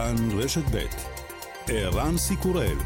כאן 0.00 0.16
רשת 0.38 0.62
ב' 0.72 0.86
ערן 1.68 2.16
סיקורל 2.18 2.76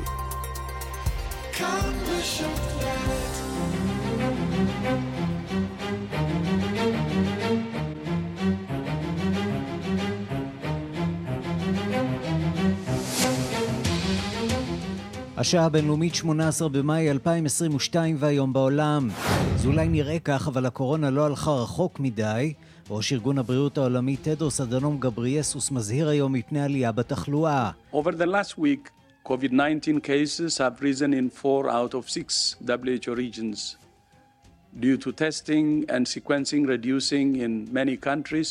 השעה 15.36 15.64
הבינלאומית 15.64 16.14
18 16.14 16.68
במאי 16.68 17.10
2022 17.10 18.16
והיום 18.18 18.52
בעולם. 18.52 19.08
זה 19.56 19.68
אולי 19.68 19.88
נראה 19.88 20.18
כך, 20.18 20.48
אבל 20.48 20.66
הקורונה 20.66 21.10
לא 21.10 21.26
הלכה 21.26 21.50
רחוק 21.50 22.00
מדי. 22.00 22.54
ראש 22.90 23.12
ארגון 23.12 23.38
הבריאות 23.38 23.78
העולמי 23.78 24.16
תדרוס 24.16 24.60
אדנום 24.60 25.00
גבריאסוס 25.00 25.70
מזהיר 25.70 26.08
היום 26.08 26.32
מפני 26.32 26.62
עלייה 26.62 26.92
בתחלואה. 26.92 27.70
Over 27.92 28.10
the 28.10 28.26
last 28.26 28.58
week, 28.58 28.90
COVID-19 29.28 30.02
cases 30.02 30.58
have 30.58 30.82
risen 30.82 31.14
in 31.14 31.30
four 31.42 31.70
out 31.70 31.94
of 31.94 32.10
six 32.10 32.56
WHO 32.68 33.14
regions 33.14 33.76
due 34.80 34.98
to 35.04 35.12
testing 35.12 35.84
and 35.88 36.02
sequencing 36.14 36.62
reducing 36.74 37.36
in 37.36 37.52
many 37.72 37.96
countries. 37.96 38.50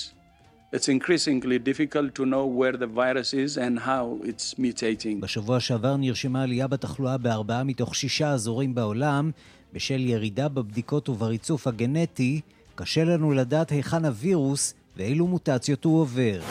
It's 0.75 0.89
increasingly 0.97 1.59
difficult 1.69 2.09
to 2.15 2.23
know 2.25 2.45
where 2.59 2.75
the 2.83 2.89
virus 3.01 3.29
is 3.45 3.51
and 3.65 3.75
how 3.89 4.03
it's 4.23 4.57
mutating. 4.57 5.19
בשבוע 5.21 5.59
שעבר 5.59 5.97
נרשמה 5.97 6.43
עלייה 6.43 6.67
בתחלואה 6.67 7.17
בארבעה 7.17 7.63
מתוך 7.63 7.95
שישה 7.95 8.31
אזורים 8.31 8.75
בעולם 8.75 9.31
בשל 9.73 9.99
ירידה 9.99 10.47
בבדיקות 10.47 11.09
ובריצוף 11.09 11.67
הגנטי 11.67 12.41
קשה 12.75 13.03
לנו 13.03 13.31
לדעת 13.31 13.69
היכן 13.69 14.05
הווירוס 14.05 14.73
ואילו 14.97 15.27
מוטציות 15.27 15.83
הוא 15.83 16.01
עובר. 16.01 16.41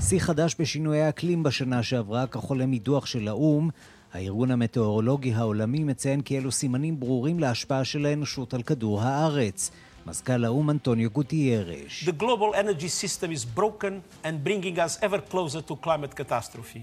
שיא 0.00 0.20
חדש 0.20 0.56
בשינויי 0.58 1.02
האקלים 1.02 1.42
בשנה 1.42 1.82
שעברה, 1.82 2.26
כך 2.26 2.40
עולה 2.40 2.66
מדוח 2.66 3.06
של 3.06 3.28
האו"ם. 3.28 3.70
הארגון 4.12 4.50
המטאורולוגי 4.50 5.34
העולמי 5.34 5.84
מציין 5.84 6.20
כי 6.20 6.38
אלו 6.38 6.52
סימנים 6.52 7.00
ברורים 7.00 7.40
להשפעה 7.40 7.84
של 7.84 8.06
האנושות 8.06 8.54
על 8.54 8.62
כדור 8.62 9.02
הארץ. 9.02 9.70
מזכ"ל 10.06 10.44
האו"ם 10.44 10.70
אנטוניו 10.70 11.10
גוטיירש. 11.10 12.08
The 12.08 12.22
global 12.22 12.54
energy 12.54 12.88
system 12.88 13.30
is 13.32 13.58
broken 13.58 14.24
and 14.24 14.44
bringing 14.44 14.78
us 14.78 15.02
ever 15.02 15.20
closer 15.32 15.60
to 15.70 15.76
climate 15.76 16.14
catastrophe. 16.16 16.82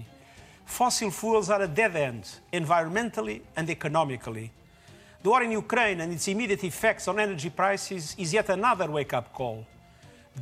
Fossil 0.78 1.10
fuels 1.10 1.50
are 1.50 1.62
a 1.62 1.70
dead 1.80 1.96
end, 1.96 2.24
environmentally 2.54 3.40
and 3.56 3.68
economically. 3.68 4.59
The 5.22 5.28
war 5.28 5.42
in 5.42 5.52
Ukraine 5.52 6.00
and 6.00 6.10
its 6.14 6.26
immediate 6.28 6.64
effects 6.64 7.06
on 7.06 7.20
energy 7.20 7.50
prices 7.50 8.02
is 8.16 8.32
yet 8.32 8.48
another 8.48 8.88
wake-up 8.90 9.26
call. 9.38 9.58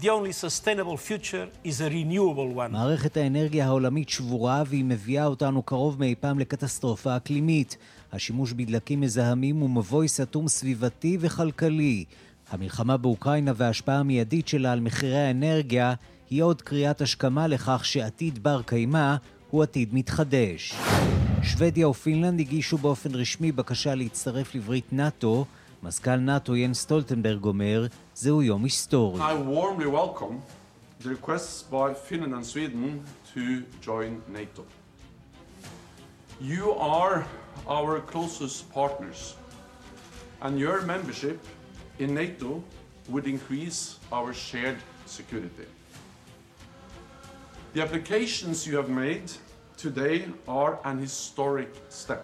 The 0.01 0.09
only 0.17 0.33
sustainable 0.45 0.97
future 0.97 1.47
is 1.65 1.81
a 1.81 1.89
renewable 1.91 2.55
one. 2.55 2.73
מערכת 2.73 3.17
האנרגיה 3.17 3.67
העולמית 3.67 4.09
שבורה 4.09 4.62
והיא 4.67 4.84
מביאה 4.84 5.27
אותנו 5.27 5.62
קרוב 5.62 6.01
מאי 6.01 6.15
פעם 6.21 6.39
לקטסטרופה 6.39 7.17
אקלימית. 7.17 7.77
השימוש 8.12 8.53
בדלקים 8.53 9.01
מזהמים 9.01 9.56
הוא 9.56 9.71
מבוי 9.71 10.09
סתום 10.09 10.49
סביבתי 10.49 11.17
וכלכלי. 11.21 12.05
המלחמה 12.51 12.97
באוקראינה 12.97 13.53
וההשפעה 13.56 13.99
המיידית 13.99 14.49
שלה 14.49 14.73
על 14.73 14.81
מחירי 14.81 15.19
האנרגיה 15.19 15.95
היא 16.31 16.43
עוד 16.43 16.62
קריאת 16.62 17.01
השכמה 17.01 17.47
לכך 17.47 17.84
שעתיד 17.84 18.43
בר 18.43 18.62
קיימא 18.62 19.17
הוא 19.51 19.62
עתיד 19.62 19.95
מתחדש. 19.95 20.75
שוודיה 21.44 21.88
ופינלנד 21.88 22.40
הגישו 22.40 22.78
באופן 22.78 23.16
רשמי 23.16 23.52
בקשה 23.52 23.96
להצטרף 23.96 24.56
לברית 24.56 24.94
נאט"ו. 24.94 25.46
מזכ"ל 25.84 26.16
נאט"ו 26.16 26.56
ין 26.56 26.73
סטולטנברג 26.73 27.44
אומר, 27.44 27.88
זהו 28.16 28.42
יום 28.42 28.64
היסטורי. 28.64 29.22
I 29.22 29.34
warmly 29.34 29.88
welcome 29.88 30.42
the 31.04 31.09
requests 31.09 31.64
by 31.72 31.94
Finland 32.09 32.34
and 32.34 32.46
Sweden 32.46 33.04
to 33.34 33.64
join 33.82 34.22
NATO. 34.28 34.64
You 36.42 36.72
are 36.96 37.26
our 37.68 38.00
closest 38.12 38.72
partners, 38.73 39.36
and 40.41 40.58
your 40.58 40.81
membership 40.94 41.40
in 42.00 42.14
NATO 42.14 42.62
would 43.09 43.28
increase 43.28 43.80
our 44.12 44.34
shared 44.34 44.80
security. 45.06 45.68
The 47.74 47.81
applications 47.81 48.56
you 48.68 48.75
have 48.81 48.90
made 48.90 49.28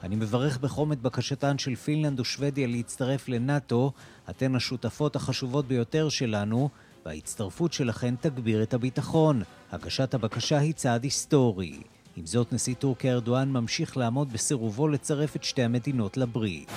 אני 0.03 0.17
מברך 0.17 0.59
בחום 0.59 0.93
את 0.93 1.01
בקשתן 1.01 1.59
של 1.59 1.75
פינלנד 1.75 2.21
ושוודיה 2.21 2.67
להצטרף 2.67 3.29
לנאט"ו, 3.29 3.93
אתן 4.31 4.55
השותפות 4.55 5.17
החשובות 5.17 5.69
ביותר 5.69 6.09
שלנו, 6.09 6.69
וההצטרפות 7.07 7.73
שלכן 7.73 8.15
תגביר 8.21 8.63
את 8.63 8.75
הביטחון. 8.75 9.43
הגשת 9.73 10.15
הבקשה 10.15 10.59
היא 10.59 10.75
צעד 10.75 11.05
היסטורי. 11.05 11.81
עם 12.17 12.27
זאת, 12.27 12.53
נשיא 12.53 12.75
טורקיה 12.75 13.13
ארדואן 13.13 13.51
ממשיך 13.51 13.97
לעמוד 13.97 14.33
בסירובו 14.33 14.89
לצרף 14.89 15.37
את 15.37 15.45
שתי 15.45 15.63
המדינות 15.63 16.17
לברית. 16.17 16.73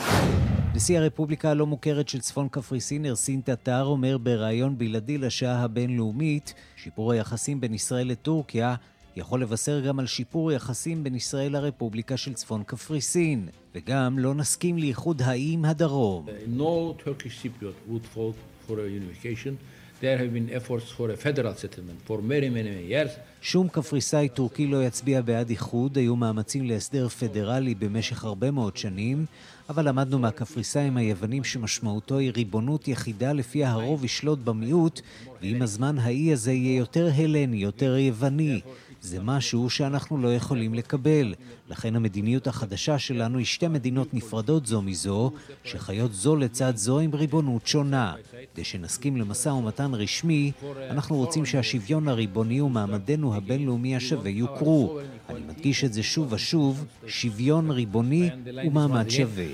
נשיא 0.76 1.00
הרפובליקה 1.00 1.52
הלא 1.52 1.66
מוכרת 1.66 2.10
של 2.10 2.20
צפון 2.20 2.50
קפריסין, 2.50 3.06
ארסין 3.06 3.42
טטר, 3.42 3.84
אומר 3.84 4.18
בריאיון 4.18 4.78
בלעדי 4.78 5.18
לשעה 5.18 5.64
הבינלאומית, 5.64 6.54
שיפור 6.76 7.12
היחסים 7.12 7.62
בין 7.62 7.74
ישראל 7.74 8.08
לטורקיה 8.08 8.76
יכול 9.18 9.42
לבשר 9.42 9.80
גם 9.80 10.00
על 10.00 10.08
שיפור 10.08 10.52
יחסים 10.52 11.04
בין 11.04 11.16
ישראל 11.16 11.52
לרפובליקה 11.52 12.18
של 12.18 12.34
צפון 12.34 12.64
קפריסין, 12.64 13.48
וגם 13.76 14.20
לא 14.20 14.34
נסכים 14.34 14.78
לאיחוד 14.78 15.22
האי 15.22 15.58
הדרום. 15.64 16.26
No 16.58 17.04
Turkish 17.04 17.44
Cypriot 17.44 17.92
would 17.92 18.06
vote 18.16 18.38
for 18.68 18.74
a 18.74 18.88
unification. 19.00 19.58
There 20.02 20.18
have 20.18 20.32
been 20.38 20.50
efforts 20.60 20.92
for 20.98 21.08
a 21.10 21.18
federal 21.26 21.56
settlement 21.64 22.00
for 22.08 22.18
many 22.22 22.50
many 22.50 22.70
many 22.70 22.92
years. 22.94 23.10
שום 23.42 23.68
קפריסאי 23.68 24.30
טורקי 24.30 24.68
לא 24.68 24.84
יצביע 24.84 25.22
בעד 25.22 25.50
איחוד, 25.50 25.98
היו 25.98 26.16
מאמצים 26.16 26.66
להסדר 26.66 27.10
פדרלי 27.10 27.76
במשך 27.76 28.24
הרבה 28.24 28.52
מאוד 28.52 28.78
שנים, 28.78 29.26
אבל 29.70 29.88
למדנו 29.88 30.20
מהקפריסאים 30.20 30.98
היוונים 30.98 31.44
שמשמעותו 31.44 32.18
היא 32.18 32.32
ריבונות 32.36 32.88
יחידה 32.88 33.34
לפיה 33.34 33.72
הרוב 33.72 34.06
ישלוט 34.06 34.40
במיעוט, 34.40 35.02
ועם 35.42 35.62
הזמן 35.62 35.98
האי 36.00 36.34
הזה 36.34 36.52
יהיה 36.52 36.78
יותר 36.78 37.10
הלני, 37.16 37.58
יותר 37.58 37.98
יווני. 37.98 38.62
זה 39.08 39.20
משהו 39.22 39.70
שאנחנו 39.70 40.18
לא 40.18 40.36
יכולים 40.36 40.74
לקבל. 40.74 41.34
לכן 41.70 41.96
המדיניות 41.96 42.48
החדשה 42.48 43.00
שלנו 43.00 43.38
היא 43.38 43.46
שתי 43.46 43.68
מדינות 43.68 44.14
נפרדות 44.14 44.66
זו 44.66 44.82
מזו, 44.82 45.32
שחיות 45.64 46.14
זו 46.14 46.36
לצד 46.36 46.76
זו 46.76 47.00
עם 47.00 47.16
ריבונות 47.16 47.68
שונה. 47.68 48.14
כדי 48.54 48.64
שנסכים 48.64 49.18
למשא 49.18 49.50
ומתן 49.50 49.94
רשמי, 49.94 50.52
אנחנו 50.90 51.16
רוצים 51.16 51.46
שהשוויון 51.46 52.08
הריבוני 52.08 52.62
ומעמדנו 52.62 53.36
הבינלאומי 53.36 53.96
השווה 53.96 54.30
יוכרו. 54.30 55.00
אני 55.30 55.40
מדגיש 55.40 55.84
את 55.84 55.94
זה 55.94 56.04
שוב 56.04 56.34
ושוב, 56.34 56.86
שוויון 57.08 57.72
ריבוני 57.72 58.30
ומעמד 58.66 59.10
שווה. 59.10 59.46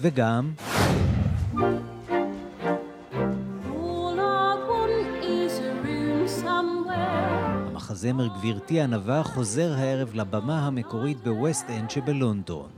וגם... 0.00 0.52
הזמר 7.94 8.26
גבירתי 8.26 8.80
ענווה 8.80 9.22
חוזר 9.22 9.72
הערב 9.78 10.10
לבמה 10.14 10.66
המקורית 10.66 11.18
בווסט 11.24 11.70
אנד 11.70 11.90
שבלונדון. 11.90 12.68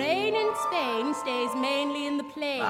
Rain 0.00 0.34
in 0.44 0.50
Spain 0.64 1.06
stays 1.22 1.52
mainly 1.66 2.02
in 2.08 2.14
the 2.20 2.26
plain. 2.34 2.62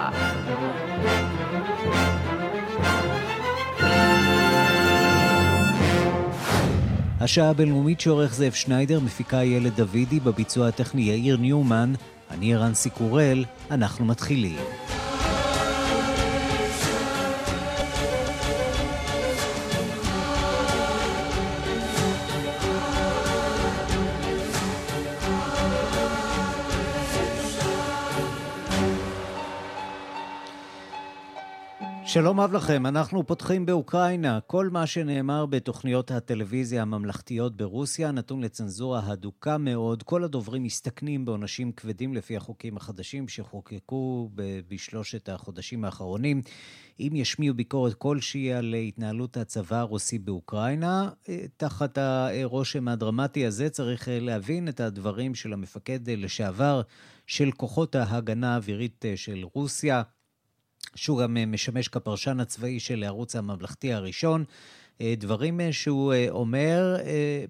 השעה 7.20 7.50
הבינלאומית 7.50 8.00
שעורך 8.00 8.34
זאב 8.34 8.52
שניידר, 8.52 9.00
מפיקה 9.00 9.44
ילד 9.44 9.80
דוידי, 9.80 10.20
בביצוע 10.20 10.68
הטכני 10.68 11.02
יאיר 11.02 11.36
ניומן, 11.36 11.92
אני 12.30 12.54
ערן 12.54 12.74
סיקורל, 12.74 13.44
אנחנו 13.70 14.04
מתחילים. 14.04 14.56
שלום 32.12 32.40
רב 32.40 32.52
לכם, 32.52 32.86
אנחנו 32.86 33.26
פותחים 33.26 33.66
באוקראינה. 33.66 34.38
כל 34.46 34.68
מה 34.68 34.86
שנאמר 34.86 35.46
בתוכניות 35.46 36.10
הטלוויזיה 36.10 36.82
הממלכתיות 36.82 37.56
ברוסיה 37.56 38.12
נתון 38.12 38.40
לצנזורה 38.40 39.02
הדוקה 39.04 39.58
מאוד. 39.58 40.02
כל 40.02 40.24
הדוברים 40.24 40.62
מסתכנים 40.62 41.24
בעונשים 41.24 41.72
כבדים 41.72 42.14
לפי 42.14 42.36
החוקים 42.36 42.76
החדשים 42.76 43.28
שחוקקו 43.28 44.30
בשלושת 44.68 45.28
החודשים 45.28 45.84
האחרונים. 45.84 46.42
אם 47.00 47.12
ישמיעו 47.14 47.54
ביקורת 47.54 47.94
כלשהי 47.94 48.52
על 48.52 48.74
התנהלות 48.74 49.36
הצבא 49.36 49.76
הרוסי 49.76 50.18
באוקראינה, 50.18 51.10
אה, 51.28 51.44
תחת 51.56 51.98
הרושם 51.98 52.88
הדרמטי 52.88 53.46
הזה 53.46 53.70
צריך 53.70 54.08
אה, 54.08 54.20
להבין 54.20 54.68
את 54.68 54.80
הדברים 54.80 55.34
של 55.34 55.52
המפקד 55.52 56.10
לשעבר 56.10 56.82
של 57.26 57.50
כוחות 57.50 57.94
ההגנה 57.94 58.54
האווירית 58.54 59.04
אה, 59.04 59.16
של 59.16 59.44
רוסיה, 59.54 60.02
שהוא 60.94 61.22
גם 61.22 61.36
אה, 61.36 61.46
משמש 61.46 61.88
כפרשן 61.88 62.40
הצבאי 62.40 62.80
של 62.80 63.02
הערוץ 63.02 63.36
הממלכתי 63.36 63.92
הראשון. 63.92 64.44
אה, 65.00 65.14
דברים 65.16 65.60
אה, 65.60 65.72
שהוא 65.72 66.14
אומר, 66.28 66.96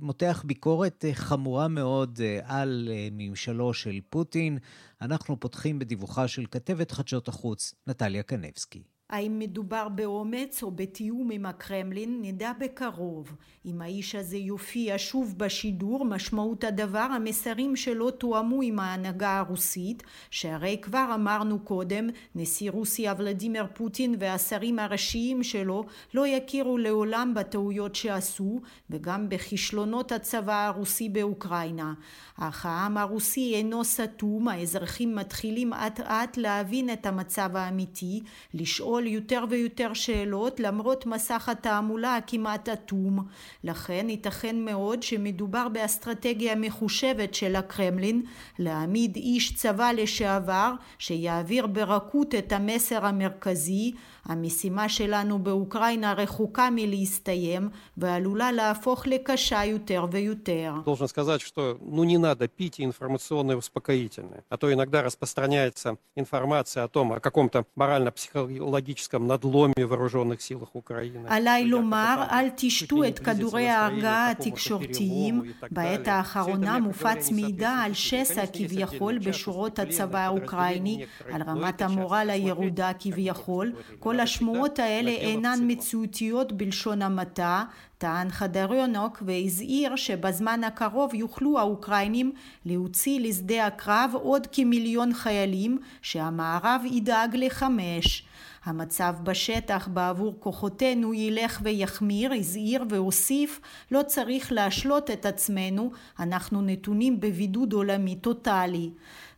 מותח 0.00 0.42
ביקורת 0.46 1.04
חמורה 1.12 1.68
מאוד 1.68 2.20
על 2.42 2.88
ממשלו 3.12 3.74
של 3.74 4.00
פוטין. 4.10 4.58
אנחנו 5.02 5.40
פותחים 5.40 5.78
בדיווחה 5.78 6.28
של 6.28 6.46
כתבת 6.50 6.90
חדשות 6.90 7.28
החוץ, 7.28 7.74
נטליה 7.86 8.22
קנבסקי. 8.22 8.82
האם 9.10 9.38
מדובר 9.38 9.88
באומץ 9.88 10.62
או 10.62 10.70
בתיאום 10.70 11.30
עם 11.30 11.46
הקרמלין 11.46 12.18
נדע 12.22 12.52
בקרוב. 12.60 13.34
אם 13.66 13.82
האיש 13.82 14.14
הזה 14.14 14.36
יופיע 14.36 14.94
שוב 14.98 15.34
בשידור 15.38 16.04
משמעות 16.04 16.64
הדבר 16.64 16.98
המסרים 16.98 17.76
שלו 17.76 18.10
תואמו 18.10 18.62
עם 18.62 18.78
ההנהגה 18.78 19.38
הרוסית 19.38 20.02
שהרי 20.30 20.78
כבר 20.82 21.10
אמרנו 21.14 21.58
קודם 21.58 22.08
נשיא 22.34 22.70
רוסיה 22.70 23.14
ולדימיר 23.18 23.66
פוטין 23.74 24.14
והשרים 24.18 24.78
הראשיים 24.78 25.42
שלו 25.42 25.84
לא 26.14 26.26
יכירו 26.26 26.78
לעולם 26.78 27.32
בטעויות 27.36 27.94
שעשו 27.94 28.60
וגם 28.90 29.28
בכישלונות 29.28 30.12
הצבא 30.12 30.66
הרוסי 30.66 31.08
באוקראינה. 31.08 31.94
אך 32.36 32.66
העם 32.66 32.98
הרוסי 32.98 33.54
אינו 33.54 33.84
סתום 33.84 34.48
האזרחים 34.48 35.14
מתחילים 35.14 35.72
אט 35.72 36.00
אט 36.00 36.36
להבין 36.36 36.92
את 36.92 37.06
המצב 37.06 37.50
האמיתי 37.54 38.20
לשאול 38.54 38.99
לשאול 39.00 39.12
יותר 39.14 39.44
ויותר 39.48 39.94
שאלות 39.94 40.60
למרות 40.60 41.06
מסך 41.06 41.48
התעמולה 41.48 42.16
הכמעט 42.16 42.68
אטום. 42.68 43.26
לכן 43.64 44.06
ייתכן 44.08 44.64
מאוד 44.64 45.02
שמדובר 45.02 45.68
באסטרטגיה 45.68 46.54
מחושבת 46.54 47.34
של 47.34 47.56
הקרמלין 47.56 48.22
להעמיד 48.58 49.16
איש 49.16 49.54
צבא 49.54 49.90
לשעבר 49.92 50.72
שיעביר 50.98 51.66
ברכות 51.66 52.34
את 52.34 52.52
המסר 52.52 53.06
המרכזי 53.06 53.92
המשימה 54.25 54.89
שלנו 54.89 55.39
באוקראינה 55.39 56.13
רחוקה 56.13 56.69
מלהסתיים 56.71 57.69
ועלולה 57.97 58.51
להפוך 58.51 59.07
לקשה 59.07 59.65
יותר 59.65 60.05
ויותר. 60.11 60.73
Должен 60.85 61.07
сказать, 61.07 61.41
что 61.41 61.77
ну 61.81 62.03
не 62.03 62.17
надо 62.17 62.47
пить 62.47 62.79
информационное 62.79 63.55
успокоительное, 63.55 64.43
а 64.49 64.57
то 64.57 64.73
иногда 64.73 65.03
распространяется 65.03 65.97
информация 66.15 66.83
о 66.83 66.87
том, 66.87 67.13
о 67.13 67.19
каком-то 67.19 67.65
морально-психологическом 67.75 69.27
надломе 69.27 69.73
в 69.85 69.89
вооруженных 69.89 70.41
силах 70.41 70.75
Украины. 70.75 71.27
עליי 71.27 71.65
לומר, 71.65 72.23
אל 72.31 72.49
תשתו 72.55 73.03
את 73.03 73.19
כדורי 73.19 73.69
ההרגעה 73.69 74.31
התקשורתיים. 74.31 75.41
בעת 75.71 76.07
האחרונה 76.07 76.79
מופץ 76.79 77.31
מידע 77.31 77.69
על 77.69 77.93
שסע 77.93 78.45
כביכול 78.53 79.17
בשורות 79.19 79.79
הצבא 79.79 80.19
האוקראיני, 80.19 81.05
על 81.31 81.41
רמת 81.41 81.81
המורל 81.81 82.27
הירודה 82.29 82.91
כביכול. 82.99 83.73
כל 83.99 84.08
השמועות 84.18 84.78
האלה 84.78 85.10
אינן 85.10 85.58
מציאותיות 85.62 86.52
בלשון 86.52 87.02
המעטה, 87.02 87.64
טען 87.98 88.30
חדריונוק 88.30 89.22
והזהיר 89.26 89.96
שבזמן 89.96 90.64
הקרוב 90.64 91.14
יוכלו 91.14 91.58
האוקראינים 91.58 92.32
להוציא 92.64 93.20
לשדה 93.20 93.66
הקרב 93.66 94.10
עוד 94.14 94.46
כמיליון 94.52 95.14
חיילים 95.14 95.78
שהמערב 96.02 96.82
ידאג 96.84 97.36
לחמש. 97.36 98.24
המצב 98.64 99.14
בשטח 99.22 99.88
בעבור 99.92 100.36
כוחותינו 100.40 101.14
ילך 101.14 101.60
ויחמיר, 101.62 102.32
הזהיר 102.32 102.84
והוסיף 102.88 103.60
לא 103.90 104.02
צריך 104.06 104.52
להשלות 104.52 105.10
את 105.10 105.26
עצמנו, 105.26 105.90
אנחנו 106.18 106.62
נתונים 106.62 107.20
בבידוד 107.20 107.72
עולמי 107.72 108.16
טוטאלי. 108.16 108.90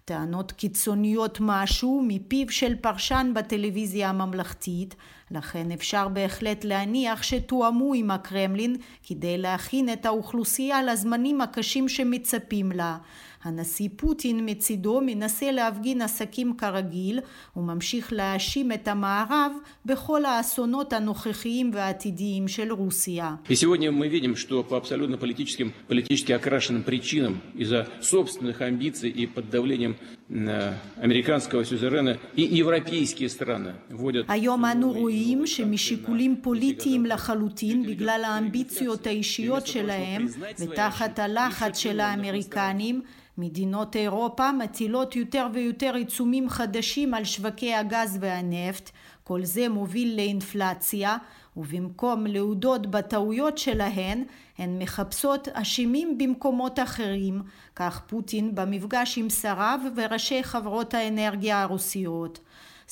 טענות 0.04 0.52
קיצוניות 0.52 1.38
משהו 1.40 2.04
מפיו 2.08 2.50
של 2.50 2.76
פרשן 2.76 3.32
בטלוויזיה 3.34 4.08
הממלכתית, 4.08 4.94
לכן 5.31 5.70
אפשר 5.70 6.08
בהחלט 6.08 6.64
להניח 6.64 7.22
שתואמו 7.22 7.94
עם 7.94 8.10
הקרמלין 8.10 8.76
כדי 9.06 9.38
להכין 9.38 9.93
את 9.93 10.06
האוכלוסייה 10.06 10.82
לזמנים 10.82 11.40
הקשים 11.40 11.88
שמצפים 11.88 12.72
לה. 12.72 12.99
הנשיא 13.44 13.89
פוטין 13.95 14.50
מצידו 14.50 15.01
מנסה 15.06 15.51
להפגין 15.51 16.01
עסקים 16.01 16.57
כרגיל 16.57 17.19
וממשיך 17.56 18.13
להאשים 18.13 18.72
את 18.72 18.88
המערב 18.88 19.51
בכל 19.86 20.25
האסונות 20.25 20.94
הנוכחיים 20.94 21.72
והעתידיים 21.74 22.48
של 22.48 22.72
רוסיה. 22.72 23.36
сегодня 23.54 23.92
мы 23.92 24.07
видим, 24.07 24.36
что 24.36 24.63
по 24.63 24.78
абсолютно 24.78 25.18
политическим, 25.18 25.74
политически 25.88 26.31
окрашенным 26.31 26.84
причинам 26.84 27.42
из-за 27.56 27.88
собственных 28.01 28.62
амбиций 28.62 29.10
и 29.10 29.25
под 29.25 29.50
давлением 29.50 29.95
американского 30.30 31.63
сюзерена 31.63 32.18
и 32.36 32.44
европейские 32.44 33.30
страны 33.30 33.74
вводят... 33.89 34.25
היום 34.28 34.66
אנו 34.66 34.92
רואים 34.92 35.48
שמשיקולים 35.48 36.36
פוליטיים 36.42 37.06
לחלוטין 37.06 37.86
בגלל 37.86 38.22
האמביציות 38.25 39.07
האישיות 39.07 39.68
שלהם 39.68 40.28
ותחת 40.60 41.19
הלחץ 41.19 41.78
של 41.78 42.00
האמריקנים 42.00 43.01
מדינות 43.38 43.96
אירופה 43.96 44.52
מטילות 44.52 45.17
יותר 45.17 45.46
ויותר 45.52 45.94
עיצומים 45.94 46.49
חדשים 46.49 47.14
על 47.14 47.25
שווקי 47.25 47.75
הגז 47.75 48.19
והנפט, 48.20 48.90
כל 49.25 49.44
זה 49.44 49.69
מוביל 49.69 50.17
לאינפלציה, 50.17 51.17
ובמקום 51.56 52.26
להודות 52.26 52.87
בטעויות 52.87 53.58
שלהן, 53.58 54.25
הן 54.58 54.79
מחפשות 54.79 55.49
אשמים 55.49 56.19
במקומות 56.19 56.79
אחרים, 56.79 57.43
כך 57.76 58.02
פוטין 58.06 58.55
במפגש 58.55 59.19
עם 59.19 59.31
שריו 59.31 59.81
וראשי 59.96 60.43
חברות 60.43 60.94
האנרגיה 60.94 61.62
הרוסיות. 61.62 62.40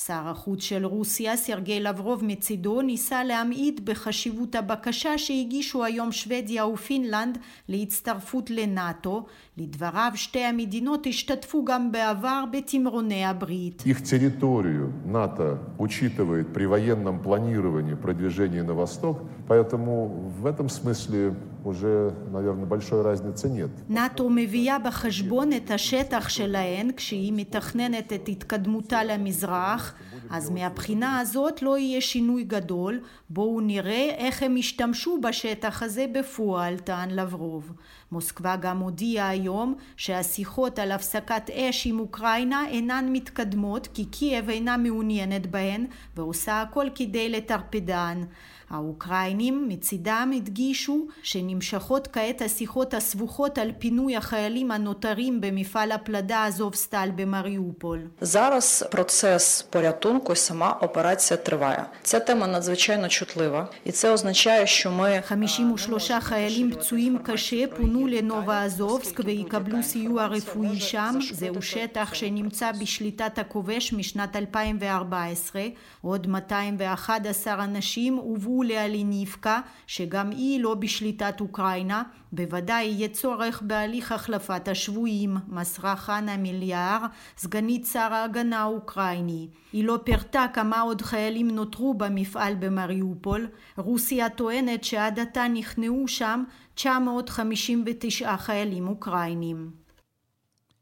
שר 0.06 0.28
החוץ 0.28 0.62
של 0.62 0.86
רוסיה 0.86 1.36
סרגי 1.36 1.80
לברוב 1.80 2.24
מצידו 2.24 2.82
ניסה 2.82 3.24
להמעיט 3.24 3.80
בחשיבות 3.80 4.54
הבקשה 4.54 5.18
שהגישו 5.18 5.84
היום 5.84 6.12
שוודיה 6.12 6.66
ופינלנד 6.66 7.38
להצטרפות 7.68 8.50
לנאטו. 8.50 9.26
לדבריו 9.58 10.12
שתי 10.14 10.44
המדינות 10.44 11.06
השתתפו 11.06 11.64
גם 11.64 11.92
בעבר 11.92 12.44
בתמרוני 12.52 13.24
הברית. 13.24 13.82
Их 13.86 14.02
территорию 14.02 14.92
НАТО 15.06 15.58
учитывает 15.78 16.52
при 16.52 16.66
военном 16.66 17.20
планировании 17.20 17.94
продвижения 17.94 18.62
на 18.62 18.74
восток, 18.74 19.22
поэтому 19.48 20.30
в 20.40 20.46
этом 20.46 20.68
смысле 20.68 21.34
уже, 21.64 22.14
наверное, 22.32 22.66
большой 22.66 23.02
разницы 23.02 23.48
нет. 23.48 23.70
נאט"ו 23.88 24.30
מביאה 24.30 24.78
בחשבון 24.78 25.52
את 25.52 25.70
השטח 25.70 26.28
שלהן 26.28 26.90
כשהיא 26.96 27.32
מתכננת 27.36 28.12
את 28.12 28.28
התקדמותה 28.28 29.04
למזרח, 29.04 29.94
אז 30.30 30.50
מהבחינה 30.50 31.18
הזאת 31.18 31.62
לא 31.62 31.78
יהיה 31.78 32.00
שינוי 32.00 32.44
גדול, 32.44 33.00
בואו 33.30 33.60
נראה 33.60 34.10
איך 34.16 34.42
הם 34.42 34.56
ישתמשו 34.56 35.20
בשטח 35.20 35.82
הזה 35.82 36.06
בפועל, 36.12 36.78
טען 36.78 37.10
לברוב. 37.10 37.72
מוסקבה 38.12 38.56
גם 38.56 38.78
הודיעה 38.78 39.28
היום 39.28 39.74
שהשיחות 39.96 40.78
על 40.78 40.92
הפסקת 40.92 41.50
אש 41.50 41.86
עם 41.86 42.00
אוקראינה 42.00 42.64
אינן 42.68 43.08
מתקדמות 43.12 43.86
כי 43.94 44.04
קייב 44.04 44.50
אינה 44.50 44.76
מעוניינת 44.76 45.46
בהן 45.46 45.86
ועושה 46.16 46.62
הכל 46.62 46.86
כדי 46.94 47.28
לטרפדן. 47.28 48.22
האוקראינים 48.70 49.68
מצידם 49.68 50.32
הדגישו 50.36 51.06
שנמשכות 51.22 52.08
כעת 52.12 52.42
השיחות 52.42 52.94
הסבוכות 52.94 53.58
על 53.58 53.72
פינוי 53.78 54.16
החיילים 54.16 54.70
הנותרים 54.70 55.40
במפעל 55.40 55.92
הפלדה 55.92 56.46
אזובסטל 56.46 57.10
במריופול. 57.16 57.98
Зараз 58.20 58.84
процес 58.90 59.66
порятунку, 59.70 60.36
сама 60.36 60.70
операція 60.80 61.36
триває. 61.36 61.86
Ця 62.02 62.20
тема 62.20 62.46
надзвичайно 62.46 63.08
чутлива, 63.08 63.68
і 63.84 63.92
це 63.92 64.10
означає, 64.10 64.66
що 64.66 64.90
ми 64.90 65.22
53 65.26 66.12
חיילים 66.20 66.70
פצועים 66.70 67.18
קשה 67.18 67.66
פונו 67.76 68.06
לנובה 68.06 68.62
אזובסק 68.62 69.20
ויקבלו 69.24 69.82
סיוע 69.82 70.26
רפואי 70.26 70.80
שם. 70.80 71.18
זהו 71.32 71.62
שטח 71.62 72.14
שנמצא 72.14 72.72
בשליטת 72.72 73.38
הכובש 73.38 73.92
משנת 73.92 74.36
2014. 74.36 75.62
עוד 76.02 76.26
211 76.26 77.64
אנשים 77.64 78.14
הובאו 78.14 78.59
לאליניבקה, 78.63 79.61
שגם 79.87 80.29
היא 80.29 80.63
לא 80.63 80.75
בשליטת 80.75 81.41
אוקראינה, 81.41 82.03
בוודאי 82.31 82.85
יהיה 82.85 83.07
צורך 83.07 83.61
בהליך 83.61 84.11
החלפת 84.11 84.67
השבויים, 84.67 85.37
מסרה 85.47 85.95
חנה 85.95 86.37
מליאר, 86.37 86.99
סגנית 87.37 87.85
שר 87.85 88.13
ההגנה 88.13 88.59
האוקראיני. 88.59 89.47
היא 89.73 89.83
לא 89.83 89.99
פירטה 90.03 90.45
כמה 90.53 90.81
עוד 90.81 91.01
חיילים 91.01 91.47
נותרו 91.47 91.93
במפעל 91.93 92.55
במריופול. 92.55 93.47
רוסיה 93.77 94.29
טוענת 94.29 94.83
שעד 94.83 95.19
עתה 95.19 95.47
נכנעו 95.47 96.07
שם 96.07 96.43
959 96.75 98.37
חיילים 98.37 98.87
אוקראינים. 98.87 99.80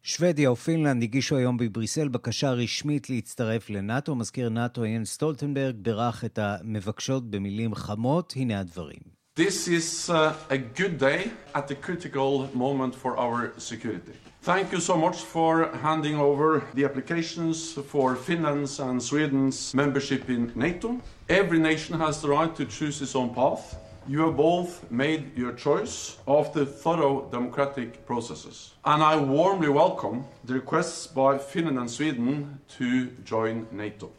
שוודיה 0.09 0.51
ופינלנד 0.51 1.03
הגישו 1.03 1.37
היום 1.37 1.57
בבריסל 1.57 2.07
בקשה 2.07 2.51
רשמית 2.51 3.09
להצטרף 3.09 3.69
לנאט"ו. 3.69 4.15
מזכיר 4.15 4.49
נאט"ו 4.49 4.85
ינס 4.85 5.05
סטולטנברג 5.05 5.75
בירך 5.75 6.25
את 6.25 6.39
המבקשות 6.41 7.31
במילים 7.31 7.75
חמות. 7.75 8.33
הנה 8.35 8.59
הדברים. 8.59 8.99
This 9.39 9.67
is 9.67 10.09
uh, 10.09 10.33
a 10.49 10.57
good 10.79 10.97
day 10.99 11.21
at 11.55 11.71
a 11.71 11.75
critical 11.85 12.49
moment 12.53 12.93
for 13.03 13.11
our 13.17 13.53
security. 13.57 14.15
Thank 14.49 14.65
you 14.73 14.81
so 14.89 14.95
much 15.05 15.17
for 15.33 15.51
handing 15.87 16.15
over 16.29 16.47
the 16.77 16.83
applications 16.89 17.57
for 17.91 18.07
Finland's 18.27 18.79
and 18.79 18.97
Sweden's 19.09 19.59
membership 19.81 20.23
in 20.35 20.41
NATO. 20.65 20.89
Every 21.41 21.59
nation 21.71 21.93
has 22.05 22.15
the 22.23 22.29
right 22.37 22.53
to 22.59 22.65
choose 22.77 22.97
its 23.05 23.15
own 23.21 23.29
path. 23.39 23.63
You 24.13 24.21
have 24.25 24.37
both 24.37 24.71
made 24.89 25.23
your 25.41 25.53
choice 25.65 25.95
after 26.39 26.61
thorough 26.83 27.17
democratic 27.35 27.89
processes. 28.09 28.57
And 28.91 29.03
I 29.03 29.15
warmly 29.37 29.69
welcome 29.81 30.17
the 30.47 30.55
requests 30.61 31.05
by 31.05 31.37
Finland 31.37 31.77
and 31.81 31.89
Sweden 31.97 32.59
to 32.77 32.87
join 33.23 33.67
NATO. 33.71 34.09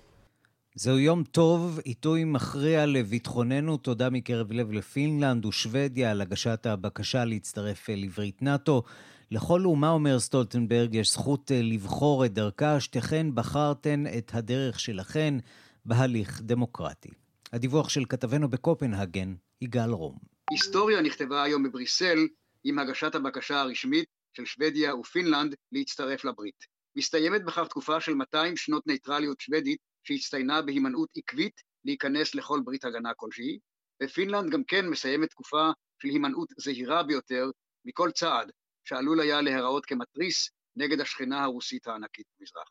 זהו 0.74 0.98
יום 0.98 1.24
טוב, 1.24 1.78
עיתוי 1.84 2.24
מכריע 2.24 2.86
לביטחוננו. 2.86 3.76
תודה 3.76 4.10
מקרב 4.10 4.52
לב 4.52 4.72
לפינלנד 4.72 5.44
ושוודיה 5.44 6.10
על 6.10 6.20
הגשת 6.20 6.66
הבקשה 6.66 7.24
להצטרף 7.24 7.88
לברית 7.88 8.42
נאט"ו. 8.42 8.82
לכל 9.30 9.64
אומה, 9.64 9.90
אומר 9.90 10.18
סטולטנברג, 10.18 10.94
יש 10.94 11.12
זכות 11.12 11.50
לבחור 11.54 12.24
את 12.24 12.32
דרכה. 12.32 12.80
שתיכן 12.80 13.34
בחרתן 13.34 14.04
את 14.18 14.30
הדרך 14.34 14.80
שלכן 14.80 15.34
בהליך 15.84 16.40
דמוקרטי. 16.44 17.10
הדיווח 17.52 17.88
של 17.88 18.04
כתבנו 18.08 18.48
בקופנהגן, 18.48 19.34
יגאל 19.60 19.90
רום. 19.90 20.18
היסטוריה 20.50 21.00
נכתבה 21.00 21.42
היום 21.42 21.62
בבריסל 21.62 22.18
עם 22.64 22.78
הגשת 22.78 23.14
הבקשה 23.14 23.60
הרשמית 23.60 24.08
של 24.32 24.44
שוודיה 24.44 24.96
ופינלנד 24.96 25.54
להצטרף 25.72 26.24
לברית. 26.24 26.64
מסתיימת 26.96 27.44
בכך 27.44 27.66
תקופה 27.68 28.00
של 28.00 28.14
200 28.14 28.56
שנות 28.56 28.86
נייטרליות 28.86 29.40
שוודית 29.40 29.78
שהצטיינה 30.04 30.62
בהימנעות 30.62 31.08
עקבית 31.16 31.60
להיכנס 31.84 32.34
לכל 32.34 32.60
ברית 32.64 32.84
הגנה 32.84 33.14
כלשהי, 33.16 33.58
ופינלנד 34.02 34.52
גם 34.52 34.64
כן 34.64 34.88
מסיימת 34.88 35.30
תקופה 35.30 35.70
של 36.02 36.08
הימנעות 36.08 36.48
זהירה 36.58 37.02
ביותר 37.02 37.50
מכל 37.84 38.10
צעד 38.10 38.50
שעלול 38.84 39.20
היה 39.20 39.40
להיראות 39.40 39.86
כמתריס 39.86 40.50
נגד 40.76 41.00
השכנה 41.00 41.42
הרוסית 41.42 41.86
הענקית 41.86 42.26
במזרח. 42.38 42.68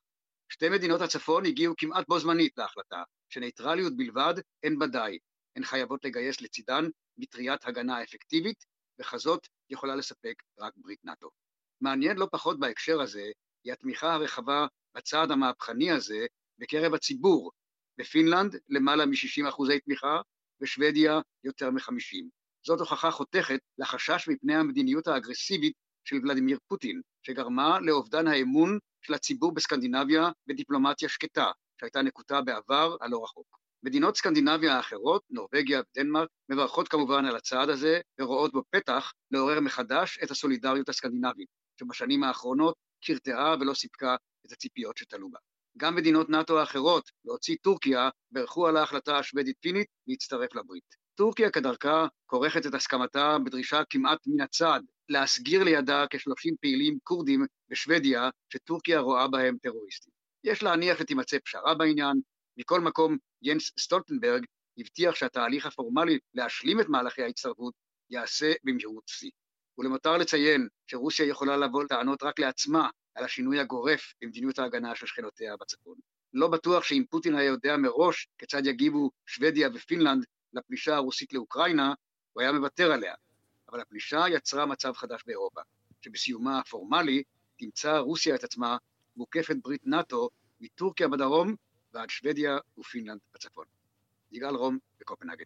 שתי 0.51 0.69
מדינות 0.69 1.01
הצפון 1.01 1.45
הגיעו 1.45 1.73
כמעט 1.77 2.07
בו 2.07 2.19
זמנית 2.19 2.57
להחלטה 2.57 3.03
שנייטרליות 3.29 3.97
בלבד 3.97 4.33
אין 4.63 4.79
בה 4.79 4.87
די, 4.87 5.17
הן 5.59 5.65
חייבות 5.65 6.05
לגייס 6.05 6.41
לצידן 6.41 6.85
מטריית 7.17 7.65
הגנה 7.65 8.03
אפקטיבית, 8.03 8.65
וכזאת 8.99 9.47
יכולה 9.69 9.95
לספק 9.95 10.43
רק 10.59 10.73
ברית 10.77 11.05
נאט"ו. 11.05 11.29
מעניין 11.81 12.17
לא 12.17 12.27
פחות 12.31 12.59
בהקשר 12.59 13.01
הזה 13.01 13.31
היא 13.63 13.73
התמיכה 13.73 14.13
הרחבה 14.13 14.67
בצעד 14.95 15.31
המהפכני 15.31 15.91
הזה 15.91 16.25
בקרב 16.59 16.93
הציבור. 16.93 17.51
בפינלנד 17.97 18.55
למעלה 18.69 19.05
מ-60 19.05 19.49
אחוזי 19.49 19.79
תמיכה, 19.79 20.21
בשוודיה 20.61 21.19
יותר 21.43 21.71
מ-50. 21.71 22.25
זאת 22.65 22.79
הוכחה 22.79 23.11
חותכת 23.11 23.59
לחשש 23.77 24.27
מפני 24.27 24.55
המדיניות 24.55 25.07
האגרסיבית 25.07 25.73
של 26.05 26.15
ולדימיר 26.15 26.59
פוטין, 26.67 27.01
שגרמה 27.23 27.79
לאובדן 27.79 28.27
האמון 28.27 28.79
של 29.01 29.13
הציבור 29.13 29.53
בסקנדינביה 29.53 30.29
בדיפלומטיה 30.47 31.09
שקטה, 31.09 31.51
שהייתה 31.79 32.01
נקוטה 32.01 32.41
בעבר 32.41 32.95
הלא 33.01 33.23
רחוק. 33.23 33.58
מדינות 33.83 34.17
סקנדינביה 34.17 34.75
האחרות, 34.75 35.23
נורבגיה 35.29 35.81
ודנמרק, 35.81 36.29
מברכות 36.49 36.87
כמובן 36.87 37.25
על 37.25 37.35
הצעד 37.35 37.69
הזה 37.69 37.99
ורואות 38.21 38.51
בו 38.51 38.63
פתח 38.71 39.13
לעורר 39.31 39.59
מחדש 39.59 40.19
את 40.23 40.31
הסולידריות 40.31 40.89
הסקנדינבית, 40.89 41.47
שבשנים 41.79 42.23
האחרונות 42.23 42.75
קרטעה 43.05 43.55
ולא 43.59 43.73
סיפקה 43.73 44.15
את 44.45 44.51
הציפיות 44.51 44.97
שתלו 44.97 45.29
בה. 45.31 45.39
גם 45.77 45.95
מדינות 45.95 46.29
נאט"ו 46.29 46.59
האחרות, 46.59 47.11
להוציא 47.25 47.55
טורקיה, 47.61 48.09
בירכו 48.31 48.67
על 48.67 48.77
ההחלטה 48.77 49.17
השוודית-פינית 49.17 49.87
להצטרף 50.07 50.55
לברית. 50.55 50.95
טורקיה 51.15 51.51
כדרכה 51.51 52.07
כורכת 52.25 52.65
את 52.65 52.73
הסכמתה 52.73 53.37
בדרישה 53.45 53.81
כמעט 53.89 54.19
מן 54.27 54.41
הצד 54.41 54.79
להסגיר 55.09 55.63
לידה 55.63 56.05
כ-30 56.09 56.55
פעילים 56.61 56.97
כורדים 57.03 57.45
בשוודיה 57.69 58.29
שטורקיה 58.53 58.99
רואה 58.99 59.27
בהם 59.27 59.57
טרוריסטים. 59.61 60.13
יש 60.43 60.63
להניח 60.63 60.99
שתימצא 60.99 61.37
פשרה 61.45 61.75
בעניין, 61.75 62.21
מכל 62.57 62.81
מקום 62.81 63.17
ינס 63.41 63.71
סטולטנברג 63.79 64.45
הבטיח 64.77 65.15
שהתהליך 65.15 65.65
הפורמלי 65.65 66.19
להשלים 66.33 66.79
את 66.79 66.89
מהלכי 66.89 67.23
ההצטרפות 67.23 67.73
ייעשה 68.09 68.51
במהירות 68.63 69.03
שיא. 69.07 69.31
ולמותר 69.77 70.17
לציין 70.17 70.67
שרוסיה 70.87 71.25
יכולה 71.25 71.57
לבוא 71.57 71.83
טענות 71.89 72.23
רק 72.23 72.39
לעצמה 72.39 72.89
על 73.15 73.25
השינוי 73.25 73.59
הגורף 73.59 74.13
במדיניות 74.21 74.59
ההגנה 74.59 74.95
של 74.95 75.05
שכנותיה 75.05 75.57
בצפון. 75.57 75.95
לא 76.33 76.47
בטוח 76.47 76.83
שאם 76.83 77.03
פוטין 77.09 77.35
היה 77.35 77.47
יודע 77.47 77.77
מראש 77.77 78.27
כיצד 78.37 78.65
יגיבו 78.65 79.11
שוודיה 79.25 79.69
ופינלנד 79.73 80.25
לפלישה 80.53 80.95
הרוסית 80.95 81.33
לאוקראינה, 81.33 81.93
הוא 82.33 82.41
היה 82.41 82.51
מוותר 82.51 82.91
עליה. 82.91 83.13
אבל 83.69 83.81
הפלישה 83.81 84.23
יצרה 84.29 84.65
מצב 84.65 84.93
חדש 84.93 85.21
באירופה, 85.25 85.61
שבסיומה 86.01 86.59
הפורמלי 86.59 87.23
תמצא 87.57 87.97
רוסיה 87.97 88.35
את 88.35 88.43
עצמה 88.43 88.77
מוקפת 89.17 89.55
ברית 89.63 89.81
נאט"ו 89.87 90.29
מטורקיה 90.61 91.07
בדרום 91.07 91.55
ועד 91.93 92.09
שוודיה 92.09 92.57
ופינלנד 92.77 93.19
בצפון. 93.35 93.65
יגאל 94.31 94.55
רום 94.55 94.77
בקופנהגן. 95.01 95.45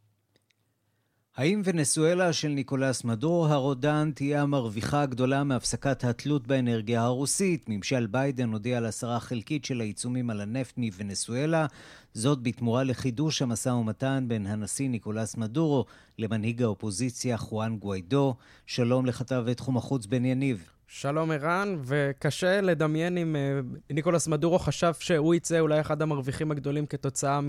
האם 1.36 1.62
ונסואלה 1.66 2.34
של 2.34 2.48
ניקולס 2.48 3.04
מדורו 3.04 3.48
הרודן 3.48 4.12
תהיה 4.16 4.42
המרוויחה 4.42 5.02
הגדולה 5.02 5.44
מהפסקת 5.44 6.04
התלות 6.04 6.48
באנרגיה 6.48 7.02
הרוסית? 7.02 7.66
ממשל 7.70 8.08
ביידן 8.08 8.50
הודיע 8.50 8.78
על 8.78 8.86
הסרה 8.86 9.20
חלקית 9.20 9.66
של 9.66 9.82
העיצומים 9.82 10.30
על 10.30 10.42
הנפט 10.42 10.78
מונסואלה, 10.78 11.66
זאת 12.14 12.44
בתמורה 12.44 12.84
לחידוש 12.84 13.42
המשא 13.42 13.70
ומתן 13.70 14.26
בין 14.28 14.48
הנשיא 14.48 14.90
ניקולס 14.90 15.38
מדורו 15.38 15.86
למנהיג 16.20 16.64
האופוזיציה 16.64 17.38
חואן 17.38 17.78
גוויידו. 17.78 18.36
שלום 18.66 19.06
לכתב 19.06 19.54
תחום 19.54 19.78
החוץ 19.78 20.06
בן 20.06 20.26
יניב. 20.26 20.73
שלום 20.88 21.32
ערן, 21.32 21.76
וקשה 21.84 22.62
לדמיין 22.62 23.18
אם 23.18 23.36
אה, 23.36 23.94
ניקולס 23.94 24.28
מדורו 24.28 24.60
חשב 24.60 24.94
שהוא 25.00 25.36
יצא 25.36 25.60
אולי 25.60 25.82
אחד 25.82 26.02
המרוויחים 26.02 26.52
הגדולים 26.52 26.86
כתוצאה 26.86 27.40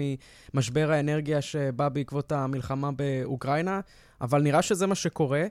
ממשבר 0.55 0.91
האנרגיה 0.91 1.43
שבא 1.43 1.89
בעקבות 1.89 2.33
המלחמה 2.33 2.91
באוקראינה, 2.93 3.81
אבל 4.21 4.43
נראה 4.43 4.63
שזה 4.63 4.87
מה 4.87 4.95
שקורה. 4.95 5.47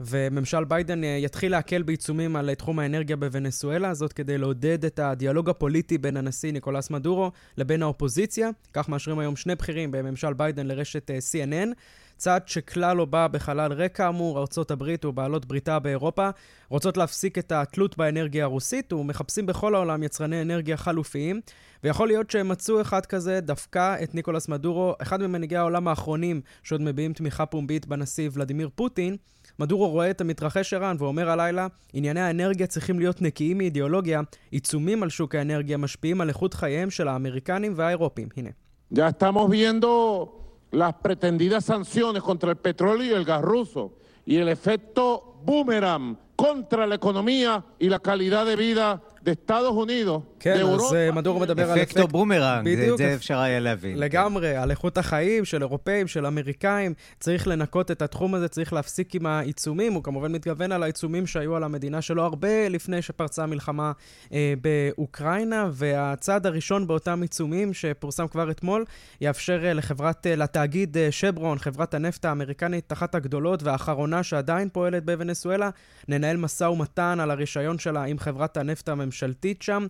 וממשל 0.00 0.64
ביידן 0.64 1.02
אה, 1.02 1.06
יתחיל 1.06 1.52
להקל 1.52 1.82
בעיצומים 1.82 2.36
על 2.36 2.54
תחום 2.54 2.78
האנרגיה 2.78 3.16
בוונסואלה, 3.16 3.94
זאת 3.94 4.12
כדי 4.12 4.38
לעודד 4.38 4.84
את 4.84 4.98
הדיאלוג 4.98 5.50
הפוליטי 5.50 5.98
בין 5.98 6.16
הנשיא 6.16 6.52
ניקולס 6.52 6.90
מדורו 6.90 7.30
לבין 7.56 7.82
האופוזיציה. 7.82 8.50
כך 8.72 8.88
מאשרים 8.88 9.18
היום 9.18 9.36
שני 9.36 9.54
בכירים 9.54 9.90
בממשל 9.90 10.32
ביידן 10.32 10.66
לרשת 10.66 11.10
אה, 11.10 11.12
CNN. 11.32 11.68
צעד 12.16 12.48
שכלל 12.48 12.96
לא 12.96 13.04
בא 13.04 13.26
בחלל 13.26 13.72
ריק 13.72 13.96
כאמור, 13.96 14.40
ארצות 14.40 14.70
הברית 14.70 15.04
ובעלות 15.04 15.46
בריתה 15.46 15.78
באירופה 15.78 16.30
רוצות 16.68 16.96
להפסיק 16.96 17.38
את 17.38 17.52
התלות 17.52 17.96
באנרגיה 17.96 18.44
הרוסית 18.44 18.92
ומחפשים 18.92 19.46
בכל 19.46 19.74
העולם 19.74 20.02
יצרני 20.02 20.42
אנרגיה 20.42 20.76
חלופיים, 20.76 21.40
ויכול 21.84 22.08
להיות 22.08 22.30
שהם 22.30 22.48
מצאו 22.48 22.80
אחד 22.80 23.06
כזה, 23.06 23.40
דווקא 23.40 23.96
את 24.02 24.14
ניקולס 24.14 24.48
מדורו, 24.48 24.94
אחד 25.02 25.22
ממנהיגי 25.22 25.56
העולם 25.56 25.88
האחרונים 25.88 26.40
שעוד 26.62 26.80
מביעים 26.80 27.12
תמיכה 27.12 27.46
פומבית 27.46 27.86
בנשיא 27.86 28.30
ולדימיר 28.32 28.68
פוטין. 28.74 29.16
מדורו 29.58 29.88
רואה 29.88 30.10
את 30.10 30.20
המתרחש 30.20 30.74
ערן 30.74 30.96
ואומר 30.98 31.30
הלילה, 31.30 31.66
ענייני 31.92 32.20
האנרגיה 32.20 32.66
צריכים 32.66 32.98
להיות 32.98 33.22
נקיים 33.22 33.58
מאידיאולוגיה, 33.58 34.20
עיצומים 34.50 35.02
על 35.02 35.08
שוק 35.08 35.34
האנרגיה 35.34 35.76
משפיעים 35.76 36.20
על 36.20 36.28
איכות 36.28 36.54
חייהם 36.54 36.90
של 36.90 37.08
האמריקנים 37.08 37.72
והאירופים. 37.76 38.28
הנה. 38.36 38.50
Ya 38.90 39.08
estamos 39.08 39.50
viendo 39.50 40.45
las 40.76 40.92
pretendidas 40.96 41.64
sanciones 41.64 42.22
contra 42.22 42.50
el 42.50 42.58
petróleo 42.58 43.06
y 43.06 43.14
el 43.14 43.24
gas 43.24 43.40
ruso 43.40 43.94
y 44.26 44.36
el 44.36 44.50
efecto 44.50 45.40
boomerang 45.42 46.18
contra 46.36 46.86
la 46.86 46.96
economía 46.96 47.64
y 47.78 47.88
la 47.88 47.98
calidad 47.98 48.44
de 48.44 48.56
vida 48.56 49.02
de 49.22 49.32
Estados 49.32 49.72
Unidos. 49.72 50.24
כן, 50.54 50.66
אז 50.66 50.94
אה, 50.94 51.12
מדורו 51.12 51.40
מדבר 51.40 51.70
על 51.70 51.82
אפקט... 51.82 51.96
אפקט 51.96 52.10
בומרנג, 52.10 52.68
את 52.68 52.98
זה 52.98 53.14
אפשר 53.14 53.38
היה 53.38 53.60
להבין. 53.60 53.98
לגמרי, 53.98 54.52
כן. 54.52 54.60
על 54.60 54.70
איכות 54.70 54.98
החיים 54.98 55.44
של 55.44 55.62
אירופאים, 55.62 56.06
של 56.06 56.26
אמריקאים. 56.26 56.94
צריך 57.20 57.48
לנקות 57.48 57.90
את 57.90 58.02
התחום 58.02 58.34
הזה, 58.34 58.48
צריך 58.48 58.72
להפסיק 58.72 59.14
עם 59.14 59.26
העיצומים. 59.26 59.92
הוא 59.92 60.02
כמובן 60.02 60.32
מתכוון 60.32 60.72
על 60.72 60.82
העיצומים 60.82 61.26
שהיו 61.26 61.56
על 61.56 61.64
המדינה 61.64 62.02
שלו 62.02 62.24
הרבה 62.24 62.68
לפני 62.68 63.02
שפרצה 63.02 63.42
המלחמה 63.42 63.92
אה, 64.32 64.54
באוקראינה, 64.60 65.68
והצעד 65.72 66.46
הראשון 66.46 66.86
באותם 66.86 67.22
עיצומים, 67.22 67.74
שפורסם 67.74 68.28
כבר 68.28 68.50
אתמול, 68.50 68.84
יאפשר 69.20 69.64
אה, 69.64 69.72
לחברת, 69.72 70.26
אה, 70.26 70.36
לתאגיד 70.36 70.96
אה, 70.98 71.12
שברון, 71.12 71.58
חברת 71.58 71.94
הנפט 71.94 72.24
האמריקנית, 72.24 72.92
אחת 72.92 73.14
הגדולות 73.14 73.62
והאחרונה 73.62 74.22
שעדיין 74.22 74.68
פועלת 74.68 75.04
בוונסואלה, 75.04 75.70
לנהל 76.08 76.36
משא 76.36 76.64
ומתן 76.64 77.20
על 77.20 77.30
הרישיון 77.30 77.78
שלה 77.78 78.04
עם 78.04 78.18
חברת 78.18 78.56
הנפט 78.56 78.88
הממשלתית 78.88 79.62
שם. 79.62 79.86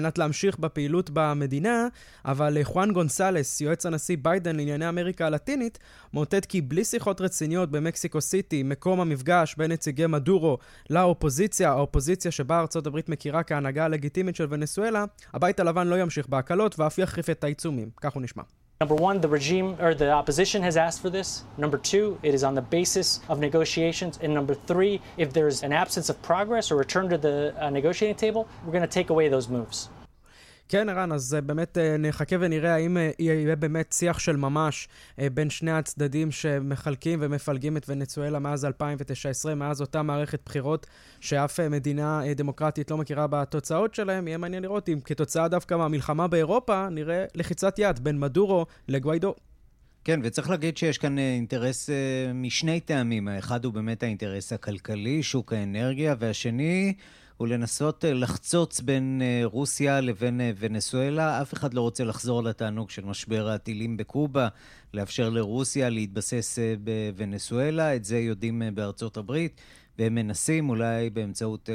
מנת 0.00 0.18
להמשיך 0.18 0.58
בפעילות 0.58 1.10
במדינה, 1.12 1.88
אבל 2.24 2.56
אה, 2.58 2.64
חואן 2.64 2.92
גונסלס, 2.92 3.60
יועץ 3.60 3.86
הנשיא 3.86 4.16
ביידן 4.22 4.56
לענייני 4.56 4.88
אמריקה 4.88 5.26
הלטינית, 5.26 5.78
מאותת 6.14 6.46
כי 6.46 6.60
בלי 6.60 6.84
שיחות 6.84 7.20
רציניות 7.20 7.70
במקסיקו 7.70 8.20
סיטי, 8.20 8.62
מקום 8.62 9.00
המפגש 9.00 9.54
בין 9.58 9.72
נציגי 9.72 10.06
מדורו 10.06 10.58
לאופוזיציה, 10.90 11.70
האופוזיציה 11.70 12.30
שבה 12.30 12.60
ארצות 12.60 12.86
הברית 12.86 13.08
מכירה 13.08 13.42
כהנהגה 13.42 13.84
הלגיטימית 13.84 14.36
של 14.36 14.46
ונסואלה, 14.50 15.04
הבית 15.34 15.60
הלבן 15.60 15.86
לא 15.86 16.00
ימשיך 16.00 16.28
בהקלות 16.28 16.78
ואף 16.78 16.98
יחריף 16.98 17.30
את 17.30 17.44
העיצומים. 17.44 17.90
כך 18.00 18.12
הוא 18.12 18.22
נשמע. 18.22 18.42
Number 18.80 18.94
one, 18.94 19.20
the 19.20 19.28
regime 19.28 19.76
or 19.78 19.92
the 19.92 20.10
opposition 20.10 20.62
has 20.62 20.78
asked 20.78 21.02
for 21.02 21.10
this. 21.10 21.44
Number 21.58 21.76
two, 21.76 22.18
it 22.22 22.32
is 22.32 22.42
on 22.42 22.54
the 22.54 22.62
basis 22.62 23.20
of 23.28 23.38
negotiations. 23.38 24.18
And 24.22 24.32
number 24.32 24.54
three, 24.54 25.02
if 25.18 25.34
there's 25.34 25.62
an 25.62 25.70
absence 25.70 26.08
of 26.08 26.20
progress 26.22 26.70
or 26.70 26.76
return 26.76 27.10
to 27.10 27.18
the 27.18 27.54
uh, 27.62 27.68
negotiating 27.68 28.16
table, 28.16 28.48
we're 28.64 28.72
going 28.72 28.80
to 28.80 28.88
take 28.88 29.10
away 29.10 29.28
those 29.28 29.48
moves. 29.48 29.90
כן, 30.70 30.88
ערן, 30.88 31.12
אז 31.12 31.34
אה, 31.34 31.40
באמת 31.40 31.78
אה, 31.78 31.96
נחכה 31.98 32.36
ונראה 32.40 32.74
האם 32.74 32.96
אה, 32.96 33.10
יהיה 33.18 33.56
באמת 33.56 33.92
שיח 33.92 34.18
של 34.18 34.36
ממש 34.36 34.88
בין 35.34 35.50
שני 35.50 35.70
הצדדים 35.70 36.30
שמחלקים 36.30 37.18
ומפלגים 37.22 37.76
את 37.76 37.86
ונצואלה 37.88 38.38
מאז 38.38 38.64
2019, 38.64 39.54
מאז 39.54 39.80
אותה 39.80 40.02
מערכת 40.02 40.40
בחירות 40.46 40.86
שאף 41.20 41.60
מדינה 41.60 42.22
דמוקרטית 42.36 42.90
לא 42.90 42.96
מכירה 42.96 43.26
בתוצאות 43.26 43.94
שלהם. 43.94 44.28
יהיה 44.28 44.38
מעניין 44.38 44.62
לראות 44.62 44.88
אם 44.88 45.00
כתוצאה 45.04 45.48
דווקא 45.48 45.74
מהמלחמה 45.74 46.28
באירופה, 46.28 46.88
נראה 46.88 47.24
לחיצת 47.34 47.78
יד 47.78 47.98
בין 48.04 48.20
מדורו 48.20 48.66
לגוויידו. 48.88 49.34
כן, 50.04 50.20
וצריך 50.22 50.50
להגיד 50.50 50.76
שיש 50.76 50.98
כאן 50.98 51.18
אינטרס 51.18 51.90
משני 52.34 52.80
טעמים. 52.80 53.28
האחד 53.28 53.64
הוא 53.64 53.72
באמת 53.72 54.02
האינטרס 54.02 54.52
הכלכלי, 54.52 55.22
שוק 55.22 55.52
האנרגיה, 55.52 56.14
והשני... 56.18 56.94
הוא 57.40 57.48
לנסות 57.48 58.04
אה, 58.04 58.14
לחצוץ 58.14 58.80
בין 58.80 59.22
אה, 59.24 59.40
רוסיה 59.44 60.00
לבין 60.00 60.40
אה, 60.40 60.50
ונסואלה. 60.58 61.42
אף 61.42 61.54
אחד 61.54 61.74
לא 61.74 61.80
רוצה 61.80 62.04
לחזור 62.04 62.42
לתענוג 62.42 62.90
של 62.90 63.04
משבר 63.04 63.48
הטילים 63.48 63.96
בקובה, 63.96 64.48
לאפשר 64.94 65.30
לרוסיה 65.30 65.88
להתבסס 65.88 66.58
בוונצואלה. 66.84 67.96
את 67.96 68.04
זה 68.04 68.18
יודעים 68.18 68.62
בארצות 68.74 69.16
הברית, 69.16 69.60
והם 69.98 70.14
מנסים, 70.14 70.70
אולי 70.70 71.10
באמצעות 71.10 71.68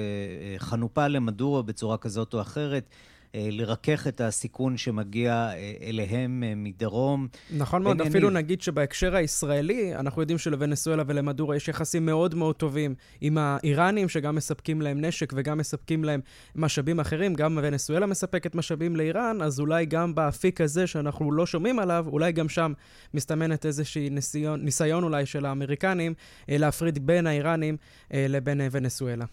חנופה 0.58 1.08
למדורו 1.08 1.64
בצורה 1.64 1.98
כזאת 1.98 2.34
או 2.34 2.42
אחרת. 2.42 2.90
אה, 3.36 3.48
לרכך 3.51 4.08
את 4.08 4.22
הסיכון 4.22 4.77
שמגיע 4.77 5.34
אה, 5.34 5.74
אליהם 5.82 6.44
אה, 6.46 6.54
מדרום. 6.56 7.27
נכון 7.58 7.84
מאוד, 7.84 8.01
אפילו 8.01 8.30
נגיד 8.30 8.62
שבהקשר 8.62 9.15
הישראלי, 9.15 9.96
אנחנו 9.96 10.22
יודעים 10.22 10.38
שלוונסואלה 10.38 11.04
ולמדורו 11.08 11.54
יש 11.54 11.68
יחסים 11.68 12.06
מאוד 12.06 12.36
מאוד 12.36 12.56
טובים 12.56 12.96
עם 13.22 13.38
האיראנים, 13.38 14.10
שגם 14.10 14.36
מספקים 14.36 14.82
להם 14.82 15.06
נשק 15.06 15.34
וגם 15.36 15.58
מספקים 15.58 16.04
להם 16.04 16.22
משאבים 16.56 17.00
אחרים. 17.00 17.34
גם 17.34 17.60
ונסואלה 17.62 18.06
מספקת 18.06 18.56
משאבים 18.56 18.96
לאיראן, 18.96 19.42
אז 19.42 19.60
אולי 19.60 19.86
גם 19.86 20.15
באפיק 20.15 20.62
הזה 20.62 20.88
שאנחנו 20.88 21.32
לא 21.32 21.46
שומעים 21.46 21.80
עליו, 21.80 22.06
אולי 22.08 22.32
גם 22.32 22.50
שם 22.50 22.74
מסתמנת 23.13 23.65
איזושהי 23.65 24.10
ניסיון, 24.10 24.62
ניסיון 24.62 25.04
אולי 25.04 25.25
של 25.25 25.46
האמריקנים 25.46 26.13
להפריד 26.48 27.08
בין 27.08 27.27
האיראנים 27.27 27.77
לבין 28.12 28.62
ונסואלה. 28.72 29.25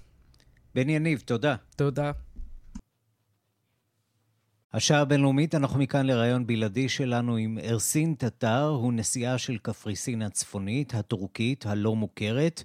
בן 0.74 0.88
יניב, 0.88 1.22
תודה. 1.24 1.54
תודה. 1.76 2.12
השעה 4.74 5.00
הבינלאומית, 5.00 5.54
אנחנו 5.54 5.78
מכאן 5.78 6.06
לראיון 6.06 6.46
בלעדי 6.46 6.88
שלנו 6.88 7.36
עם 7.36 7.58
ארסין 7.58 8.14
טטר, 8.14 8.64
הוא 8.64 8.92
נשיאה 8.92 9.38
של 9.38 9.58
קפריסין 9.58 10.22
הצפונית, 10.22 10.94
הטורקית, 10.94 11.66
הלא 11.66 11.96
מוכרת. 11.96 12.62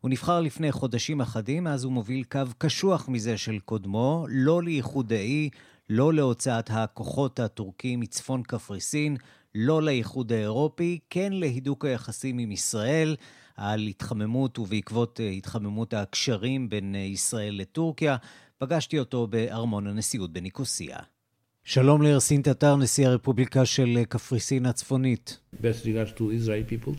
הוא 0.00 0.10
נבחר 0.10 0.40
לפני 0.40 0.72
חודשים 0.72 1.20
אחדים, 1.20 1.66
אז 1.66 1.84
הוא 1.84 1.92
מוביל 1.92 2.24
קו 2.24 2.40
קשוח 2.58 3.08
מזה 3.08 3.38
של 3.38 3.58
קודמו, 3.58 4.26
לא 4.28 4.62
לאיחוד 4.62 5.12
האי, 5.12 5.50
לא 5.88 6.14
להוצאת 6.14 6.70
הכוחות 6.70 7.40
הטורקים 7.40 8.00
מצפון 8.00 8.42
קפריסין, 8.42 9.16
לא 9.54 9.82
לאיחוד 9.82 10.32
האירופי, 10.32 10.98
כן 11.10 11.32
להידוק 11.32 11.84
היחסים 11.84 12.38
עם 12.38 12.52
ישראל, 12.52 13.16
על 13.56 13.86
התחממות 13.86 14.58
ובעקבות 14.58 15.20
אה, 15.20 15.28
התחממות 15.28 15.94
הקשרים 15.94 16.68
בין 16.68 16.94
אה, 16.94 17.00
ישראל 17.00 17.54
לטורקיה. 17.54 18.16
פגשתי 18.58 18.98
אותו 18.98 19.26
בארמון 19.26 19.86
הנשיאות 19.86 20.32
בניקוסיה. 20.32 20.96
שלום 21.64 22.02
לארסין 22.02 22.42
טטר, 22.42 22.76
נשיא 22.76 23.06
הרפובליקה 23.08 23.66
של 23.66 23.98
קפריסין 24.08 24.66
הצפונית. 24.66 25.38
Best 25.54 25.84
regards 25.84 26.18
to 26.18 26.22
Israel 26.22 26.64
people. 26.72 26.94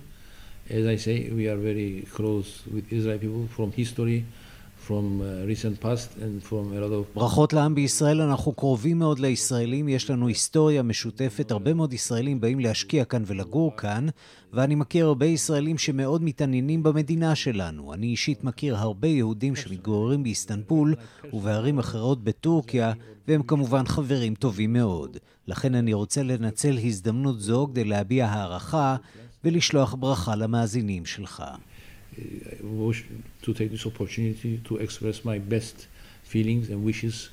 As 0.70 0.86
I 0.86 0.96
say, 1.06 1.30
we 1.38 1.48
are 1.51 1.58
very 1.58 2.06
close 2.15 2.50
with 2.74 2.86
Israel 2.94 3.20
people 3.20 3.48
from 3.58 3.72
history. 3.82 4.22
ברכות 7.15 7.53
לעם 7.53 7.75
בישראל, 7.75 8.21
אנחנו 8.21 8.51
קרובים 8.51 9.00
מאוד 9.00 9.19
לישראלים, 9.19 9.89
יש 9.89 10.09
לנו 10.09 10.27
היסטוריה 10.27 10.83
משותפת, 10.83 11.51
הרבה 11.51 11.74
מאוד 11.74 11.94
ישראלים 11.94 12.42
באים 12.42 12.59
להשקיע 12.59 13.05
כאן 13.05 13.24
ולגור 13.25 13.77
כאן, 13.77 14.07
ואני 14.53 14.75
מכיר 14.75 15.05
הרבה 15.05 15.25
ישראלים 15.25 15.77
שמאוד 15.77 16.24
מתעניינים 16.24 16.83
במדינה 16.83 17.35
שלנו. 17.35 17.94
אני 17.94 18.07
אישית 18.07 18.44
מכיר 18.44 18.77
הרבה 18.77 19.07
יהודים 19.07 19.55
שמתגוררים 19.55 20.24
באיסטנבול 20.24 20.96
ובערים 21.33 21.79
אחרות 21.79 22.24
בטורקיה, 22.24 22.94
והם 23.27 23.44
כמובן 23.44 23.85
חברים 23.85 24.35
טובים 24.35 24.74
מאוד. 24.74 25.18
לכן 25.48 25.75
אני 25.75 25.94
רוצה 25.94 26.24
לנצל 26.24 26.77
הזדמנות 26.83 27.39
זו 27.39 27.68
כדי 27.72 27.83
להביע 27.83 28.27
הערכה 28.27 28.96
ולשלוח 29.44 29.96
ברכה 30.00 30.35
למאזינים 30.35 31.05
שלך. 31.05 31.44
Wish 32.63 33.03
to 33.41 33.53
take 33.53 33.71
this 33.71 33.85
opportunity 33.85 34.59
to 34.69 34.77
express 34.77 35.25
my 35.25 35.37
best 35.53 35.87
feelings 36.31 36.69
and 36.69 36.83
wishes 36.83 37.29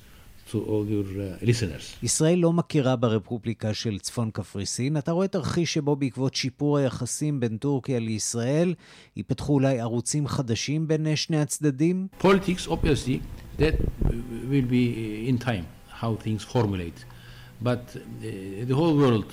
to 0.53 0.59
all 0.65 0.85
your 0.87 1.07
uh, 1.19 1.45
listeners. 1.45 1.97
ישראל 2.03 2.39
לא 2.39 2.53
מכירה 2.53 2.97
ברפובליקה 2.97 3.75
של 3.75 3.99
צפון 3.99 4.31
קפריסין. 4.31 4.97
אתה 4.97 5.13
רואה 5.13 5.29
תרחיש 5.29 5.75
שבו 5.75 5.97
בעקבות 5.97 6.35
שיפור 6.35 6.79
היחסים 6.79 7.41
בין 7.41 7.57
טורקיה 7.57 7.99
לישראל, 7.99 8.75
ייפתחו 9.17 9.53
אולי 9.53 9.81
ערוצים 9.81 10.27
חדשים 10.27 10.89
בין 10.89 11.17
שני 11.17 11.41
הצדדים? 11.41 12.07
Politics, 12.21 12.69
obviously, 12.69 13.21
that 13.59 13.75
will 14.51 14.69
be 14.71 15.29
in 15.29 15.39
time, 15.39 15.67
how 16.01 16.15
things 16.25 16.45
formulate. 16.55 17.05
But 17.63 17.97
uh, 17.97 18.01
the 18.69 18.75
whole 18.75 18.97
world 18.97 19.33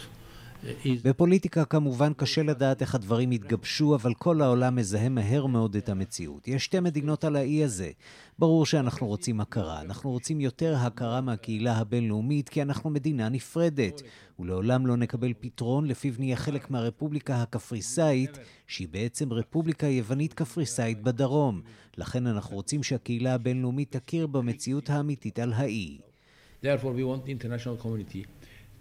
בפוליטיקה 1.03 1.65
כמובן 1.65 2.13
קשה 2.13 2.43
לדעת 2.43 2.81
איך 2.81 2.95
הדברים 2.95 3.31
יתגבשו, 3.31 3.95
אבל 3.95 4.13
כל 4.13 4.41
העולם 4.41 4.75
מזהה 4.75 5.09
מהר 5.09 5.45
מאוד 5.45 5.75
את 5.75 5.89
המציאות. 5.89 6.47
יש 6.47 6.65
שתי 6.65 6.79
מדינות 6.79 7.23
על 7.23 7.35
האי 7.35 7.63
הזה. 7.63 7.91
ברור 8.39 8.65
שאנחנו 8.65 9.07
רוצים 9.07 9.41
הכרה. 9.41 9.81
אנחנו 9.81 10.11
רוצים 10.11 10.41
יותר 10.41 10.75
הכרה 10.75 11.21
מהקהילה 11.21 11.77
הבינלאומית, 11.77 12.49
כי 12.49 12.61
אנחנו 12.61 12.89
מדינה 12.89 13.29
נפרדת. 13.29 14.01
ולעולם 14.39 14.87
לא 14.87 14.97
נקבל 14.97 15.33
פתרון 15.39 15.85
לפיו 15.85 16.13
נהיה 16.19 16.35
חלק 16.35 16.71
מהרפובליקה 16.71 17.41
הקפריסאית, 17.41 18.37
שהיא 18.67 18.87
בעצם 18.91 19.33
רפובליקה 19.33 19.87
יוונית 19.87 20.33
קפריסאית 20.33 21.01
בדרום. 21.01 21.61
לכן 21.97 22.27
אנחנו 22.27 22.55
רוצים 22.55 22.83
שהקהילה 22.83 23.33
הבינלאומית 23.33 23.97
תכיר 23.97 24.27
במציאות 24.27 24.89
האמיתית 24.89 25.39
על 25.39 25.53
האי. 25.53 25.97
Therefore, 26.63 26.93
we 26.95 27.03
want 27.03 27.25
the 27.25 27.31
international 27.31 27.77
community 27.83 28.25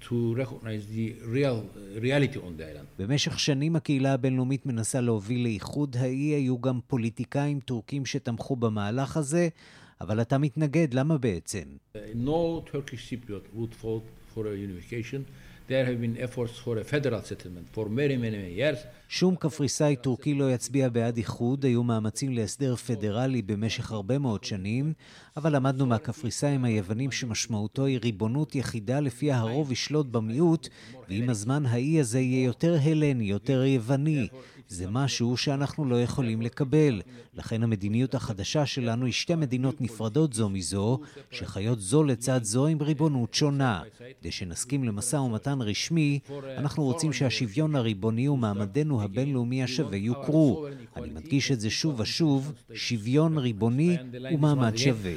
to 0.09 0.35
recognize 0.43 0.85
the 0.95 1.07
real 1.35 1.59
reality 2.03 2.39
on 2.39 2.59
the 2.59 2.65
island. 2.65 2.87
במשך 2.99 3.39
שנים 3.39 3.77
הקהילה 3.77 4.13
הבינלאומית 4.15 4.67
מנסה 4.67 5.01
להוביל 5.01 5.43
לאיחוד 5.43 5.97
האי, 5.97 6.35
היו 6.35 6.61
גם 6.61 6.81
פוליטיקאים 6.87 7.61
טורקים 7.61 8.07
שתמכו 8.07 8.57
במהלך 8.57 9.17
הזה, 9.17 9.49
אבל 10.01 10.21
אתה 10.21 10.39
מתנגד, 10.39 10.95
למה 10.95 11.19
בעצם? 11.19 11.65
No 12.15 12.71
Turkish 12.73 13.11
Cypriot 13.11 13.57
would 13.57 13.75
vote 13.83 14.07
for 14.35 14.41
a 14.47 14.55
unification. 14.69 15.23
There 15.69 15.87
have 15.87 16.01
been 16.01 16.17
efforts 16.19 16.59
for 16.59 16.77
a 16.77 16.85
federal 16.85 17.23
settlement 17.23 17.67
for 17.75 17.87
many 17.89 18.17
many 18.17 18.59
years. 18.59 18.79
שום 19.09 19.37
קפריסאי 19.37 19.97
טורקי 19.97 20.35
לא 20.35 20.53
יצביע 20.53 20.89
בעד 20.89 21.17
איחוד, 21.17 21.65
היו 21.65 21.83
מאמצים 21.83 22.33
להסדר 22.33 22.77
פדרלי 22.77 23.43
במשך 23.43 23.93
הרבה 23.93 24.19
מאוד 24.19 24.45
שנים, 24.45 24.93
אבל 25.37 25.57
למדנו 25.57 25.87
מהקפריסאים 25.87 26.65
היוונים 26.65 27.11
שמשמעותו 27.11 27.85
היא 27.85 27.99
ריבונות 28.03 28.55
יחידה 28.55 29.01
לפיה 29.01 29.39
הרוב 29.39 29.73
ישלוט 29.73 30.07
במיעוט, 30.07 30.69
ועם 31.09 31.31
הזמן 31.31 31.67
האי 31.67 32.01
הזה 32.01 32.21
יהיה 32.21 32.45
יותר 32.45 32.77
הלני, 32.83 33.25
יותר 33.25 33.65
יווני. 33.65 34.29
זה 34.69 34.87
משהו 34.91 35.37
שאנחנו 35.37 35.85
לא 35.85 36.03
יכולים 36.03 36.43
לקבל. 36.43 37.03
לכן 37.35 37.63
המדיניות 37.63 38.15
החדשה 38.15 38.67
שלנו 38.67 39.05
היא 39.05 39.13
שתי 39.13 39.35
מדינות 39.35 39.81
נפרדות 39.81 40.33
זו 40.33 40.49
מזו, 40.49 41.01
שחיות 41.31 41.81
זו 41.81 42.03
לצד 42.05 42.45
זו 42.45 42.67
עם 42.67 42.83
ריבונות 42.83 43.35
שונה. 43.35 43.83
כדי 44.21 44.33
שנסכים 44.33 44.85
למשא 44.85 45.17
ומתן 45.17 45.63
רשמי, 45.63 46.19
אנחנו 46.57 46.85
רוצים 46.85 47.13
שהשוויון 47.13 47.77
הריבוני 47.77 48.29
ומעמדנו 48.29 49.03
הבינלאומי 49.03 49.63
השווה 49.63 49.97
יוכרו. 49.97 50.67
אני 50.97 51.11
מדגיש 51.11 51.53
את 51.53 51.61
זה 51.61 51.71
שוב 51.71 52.01
ושוב, 52.01 52.53
שוויון 52.75 53.39
ריבוני 53.39 53.97
ומעמד 54.33 54.77
שווה. 54.77 55.13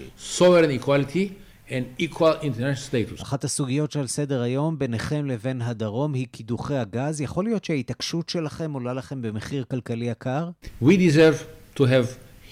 And 1.69 2.01
equal 2.01 2.35
international 2.41 2.91
status. 2.91 3.21
אחת 3.21 3.43
הסוגיות 3.43 3.91
שעל 3.91 4.07
סדר 4.07 4.41
היום 4.41 4.79
ביניכם 4.79 5.25
לבין 5.25 5.61
הדרום 5.61 6.13
היא 6.13 6.27
קידוחי 6.31 6.75
הגז. 6.77 7.21
יכול 7.21 7.43
להיות 7.45 7.65
שההתעקשות 7.65 8.29
שלכם 8.29 8.73
עולה 8.73 8.93
לכם 8.93 9.21
במחיר 9.21 9.63
כלכלי 9.71 10.05
יקר? 10.05 10.49
We 10.83 10.85
deserve 10.85 11.43
to 11.79 11.83
have 11.83 12.07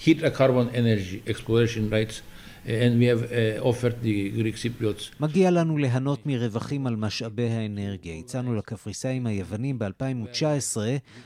heat 0.05 0.21
carbon 0.37 0.75
energy 0.75 1.29
exploration 1.29 1.91
rights 1.91 2.21
and 2.65 2.99
we 2.99 3.05
have 3.05 3.23
uh, 3.31 3.69
offered 3.69 4.01
the 4.01 4.31
Greek 4.31 4.55
Cypriots. 4.55 5.15
מגיע 5.19 5.51
לנו 5.51 5.77
ליהנות 5.77 6.25
מרווחים 6.25 6.87
על 6.87 6.95
משאבי 6.95 7.49
האנרגיה. 7.49 8.15
הצענו 8.15 8.55
לקפריסאים 8.55 9.27
היוונים 9.27 9.79
ב-2019 9.79 10.77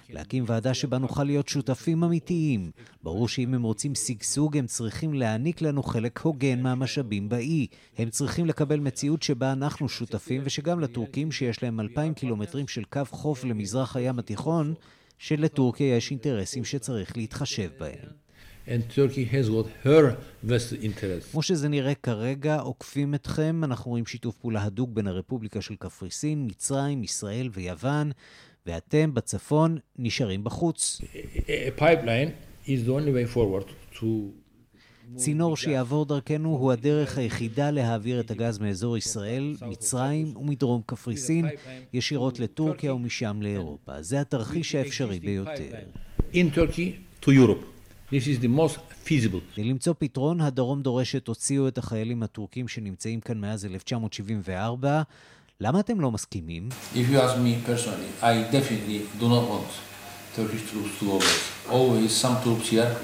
להקים 0.09 0.43
ועדה 0.47 0.73
שבה 0.73 0.97
נוכל 0.97 1.23
להיות 1.23 1.47
שותפים 1.47 2.03
אמיתיים. 2.03 2.71
ברור 3.03 3.27
שאם 3.27 3.53
הם 3.53 3.63
רוצים 3.63 3.95
שגשוג, 3.95 4.57
הם 4.57 4.65
צריכים 4.65 5.13
להעניק 5.13 5.61
לנו 5.61 5.83
חלק 5.83 6.19
הוגן 6.19 6.61
מהמשאבים 6.61 7.29
באי. 7.29 7.67
הם 7.97 8.09
צריכים 8.09 8.45
לקבל 8.45 8.79
מציאות 8.79 9.23
שבה 9.23 9.51
אנחנו 9.51 9.89
שותפים, 9.89 10.41
ושגם 10.45 10.79
לטורקים 10.79 11.31
שיש 11.31 11.63
להם 11.63 11.79
2,000 11.79 12.13
קילומטרים 12.13 12.67
של 12.67 12.83
קו 12.83 13.01
חוף 13.09 13.43
למזרח 13.43 13.95
הים 13.95 14.19
התיכון, 14.19 14.73
שלטורקיה 15.17 15.95
יש 15.95 16.11
אינטרסים 16.11 16.65
שצריך 16.65 17.17
להתחשב 17.17 17.69
בהם. 17.79 18.28
And 18.69 18.81
Turkey 18.95 19.25
has 19.33 19.49
got 19.49 19.67
her 19.85 20.15
vested 20.43 20.83
interest. 20.83 21.31
כמו 21.31 21.43
שזה 21.43 21.69
נראה 21.69 21.95
כרגע, 21.95 22.59
עוקפים 22.59 23.15
אתכם, 23.15 23.63
אנחנו 23.63 23.91
רואים 23.91 24.05
שיתוף 24.05 24.37
פעולה 24.37 24.63
הדוק 24.63 24.89
בין 24.93 25.07
הרפובליקה 25.07 25.61
של 25.61 25.75
קפריסין, 25.75 26.47
מצרים, 26.49 27.03
ישראל 27.03 27.49
ויוון, 27.53 28.11
ואתם 28.65 29.13
בצפון 29.13 29.77
נשארים 29.97 30.43
בחוץ. 30.43 31.01
A 31.47 31.81
pipeline 31.81 32.31
is 32.65 32.87
the 32.87 32.91
only 32.91 33.11
way 33.11 33.35
forward 33.35 33.97
to... 33.99 34.05
צינור 35.15 35.57
שיעבור 35.57 36.05
דרכנו 36.05 36.49
הוא 36.49 36.71
הדרך 36.71 37.17
היחידה 37.17 37.71
להעביר 37.71 38.19
את 38.19 38.31
הגז 38.31 38.59
מאזור 38.59 38.97
ישראל, 38.97 39.55
מצרים 39.61 40.37
ומדרום 40.37 40.81
קפריסין, 40.85 41.45
ישירות 41.93 42.39
לטורקיה 42.39 42.93
ומשם 42.93 43.41
לאירופה. 43.41 44.01
זה 44.01 44.21
התרחיש 44.21 44.75
האפשרי 44.75 45.19
ביותר. 45.19 45.71
In 46.33 46.55
Turkey 46.55 47.23
to 47.25 47.27
Europe. 47.27 47.78
This 48.11 48.25
is 48.25 48.39
the 48.43 48.59
most 48.59 48.77
feasible. 49.05 49.55
כדי 49.55 49.63
למצוא 49.63 49.93
פתרון, 49.99 50.41
הדרום 50.41 50.81
דורש 50.81 51.11
שתוציאו 51.11 51.67
את 51.67 51.77
החיילים 51.77 52.23
הטורקים 52.23 52.67
שנמצאים 52.67 53.19
כאן 53.19 53.41
מאז 53.41 53.65
1974. 53.65 55.01
למה 55.61 55.79
אתם 55.79 56.01
לא 56.01 56.11
מסכימים? 56.11 56.69
If 56.93 56.97
you 56.97 57.15
ask 57.15 57.37
me 57.37 57.69
personally, 57.69 58.23
I 58.23 58.53
definitely 58.53 59.21
do 59.21 59.25
not 59.25 59.45
want 59.51 59.69
Turkish 60.35 60.71
troops 60.71 60.99
to 60.99 61.05
go 61.05 61.19
back. 61.19 61.71
Always 61.71 62.23
some 62.23 62.43
troops 62.45 62.71
here. 62.71 62.97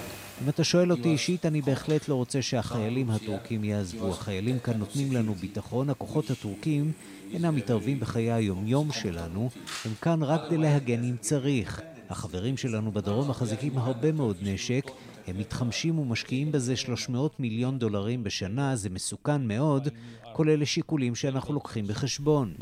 אם 0.44 0.50
אתה 0.50 0.64
שואל 0.64 0.92
אותי 0.92 1.10
אישית, 1.10 1.46
אני 1.46 1.62
בהחלט 1.62 2.08
לא 2.08 2.16
רוצה 2.16 2.42
שהחיילים 2.42 3.10
הטורקים 3.10 3.64
יעזבו. 3.64 4.10
החיילים 4.10 4.60
כאן 4.60 4.78
נותנים 4.78 5.12
לנו 5.12 5.36
ביטחון, 5.36 5.90
הכוחות 5.90 6.32
הטורקים 6.32 6.92
אינם 7.34 7.56
מתערבים 7.56 8.00
בחיי 8.00 8.32
היומיום 8.32 8.92
שלנו, 8.92 9.50
הם 9.86 9.92
כאן 10.02 10.24
רק 10.24 10.42
כדי 10.48 10.58
להגן 10.58 11.04
אם 11.04 11.16
צריך. 11.20 11.82
החברים 12.10 12.58
שלנו 12.58 12.92
בדרום 12.92 13.30
מחזיקים 13.30 13.78
הרבה 13.78 14.12
מאוד 14.12 14.38
נשק, 14.42 14.92
הם 15.28 15.38
מתחמשים 15.38 16.00
ומשקיעים 16.00 16.52
בזה 16.52 16.76
300 16.76 17.40
מיליון 17.40 17.80
דולרים 17.80 18.24
בשנה, 18.24 18.76
זה 18.76 18.90
מסוכן 18.90 19.48
מאוד, 19.48 19.88
כולל 20.34 20.62
לשיקולים 20.62 21.16
שאנחנו 21.16 21.54
לוקחים 21.54 21.88
בחשבון. 21.88 22.54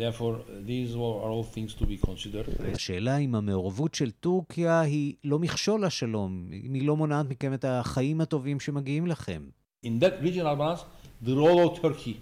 השאלה 2.74 3.18
אם 3.18 3.36
המעורבות 3.36 3.96
של 3.96 4.12
טורקיה 4.12 4.82
היא 4.82 5.14
לא 5.24 5.40
מכשול 5.40 5.86
לשלום, 5.86 6.50
אם 6.66 6.74
היא 6.74 6.88
לא 6.88 6.98
מונעת 6.98 7.30
מכם 7.30 7.54
את 7.54 7.66
החיים 7.68 8.22
הטובים 8.22 8.60
שמגיעים 8.60 9.08
לכם. 9.08 9.42
In 9.86 10.00
that 10.00 10.24
regional 10.24 10.56
balance, 10.56 10.84
the 11.26 11.36
role 11.36 11.60
of 11.68 11.82
Turkey 11.82 12.16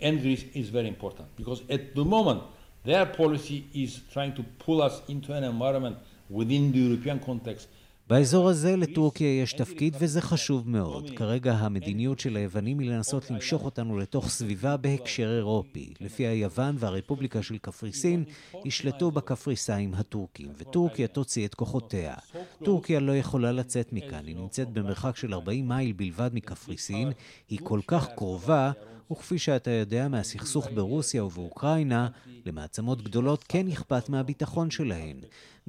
and 0.00 0.20
Greece 0.22 0.44
is 0.54 0.68
very 0.70 0.88
important 0.88 1.26
because 1.36 1.60
at 1.68 1.82
the 1.98 2.04
moment 2.04 2.40
their 2.84 3.06
policy 3.06 3.58
is 3.74 4.00
trying 4.12 4.34
to 4.38 4.42
pull 4.64 4.80
us 4.82 5.02
into 5.08 5.32
an 5.38 5.44
environment 5.44 5.96
within 6.30 6.72
the 6.72 6.78
European 6.78 7.26
context. 7.26 7.68
באזור 8.10 8.48
הזה 8.48 8.76
לטורקיה 8.76 9.40
יש 9.42 9.52
תפקיד 9.52 9.96
וזה 10.00 10.20
חשוב 10.20 10.68
מאוד. 10.68 11.10
כרגע 11.16 11.52
המדיניות 11.52 12.20
של 12.20 12.36
היוונים 12.36 12.78
היא 12.78 12.90
לנסות 12.90 13.30
למשוך 13.30 13.64
אותנו 13.64 13.98
לתוך 13.98 14.28
סביבה 14.28 14.76
בהקשר 14.76 15.36
אירופי. 15.36 15.92
לפי 16.00 16.26
היוון 16.26 16.76
והרפובליקה 16.78 17.42
של 17.42 17.58
קפריסין 17.58 18.24
ישלטו 18.64 19.10
בקפריסאים 19.10 19.94
הטורקים, 19.94 20.48
וטורקיה 20.58 21.06
תוציא 21.06 21.46
את 21.46 21.54
כוחותיה. 21.54 22.14
טורקיה 22.64 23.00
לא 23.00 23.16
יכולה 23.16 23.52
לצאת 23.52 23.92
מכאן, 23.92 24.26
היא 24.26 24.36
נמצאת 24.36 24.68
במרחק 24.68 25.16
של 25.16 25.34
40 25.34 25.68
מייל 25.68 25.92
בלבד 25.92 26.30
מקפריסין, 26.34 27.12
היא 27.48 27.58
כל 27.62 27.80
כך 27.86 28.08
קרובה 28.16 28.72
וכפי 29.12 29.38
שאתה 29.38 29.70
יודע 29.70 30.08
מהסכסוך 30.08 30.68
ברוסיה 30.74 31.24
ובאוקראינה, 31.24 32.08
למעצמות 32.46 33.02
גדולות 33.02 33.44
כן 33.48 33.68
אכפת 33.68 34.08
מהביטחון 34.08 34.70
שלהן. 34.70 35.16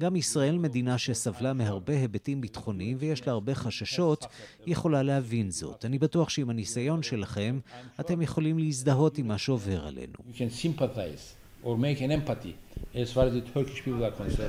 גם 0.00 0.16
ישראל, 0.16 0.58
מדינה 0.58 0.98
שסבלה 0.98 1.52
מהרבה 1.52 1.96
היבטים 1.96 2.40
ביטחוניים 2.40 2.96
ויש 3.00 3.26
לה 3.26 3.32
הרבה 3.32 3.54
חששות, 3.54 4.26
יכולה 4.66 5.02
להבין 5.02 5.50
זאת. 5.50 5.84
אני 5.84 5.98
בטוח 5.98 6.28
שעם 6.28 6.50
הניסיון 6.50 7.02
שלכם, 7.02 7.58
אתם 8.00 8.22
יכולים 8.22 8.58
להזדהות 8.58 9.18
עם 9.18 9.28
מה 9.28 9.38
שעובר 9.38 9.86
עלינו. 9.86 10.14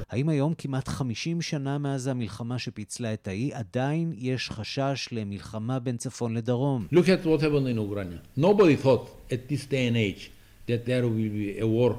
האם 0.10 0.30
היום, 0.30 0.54
כמעט 0.58 0.88
50 0.88 1.42
שנה 1.42 1.78
מאז 1.78 2.08
המלחמה 2.08 2.60
שפיצלה 2.60 3.14
את 3.14 3.28
האי, 3.28 3.54
עדיין 3.54 4.14
יש 4.18 4.50
חשש 4.50 5.10
למלחמה 5.12 5.80
בין 5.80 5.98
צפון 5.98 6.34
לדרום? 6.34 6.88
Look 6.94 7.06
at 7.06 7.26
what 7.26 7.42
happened 7.42 7.68
in 7.68 7.92
Ukraine. 7.92 8.40
Nobody 8.40 8.76
thought 8.86 9.08
at 9.32 9.52
this 9.52 9.66
day 9.66 9.88
and 9.88 9.98
age 9.98 10.32
that 10.68 10.86
there 10.86 11.04
will 11.04 11.30
be 11.40 11.60
a 11.60 11.68
war 11.68 11.92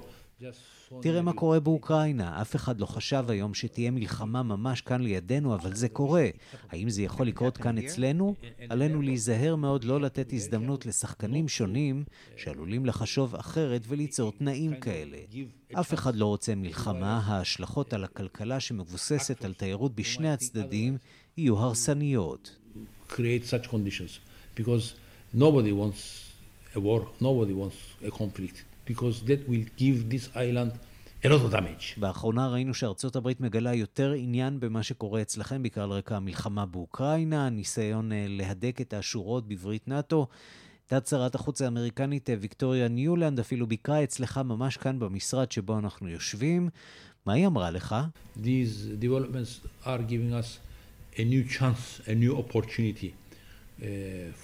תראה 1.00 1.22
מה 1.22 1.32
קורה 1.32 1.60
באוקראינה. 1.60 2.40
אף 2.42 2.56
אחד 2.56 2.80
לא 2.80 2.86
חשב 2.86 3.24
היום 3.28 3.54
שתהיה 3.54 3.90
מלחמה 3.90 4.42
ממש 4.42 4.80
כאן 4.80 5.00
לידינו, 5.00 5.54
אבל 5.54 5.74
זה 5.74 5.88
קורה. 5.88 6.28
האם 6.70 6.90
זה 6.90 7.02
יכול 7.02 7.26
לקרות 7.26 7.56
כאן 7.56 7.78
אצלנו? 7.78 8.34
עלינו 8.68 9.02
להיזהר 9.02 9.56
מאוד 9.56 9.84
לא 9.84 10.00
לתת 10.00 10.32
הזדמנות 10.32 10.86
לשחקנים 10.86 11.48
שונים 11.48 12.04
שעלולים 12.36 12.86
לחשוב 12.86 13.34
אחרת 13.34 13.82
וליצור 13.88 14.32
תנאים 14.32 14.80
כאלה. 14.80 15.18
אף 15.72 15.94
אחד 15.94 16.16
לא 16.16 16.26
רוצה 16.26 16.54
מלחמה, 16.54 17.20
ההשלכות 17.24 17.92
על 17.92 18.04
הכלכלה 18.04 18.60
שמבוססת 18.60 19.44
על 19.44 19.54
תיירות 19.54 19.94
בשני 19.94 20.30
הצדדים 20.30 20.96
יהיו 21.36 21.58
הרסניות. 21.58 22.56
because 24.56 24.94
nobody 25.32 25.72
wants 25.72 26.02
a 26.74 26.80
war, 26.80 27.00
nobody 27.20 27.52
wants 27.52 27.76
a 28.04 28.10
conflict. 28.10 28.64
Because 28.86 29.26
that 29.26 29.48
will 29.48 29.66
give 29.78 30.14
this 30.14 30.36
island 30.36 30.72
a 31.24 31.28
lot 31.28 31.52
of 31.52 31.52
damage. 31.52 32.00
באחרונה 32.00 32.48
ראינו 32.48 32.74
שארצות 32.74 33.16
הברית 33.16 33.40
מגלה 33.40 33.74
יותר 33.74 34.12
עניין 34.12 34.60
במה 34.60 34.82
שקורה 34.82 35.22
אצלכם, 35.22 35.62
בעיקר 35.62 35.82
על 35.82 35.90
רקע 35.90 36.16
המלחמה 36.16 36.66
באוקראינה, 36.66 37.50
ניסיון 37.50 38.10
להדק 38.28 38.80
את 38.80 38.94
השורות 38.94 39.48
בברית 39.48 39.88
נאט"ו. 39.88 40.26
תת 40.86 41.06
שרת 41.06 41.34
החוץ 41.34 41.62
האמריקנית 41.62 42.28
ויקטוריה 42.40 42.88
ניולנד 42.88 43.40
אפילו 43.40 43.66
ביקרה 43.66 44.04
אצלך 44.04 44.40
ממש 44.44 44.76
כאן 44.76 44.98
במשרד 44.98 45.52
שבו 45.52 45.78
אנחנו 45.78 46.08
יושבים. 46.08 46.68
מה 47.26 47.32
היא 47.32 47.46
אמרה 47.46 47.70
לך? 47.70 47.96
These 48.36 49.02
developments 49.02 49.66
are 49.84 50.00
giving 50.08 50.32
us 50.32 50.58
a 51.16 51.24
new 51.24 51.58
chance, 51.58 52.08
a 52.08 52.14
new 52.14 52.36
opportunity. 52.38 53.23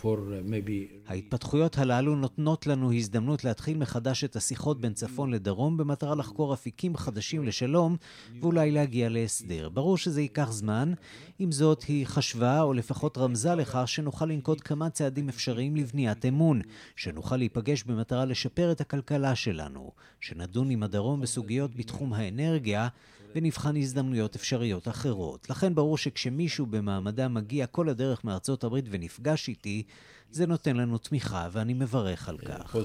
Maybe... 0.02 1.00
ההתפתחויות 1.06 1.78
הללו 1.78 2.16
נותנות 2.16 2.66
לנו 2.66 2.92
הזדמנות 2.92 3.44
להתחיל 3.44 3.78
מחדש 3.78 4.24
את 4.24 4.36
השיחות 4.36 4.80
בין 4.80 4.94
צפון 4.94 5.30
לדרום 5.30 5.76
במטרה 5.76 6.14
לחקור 6.14 6.54
אפיקים 6.54 6.96
חדשים 6.96 7.44
לשלום 7.44 7.96
ואולי 8.40 8.70
להגיע 8.70 9.08
להסדר. 9.08 9.68
ברור 9.68 9.98
שזה 9.98 10.20
ייקח 10.20 10.50
זמן, 10.52 10.92
עם 11.38 11.52
זאת 11.52 11.82
היא 11.82 12.06
חשבה 12.06 12.62
או 12.62 12.72
לפחות 12.72 13.18
רמזה 13.18 13.54
לכך 13.54 13.82
שנוכל 13.86 14.26
לנקוט 14.26 14.60
כמה 14.64 14.90
צעדים 14.90 15.28
אפשריים 15.28 15.76
לבניית 15.76 16.26
אמון, 16.26 16.60
שנוכל 16.96 17.36
להיפגש 17.36 17.84
במטרה 17.84 18.24
לשפר 18.24 18.72
את 18.72 18.80
הכלכלה 18.80 19.34
שלנו, 19.34 19.90
שנדון 20.20 20.70
עם 20.70 20.82
הדרום 20.82 21.20
בסוגיות 21.20 21.76
בתחום 21.76 22.12
האנרגיה 22.12 22.88
ונבחן 23.34 23.76
הזדמנויות 23.76 24.36
אפשריות 24.36 24.88
אחרות. 24.88 25.50
לכן 25.50 25.74
ברור 25.74 25.98
שכשמישהו 25.98 26.66
במעמדה 26.66 27.28
מגיע 27.28 27.66
כל 27.66 27.88
הדרך 27.88 28.24
מארצות 28.24 28.64
הברית 28.64 28.84
ונפגש 28.90 29.48
איתי, 29.48 29.82
זה 30.30 30.46
נותן 30.46 30.76
לנו 30.76 30.98
תמיכה, 30.98 31.48
ואני 31.52 31.74
מברך 31.74 32.28
על 32.28 32.38
כך. 32.38 32.76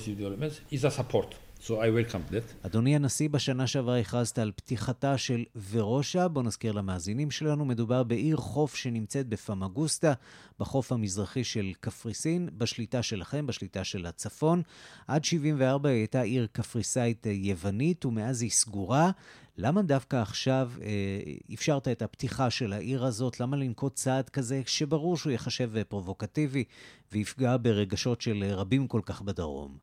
So 1.66 1.68
I 1.68 1.90
welcome 1.90 2.32
that. 2.32 2.66
אדוני 2.68 2.96
הנשיא, 2.96 3.30
בשנה 3.30 3.68
שעברה 3.68 4.00
הכרזת 4.00 4.40
על 4.40 4.52
פתיחתה 4.56 5.18
של 5.18 5.44
ורושה. 5.70 6.28
בוא 6.28 6.44
נזכיר 6.44 6.72
למאזינים 6.72 7.32
שלנו, 7.32 7.66
מדובר 7.66 8.04
בעיר 8.04 8.38
חוף 8.38 8.76
שנמצאת 8.76 9.28
בפמגוסטה, 9.28 10.14
בחוף 10.60 10.92
המזרחי 10.92 11.44
של 11.44 11.72
קפריסין, 11.80 12.50
בשליטה 12.58 13.04
שלכם, 13.04 13.48
בשליטה 13.48 13.84
של 13.84 14.06
הצפון. 14.06 14.62
עד 15.08 15.24
74' 15.24 15.90
היא 15.90 15.98
הייתה 15.98 16.22
עיר 16.22 16.48
קפריסאית 16.52 17.26
יוונית, 17.26 18.06
ומאז 18.06 18.42
היא 18.42 18.52
סגורה. 18.52 19.12
למה 19.58 19.82
דווקא 19.82 20.16
עכשיו 20.16 20.72
אה, 20.82 21.20
אפשרת 21.54 21.88
את 21.88 22.02
הפתיחה 22.02 22.50
של 22.50 22.74
העיר 22.74 23.06
הזאת? 23.06 23.40
למה 23.40 23.58
לנקוט 23.58 23.96
צעד 23.96 24.30
כזה 24.30 24.62
שברור 24.66 25.18
שהוא 25.18 25.32
ייחשב 25.32 25.84
פרובוקטיבי 25.84 26.64
ויפגע 27.12 27.58
ברגשות 27.58 28.22
של 28.22 28.44
רבים 28.44 28.88
כל 28.88 29.02
כך 29.06 29.22
בדרום? 29.22 29.78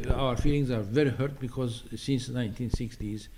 Our 0.00 0.36
feelings 0.36 0.70
are 0.70 0.82
very 0.82 1.10
hurt 1.20 1.40
because 1.40 1.84
since 1.96 2.28
1960s 2.28 3.28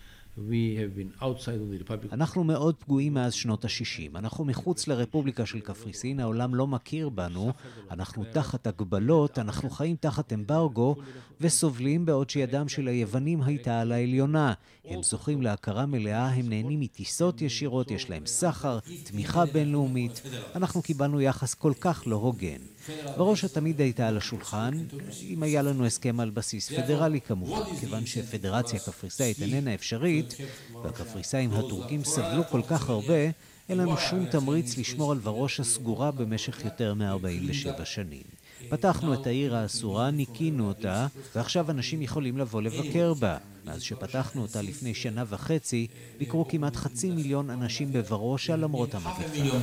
אנחנו 2.12 2.44
מאוד 2.44 2.75
פגועים 2.77 3.14
מאז 3.14 3.35
שנות 3.35 3.64
ה-60. 3.64 4.18
אנחנו 4.18 4.44
מחוץ 4.44 4.88
לרפובליקה 4.88 5.46
של 5.46 5.61
קפריסין, 5.61 6.20
העולם 6.20 6.55
לא 6.55 6.66
מכיר 6.66 7.09
בנו, 7.09 7.53
אנחנו 7.90 8.25
תחת 8.33 8.66
הגבלות, 8.66 9.38
אנחנו 9.38 9.70
חיים 9.70 9.96
תחת 10.01 10.33
אמברגו 10.33 10.96
וסובלים 11.40 12.07
בעוד 12.07 12.31
שידם 12.31 12.68
של 12.68 12.88
היוונים 12.88 13.42
הייתה 13.42 13.81
על 13.81 13.92
העליונה. 13.92 14.53
הם 14.85 15.03
זוכים 15.03 15.42
להכרה 15.42 15.87
מלאה, 15.87 16.29
הם 16.29 16.49
נהנים 16.49 16.81
מטיסות 16.81 17.42
ישירות, 17.42 17.90
יש 17.90 18.11
להם 18.11 18.27
סחר, 18.27 18.79
תמיכה 19.05 19.46
בינלאומית. 19.46 20.22
אנחנו 20.55 20.83
קיבלנו 20.83 21.20
יחס 21.20 21.55
כל 21.55 21.72
כך 21.81 22.03
לא 22.07 22.16
הוגן. 22.16 22.75
בראש 23.16 23.44
תמיד 23.44 23.81
הייתה 23.81 24.09
על 24.09 24.16
השולחן, 24.16 24.75
אם 25.22 25.42
היה 25.42 25.62
לנו 25.62 25.87
הסכם 25.87 26.20
על 26.20 26.31
בסיס 26.31 26.72
פדרלי 26.72 27.20
כמובן, 27.20 27.77
כיוון 27.81 28.07
שפדרציה 28.07 28.79
קפריסאית 28.79 29.42
איננה 29.42 29.75
אפשרית, 29.75 30.35
והקפריסאים 30.83 31.53
הטורקים 31.53 32.05
סבלו 32.05 32.42
כל 32.51 32.62
כך 32.68 32.88
הרבה, 32.88 33.31
אין 33.68 33.79
לנו 33.79 33.96
שום 33.96 34.27
תמריץ 34.27 34.79
לשמור 34.79 35.12
על 35.12 35.18
ורושה 35.22 35.64
סגורה 35.64 36.11
במשך 36.11 36.64
יותר 36.64 36.94
מ-47 36.94 37.85
שנים. 37.85 38.22
פתחנו 38.68 39.14
את 39.14 39.27
העיר 39.27 39.57
האסורה, 39.57 40.11
ניקינו 40.11 40.68
אותה, 40.68 41.07
ועכשיו 41.35 41.70
אנשים 41.70 42.03
יכולים 42.03 42.38
לבוא 42.38 42.62
לבקר 42.62 43.14
בה. 43.14 43.37
מאז 43.64 43.83
שפתחנו 43.83 44.42
אותה 44.42 44.62
לפני 44.62 44.94
שנה 44.94 45.25
וחצי, 45.29 45.87
ביקרו 46.18 46.49
כמעט 46.49 46.77
חצי 46.77 47.11
מיליון 47.11 47.51
אנשים 47.51 47.92
בוורושה 47.92 48.57
למרות 48.57 48.94
המגפה. 48.94 49.59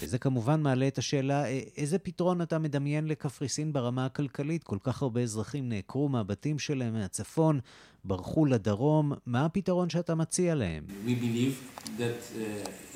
וזה 0.00 0.18
כמובן 0.18 0.60
מעלה 0.60 0.88
את 0.88 0.98
השאלה, 0.98 1.44
איזה 1.76 1.98
פתרון 1.98 2.42
אתה 2.42 2.58
מדמיין 2.58 3.08
לקפריסין 3.08 3.72
ברמה 3.72 4.06
הכלכלית? 4.06 4.64
כל 4.64 4.78
כך 4.82 5.02
הרבה 5.02 5.20
אזרחים 5.20 5.68
נעקרו 5.68 6.08
מהבתים 6.08 6.58
שלהם 6.58 6.92
מהצפון, 6.92 7.60
ברחו 8.04 8.46
לדרום, 8.46 9.12
מה 9.26 9.44
הפתרון 9.44 9.90
שאתה 9.90 10.14
מציע 10.14 10.54
להם? 10.54 10.84
We 11.06 11.10
believe 11.10 11.54
that 11.98 12.38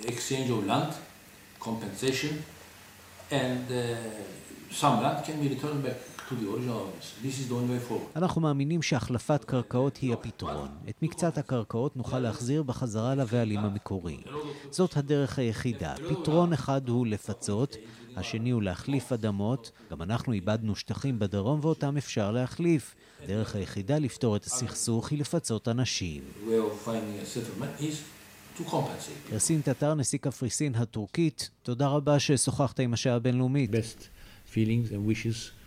uh, 0.04 0.08
exchange 0.08 0.50
of 0.50 0.66
land, 0.68 0.92
compensation, 1.60 2.34
and 3.30 3.64
uh, 3.70 3.74
some 4.80 5.02
land 5.02 5.24
can 5.26 5.36
be 5.42 5.48
returned 5.54 5.82
back 5.84 6.17
to 6.28 6.34
the 6.34 6.46
original 6.52 6.78
owners. 6.84 7.06
This 7.24 7.36
is 7.40 7.48
the 7.48 7.54
only 7.54 7.72
way 7.74 7.90
forward. 7.90 8.16
אנחנו 8.16 8.40
מאמינים 8.40 8.82
שהחלפת 8.82 9.44
קרקעות 9.44 9.96
היא 9.96 10.12
הפתרון. 10.12 10.68
את 10.88 11.02
מקצת 11.02 11.38
הקרקעות 11.38 11.96
נוכל 11.96 12.18
להחזיר 12.18 12.62
בחזרה 12.62 13.14
לבעלים 13.14 13.60
המקורי. 13.60 14.16
זאת 14.70 14.96
הדרך 14.96 15.38
היחידה. 15.38 15.94
פתרון 16.08 16.52
אחד 16.52 16.88
הוא 16.88 17.06
לפצות, 17.06 17.76
השני 18.16 18.50
הוא 18.50 18.62
להחליף 18.62 19.12
אדמות. 19.12 19.70
גם 19.90 20.02
אנחנו 20.02 20.32
איבדנו 20.32 20.76
שטחים 20.76 21.18
בדרום 21.18 21.60
ואותם 21.62 21.96
אפשר 21.96 22.30
להחליף. 22.30 22.94
הדרך 23.24 23.54
היחידה 23.54 23.98
לפתור 23.98 24.36
את 24.36 24.44
הסכסוך 24.44 25.10
היא 25.10 25.18
לפצות 25.18 25.68
אנשים. 25.68 26.22
ירסין 29.32 29.60
טטר, 29.60 29.94
נשיא 29.94 30.18
קפריסין 30.18 30.74
הטורקית, 30.74 31.50
תודה 31.62 31.88
רבה 31.88 32.18
ששוחחת 32.18 32.80
עם 32.80 32.92
השעה 32.92 33.14
הבינלאומית. 33.14 33.70
Best 33.70 34.02
feelings 34.52 34.92
and 34.92 35.10
wishes 35.10 35.57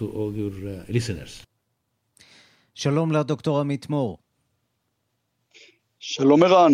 to 0.00 0.04
all 0.16 0.32
your 0.34 0.56
uh, 0.64 0.92
listeners. 0.96 1.44
שלום 2.74 3.12
לדוקטור 3.12 3.60
עמית 3.60 3.90
מור. 3.90 4.18
שלום 5.98 6.42
ערן. 6.42 6.72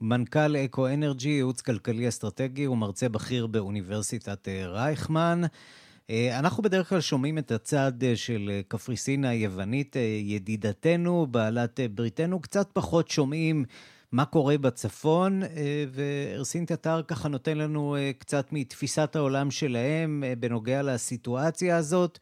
מנכ"ל 0.00 0.56
אקו 0.56 0.88
אנרג'י, 0.88 1.28
ייעוץ 1.28 1.60
כלכלי 1.60 2.08
אסטרטגי 2.08 2.66
ומרצה 2.66 3.08
בכיר 3.08 3.46
באוניברסיטת 3.46 4.48
אה, 4.48 4.66
רייכמן. 4.66 5.40
אה, 6.10 6.38
אנחנו 6.38 6.62
בדרך 6.62 6.88
כלל 6.88 7.00
שומעים 7.00 7.38
את 7.38 7.50
הצד 7.52 7.92
אה, 8.02 8.16
של 8.16 8.60
קפריסין 8.68 9.24
היוונית, 9.24 9.96
ידידתנו, 10.22 11.26
בעלת 11.30 11.80
בריתנו, 11.94 12.40
קצת 12.40 12.68
פחות 12.72 13.10
שומעים 13.10 13.64
מה 14.12 14.24
קורה 14.24 14.58
בצפון, 14.58 15.42
וארסין 15.92 16.64
טטר 16.64 17.02
ככה 17.02 17.28
נותן 17.28 17.58
לנו 17.58 17.96
קצת 18.18 18.52
מתפיסת 18.52 19.16
העולם 19.16 19.50
שלהם 19.50 20.24
בנוגע 20.38 20.82
לסיטואציה 20.82 21.76
הזאת, 21.76 22.18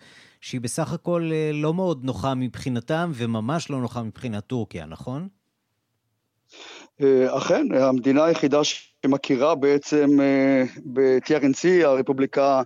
שהיא 0.47 0.61
בסך 0.61 0.93
הכל 0.93 1.31
לא 1.53 1.75
מאוד 1.75 2.05
נוחה 2.05 2.35
מבחינתם 2.35 3.11
וממש 3.15 3.71
לא 3.71 3.81
נוחה 3.81 4.03
מבחינת 4.03 4.45
טורקיה, 4.45 4.87
נכון? 4.87 5.29
אכן, 7.27 7.67
המדינה 7.73 8.25
היחידה 8.25 8.61
שמכירה 8.65 9.55
בעצם 9.55 10.07
ב-TRNC, 10.93 11.85
הרפובליקה 11.85 12.63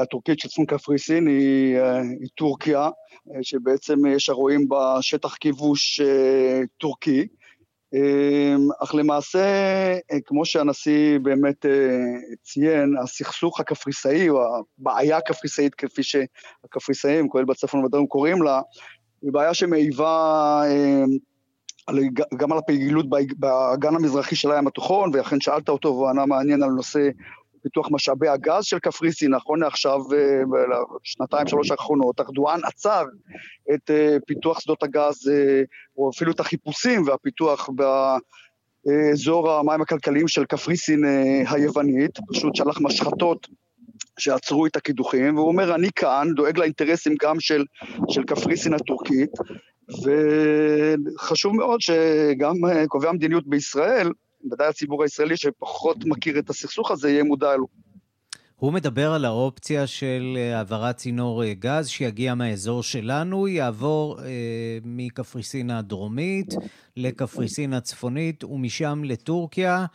הטורקית 0.00 0.38
של 0.38 0.48
צפון 0.48 0.66
קפריסין, 0.66 1.26
היא, 1.26 1.78
היא 2.20 2.28
טורקיה, 2.34 2.90
שבעצם 3.42 4.06
יש 4.06 4.28
הרואים 4.28 4.68
בה 4.68 4.98
שטח 5.00 5.34
כיבוש 5.36 6.00
טורקי. 6.78 7.26
אך 8.82 8.94
למעשה, 8.94 9.46
כמו 10.26 10.44
שהנשיא 10.44 11.18
באמת 11.18 11.66
ציין, 12.42 12.94
הסכסוך 13.02 13.60
הקפריסאי, 13.60 14.28
או 14.28 14.42
הבעיה 14.78 15.16
הקפריסאית, 15.16 15.74
כפי 15.74 16.02
שהקפריסאים, 16.02 17.28
כולל 17.28 17.44
בצפון 17.44 17.84
ובדרום 17.84 18.06
קוראים 18.06 18.42
לה, 18.42 18.60
היא 19.22 19.32
בעיה 19.32 19.54
שמעיבה 19.54 20.62
גם 22.36 22.52
על 22.52 22.58
הפעילות 22.58 23.06
באגן 23.38 23.94
המזרחי 23.94 24.36
של 24.36 24.52
הים 24.52 24.66
התיכון, 24.66 25.10
ואכן 25.14 25.40
שאלת 25.40 25.68
אותו 25.68 25.88
והוא 25.88 26.08
ענה 26.08 26.26
מעניין 26.26 26.62
על 26.62 26.70
נושא 26.70 27.08
פיתוח 27.62 27.88
משאבי 27.90 28.28
הגז 28.28 28.64
של 28.64 28.78
קפריסין, 28.78 29.34
נכון 29.34 29.60
לעכשיו, 29.60 29.98
בשנתיים, 31.02 31.46
שלוש 31.46 31.70
האחרונות, 31.70 32.20
ארדואן 32.20 32.60
עצר 32.64 33.04
את 33.74 33.90
פיתוח 34.26 34.60
שדות 34.60 34.82
הגז, 34.82 35.30
או 35.96 36.10
אפילו 36.10 36.32
את 36.32 36.40
החיפושים 36.40 37.02
והפיתוח 37.06 37.68
באזור 38.86 39.50
המים 39.50 39.82
הכלכליים 39.82 40.28
של 40.28 40.44
קפריסין 40.44 41.04
היוונית, 41.46 42.18
פשוט 42.32 42.56
שלח 42.56 42.80
משחטות 42.80 43.48
שעצרו 44.18 44.66
את 44.66 44.76
הקידוחים, 44.76 45.36
והוא 45.36 45.48
אומר, 45.48 45.74
אני 45.74 45.88
כאן, 45.96 46.28
דואג 46.36 46.58
לאינטרסים 46.58 47.14
גם 47.22 47.40
של, 47.40 47.64
של 48.08 48.24
קפריסין 48.24 48.74
הטורקית, 48.74 49.30
וחשוב 49.88 51.56
מאוד 51.56 51.80
שגם 51.80 52.54
קובעי 52.88 53.10
המדיניות 53.10 53.46
בישראל, 53.46 54.10
ודאי 54.50 54.66
הציבור 54.66 55.02
הישראלי 55.02 55.36
שפחות 55.36 55.96
מכיר 56.04 56.38
את 56.38 56.50
הסכסוך 56.50 56.90
הזה, 56.90 57.10
יהיה 57.10 57.24
מודע 57.24 57.56
לו. 57.56 57.66
הוא 58.56 58.72
מדבר 58.72 59.12
על 59.12 59.24
האופציה 59.24 59.86
של 59.86 60.38
העברת 60.54 60.96
צינור 60.96 61.44
גז 61.52 61.88
שיגיע 61.88 62.34
מהאזור 62.34 62.82
שלנו, 62.82 63.48
יעבור 63.48 64.20
אה, 64.20 64.26
מקפריסין 64.84 65.70
הדרומית 65.70 66.54
לקפריסין 66.96 67.72
הצפונית 67.72 68.44
ומשם 68.44 69.02
לטורקיה. 69.04 69.86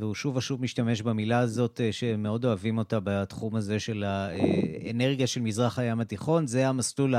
והוא 0.00 0.14
שוב 0.14 0.36
ושוב 0.36 0.62
משתמש 0.62 1.02
במילה 1.02 1.38
הזאת 1.38 1.80
שמאוד 1.90 2.44
אוהבים 2.44 2.78
אותה 2.78 2.98
בתחום 3.04 3.56
הזה 3.56 3.80
של 3.80 4.04
האנרגיה 4.06 5.26
של 5.26 5.40
מזרח 5.40 5.78
הים 5.78 6.00
התיכון. 6.00 6.46
זה 6.46 6.68
המסלול 6.68 7.14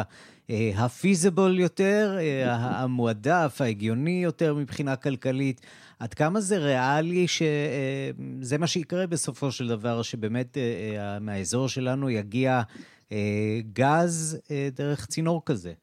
הפיזיבול 0.75 1.59
יותר, 1.59 2.17
המועדף, 2.45 3.57
ההגיוני 3.59 4.23
יותר 4.23 4.55
מבחינה 4.55 4.95
כלכלית. 4.95 5.61
עד 5.99 6.13
כמה 6.13 6.41
זה 6.41 6.57
ריאלי 6.57 7.25
שזה 7.27 8.57
מה 8.57 8.67
שיקרה 8.67 9.07
בסופו 9.07 9.51
של 9.51 9.67
דבר, 9.67 10.01
שבאמת 10.01 10.57
מהאזור 11.21 11.69
שלנו 11.69 12.09
יגיע 12.09 12.61
גז 13.73 14.41
דרך 14.75 15.05
צינור 15.05 15.41
כזה? 15.45 15.73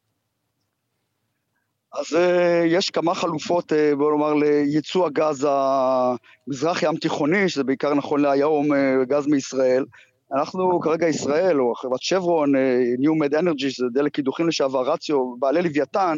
אז 1.98 2.18
יש 2.66 2.90
כמה 2.90 3.14
חלופות, 3.14 3.72
בוא 3.98 4.12
נאמר, 4.12 4.34
לייצוא 4.34 5.06
הגז 5.06 5.46
המזרח 5.50 6.82
ים 6.82 6.96
תיכוני, 6.96 7.48
שזה 7.48 7.64
בעיקר 7.64 7.94
נכון 7.94 8.20
להיום 8.20 8.68
גז 9.02 9.26
מישראל. 9.26 9.84
אנחנו 10.32 10.80
כרגע 10.80 11.08
ישראל, 11.08 11.60
או 11.60 11.74
חברת 11.74 12.02
שברון, 12.02 12.52
New 13.00 13.24
Med 13.24 13.32
Energy, 13.32 13.70
שזה 13.70 13.86
דלק 13.92 14.14
קידוחים 14.14 14.48
לשעבר, 14.48 14.90
רציו, 14.92 15.36
בעלי 15.38 15.62
לוויתן, 15.62 16.16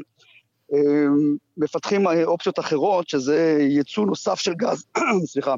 מפתחים 1.57 2.07
אופציות 2.25 2.59
אחרות, 2.59 3.09
שזה 3.09 3.59
ייצוא 3.61 4.07
נוסף 4.07 4.39
של 4.39 4.55
גז, 4.55 4.87
סליחה, 5.33 5.55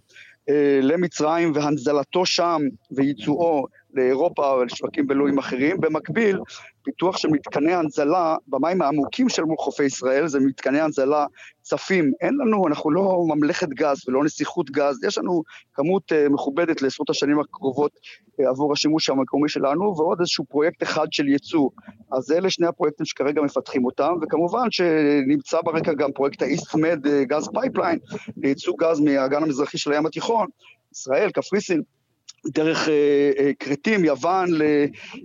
למצרים 0.82 1.52
והנזלתו 1.54 2.26
שם 2.26 2.62
וייצואו 2.90 3.66
לאירופה 3.94 4.54
ולשווקים 4.60 5.06
בינלאומיים 5.06 5.38
אחרים. 5.38 5.80
במקביל, 5.80 6.38
פיתוח 6.88 7.16
של 7.16 7.28
מתקני 7.28 7.74
הנזלה 7.74 8.36
במים 8.46 8.82
העמוקים 8.82 9.28
של 9.28 9.42
מול 9.42 9.56
חופי 9.58 9.84
ישראל, 9.84 10.28
זה 10.28 10.40
מתקני 10.40 10.80
הנזלה 10.80 11.26
צפים. 11.62 12.12
אין 12.20 12.34
לנו, 12.34 12.68
אנחנו 12.68 12.90
לא 12.90 13.24
ממלכת 13.28 13.68
גז 13.68 14.08
ולא 14.08 14.24
נסיכות 14.24 14.70
גז, 14.70 15.04
יש 15.04 15.18
לנו 15.18 15.42
כמות 15.74 16.12
אה, 16.12 16.32
מכובדת 16.32 16.82
לעשרות 16.82 17.10
השנים 17.10 17.40
הקרובות 17.40 17.92
אה, 17.94 18.48
עבור 18.48 18.72
השימוש 18.72 19.10
המקומי 19.10 19.48
שלנו, 19.48 19.96
ועוד 19.96 20.20
איזשהו 20.20 20.44
פרויקט 20.44 20.82
אחד 20.82 21.06
של 21.10 21.28
ייצוא. 21.28 21.70
אז 22.12 22.32
אלה 22.32 22.50
שני 22.50 22.66
הפרויקטים 22.66 23.06
שכרגע 23.06 23.42
מפתחים 23.42 23.84
אותם, 23.84 24.14
וכמובן 24.22 24.70
שנמצא 24.70 25.60
ברקע 25.60 25.92
גם 25.92 26.12
פרויקט 26.12 26.42
ה-EastMed 26.42 27.08
gas 27.22 27.48
pipeline, 27.54 27.98
לייצוא 28.36 28.74
גז 28.78 29.00
מהאגן 29.00 29.42
המזרחי 29.42 29.78
של 29.78 29.92
הים 29.92 30.06
התיכון, 30.06 30.46
ישראל, 30.92 31.30
קפריסין. 31.30 31.82
דרך 32.48 32.88
אה, 32.88 33.30
אה, 33.38 33.50
כרתים, 33.58 34.04
יוון, 34.04 34.48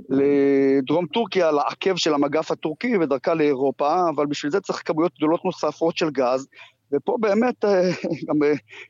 לדרום 0.09 1.05
טורקיה, 1.05 1.51
לעקב 1.51 1.95
של 1.95 2.13
המגף 2.13 2.51
הטורקי 2.51 2.97
ודרכה 2.97 3.33
לאירופה, 3.33 4.09
אבל 4.15 4.25
בשביל 4.25 4.51
זה 4.51 4.61
צריך 4.61 4.81
כמויות 4.85 5.11
גדולות 5.17 5.45
נוספות 5.45 5.97
של 5.97 6.09
גז, 6.09 6.47
ופה 6.93 7.17
באמת, 7.19 7.65
אה, 7.65 7.89
גם 8.29 8.35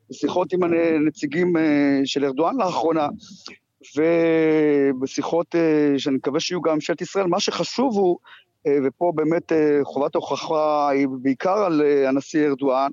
בשיחות 0.09 0.53
עם 0.53 0.63
הנציגים 0.63 1.53
של 2.05 2.25
ארדואן 2.25 2.57
לאחרונה, 2.57 3.07
ובשיחות 3.97 5.55
שאני 5.97 6.15
מקווה 6.15 6.39
שיהיו 6.39 6.61
גם 6.61 6.73
ממשלת 6.73 7.01
ישראל, 7.01 7.27
מה 7.27 7.39
שחשוב 7.39 7.97
הוא, 7.97 8.17
ופה 8.85 9.11
באמת 9.15 9.51
חובת 9.83 10.15
ההוכחה 10.15 10.89
היא 10.89 11.07
בעיקר 11.21 11.57
על 11.57 11.81
הנשיא 12.07 12.47
ארדואן, 12.47 12.91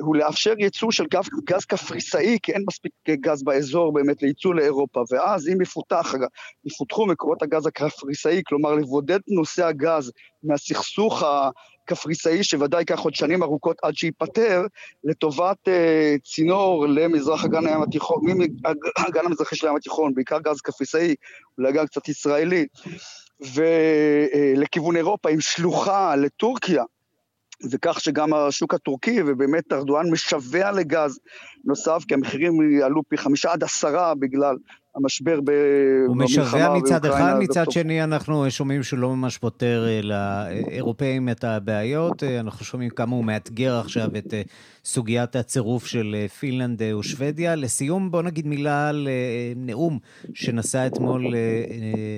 הוא 0.00 0.16
לאפשר 0.16 0.54
ייצוא 0.58 0.90
של 0.90 1.04
גז, 1.06 1.28
גז 1.44 1.64
קפריסאי, 1.64 2.38
כי 2.42 2.52
אין 2.52 2.64
מספיק 2.68 2.92
גז 3.08 3.42
באזור 3.42 3.92
באמת 3.92 4.22
לייצוא 4.22 4.54
לאירופה, 4.54 5.02
ואז 5.10 5.48
אם 5.48 5.62
יפותח, 5.62 6.14
יפותחו 6.64 7.06
מקורות 7.06 7.42
הגז 7.42 7.66
הקפריסאי, 7.66 8.42
כלומר 8.46 8.74
לבודד 8.74 9.18
נושא 9.28 9.66
הגז 9.66 10.12
מהסכסוך 10.42 11.22
הקפריסאי, 11.22 12.44
שוודאי 12.44 12.80
ייקח 12.80 13.00
עוד 13.00 13.14
שנים 13.14 13.42
ארוכות 13.42 13.76
עד 13.82 13.94
שייפתר, 13.96 14.62
לטובת 15.04 15.68
uh, 15.68 16.22
צינור 16.24 16.86
למזרח 16.88 17.44
אגן 17.44 17.66
הים 17.66 17.82
התיכון, 17.82 18.22
מהאגן 18.26 19.26
המזרחי 19.26 19.56
של 19.56 19.66
הים 19.66 19.76
התיכון, 19.76 20.14
בעיקר 20.14 20.38
גז 20.40 20.60
קפריסאי, 20.60 21.14
אולי 21.58 21.72
גם 21.72 21.86
קצת 21.86 22.08
ישראלי, 22.08 22.66
ולכיוון 23.40 24.94
uh, 24.94 24.98
אירופה 24.98 25.30
עם 25.30 25.40
שלוחה 25.40 26.16
לטורקיה, 26.16 26.84
וכך 27.70 28.00
שגם 28.00 28.34
השוק 28.34 28.74
הטורקי, 28.74 29.22
ובאמת 29.26 29.72
ארדואן 29.72 30.10
משווע 30.10 30.72
לגז 30.72 31.18
נוסף, 31.64 32.02
כי 32.08 32.14
המחירים 32.14 32.82
עלו 32.84 33.02
פי 33.08 33.16
חמישה 33.16 33.52
עד 33.52 33.64
עשרה 33.64 34.14
בגלל 34.14 34.56
המשבר 34.96 35.40
במלחמה 35.40 36.06
הוא 36.06 36.16
משווע 36.16 36.78
מצד 36.78 37.06
אחד, 37.06 37.36
מצד 37.38 37.70
שני 37.70 38.04
אנחנו 38.04 38.50
שומעים 38.50 38.82
שהוא 38.82 38.98
לא 38.98 39.16
ממש 39.16 39.38
פותר 39.38 39.86
אה, 39.88 40.00
לאירופאים 40.02 41.28
את 41.28 41.44
הבעיות. 41.44 42.22
אה, 42.22 42.40
אנחנו 42.40 42.64
שומעים 42.64 42.90
כמה 42.90 43.16
הוא 43.16 43.24
מאתגר 43.24 43.74
עכשיו 43.80 44.08
את 44.18 44.34
אה, 44.34 44.42
סוגיית 44.84 45.36
הצירוף 45.36 45.86
של 45.86 46.16
פינלנד 46.38 46.82
ושוודיה. 46.98 47.54
לסיום, 47.54 48.10
בוא 48.10 48.22
נגיד 48.22 48.46
מילה 48.46 48.88
על 48.88 49.08
נאום 49.56 49.98
שנשא 50.34 50.86
אתמול 50.86 51.34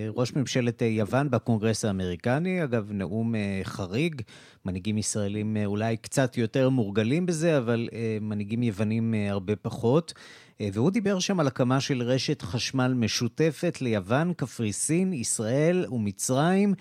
ראש 0.08 0.36
ממשלת 0.36 0.82
יוון 0.82 1.30
בקונגרס 1.30 1.84
האמריקני. 1.84 2.64
אגב, 2.64 2.88
נאום 2.92 3.34
חריג. 3.62 4.22
מנהיגים 4.64 4.98
ישראלים 4.98 5.56
אולי 5.64 5.96
קצת 5.96 6.38
יותר 6.38 6.68
מורגלים 6.68 7.26
בזה, 7.26 7.58
אבל 7.58 7.88
מנהיגים 8.20 8.62
יוונים 8.62 9.14
הרבה 9.30 9.56
פחות. 9.56 10.14
אה, 10.60 10.68
והוא 10.72 10.90
דיבר 10.90 11.18
שם 11.18 11.40
על 11.40 11.46
הקמה 11.46 11.80
של 11.80 12.02
רשת 12.02 12.42
חשמל 12.42 12.94
משותפת 12.96 13.78
ליוון, 13.80 14.32
קפריסין, 14.32 15.12
ישראל 15.12 15.86
ומצרים. 15.92 16.74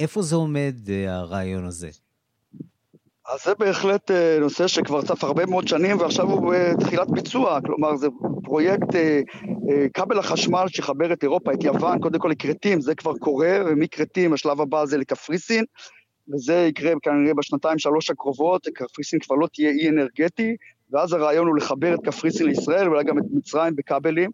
איפה 0.00 0.22
זה 0.22 0.36
עומד, 0.36 0.74
אה, 0.88 1.16
הרעיון 1.16 1.64
הזה? 1.64 1.88
אז 3.32 3.44
זה 3.44 3.54
בהחלט 3.54 4.10
אה, 4.10 4.38
נושא 4.40 4.66
שכבר 4.66 5.02
צף 5.02 5.24
הרבה 5.24 5.46
מאוד 5.46 5.68
שנים 5.68 5.98
ועכשיו 5.98 6.30
הוא 6.30 6.54
בתחילת 6.54 7.10
ביצוע, 7.10 7.60
כלומר 7.60 7.96
זה 7.96 8.06
פרויקט 8.44 8.88
כבל 9.94 10.18
החשמל 10.18 10.64
שיחבר 10.68 11.12
את 11.12 11.22
אירופה, 11.22 11.52
את 11.52 11.64
יוון, 11.64 11.98
קודם 12.00 12.18
כל 12.18 12.28
לכרתים, 12.28 12.80
זה 12.80 12.94
כבר 12.94 13.12
קורה, 13.18 13.58
ומכרתים 13.66 14.32
השלב 14.32 14.60
הבא 14.60 14.84
זה 14.84 14.98
לקפריסין, 14.98 15.64
וזה 16.34 16.66
יקרה 16.68 16.92
כנראה 17.02 17.34
בשנתיים 17.34 17.78
שלוש 17.78 18.10
הקרובות, 18.10 18.66
קפריסין 18.74 19.18
כבר 19.20 19.36
לא 19.36 19.46
תהיה 19.52 19.70
אי 19.70 19.88
אנרגטי, 19.88 20.56
ואז 20.92 21.12
הרעיון 21.12 21.46
הוא 21.46 21.56
לחבר 21.56 21.94
את 21.94 22.00
קפריסין 22.04 22.46
לישראל, 22.46 22.88
ואולי 22.88 23.04
גם 23.04 23.18
את 23.18 23.24
מצרים 23.32 23.76
בכבלים. 23.76 24.30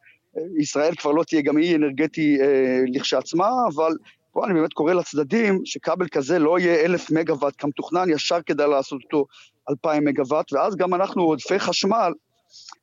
ישראל 0.59 0.95
כבר 0.95 1.11
לא 1.11 1.25
תהיה 1.25 1.43
גם 1.43 1.59
אי 1.59 1.77
אנרגטי 1.77 2.39
אה, 2.41 2.83
לכשעצמה, 2.87 3.49
אבל 3.75 3.93
פה 4.33 4.47
אני 4.47 4.55
באמת 4.55 4.73
קורא 4.73 4.93
לצדדים 4.93 5.61
שכבל 5.65 6.09
כזה 6.09 6.39
לא 6.39 6.59
יהיה 6.59 6.85
אלף 6.85 7.11
מגוואט 7.11 7.55
כמתוכנן, 7.59 8.11
ישר 8.11 8.43
כדאי 8.47 8.69
לעשות 8.71 9.03
אותו 9.05 9.27
אלפיים 9.71 10.05
מגוואט, 10.05 10.53
ואז 10.53 10.77
גם 10.77 10.95
אנחנו 10.95 11.23
עודפי 11.23 11.59
חשמל 11.59 12.13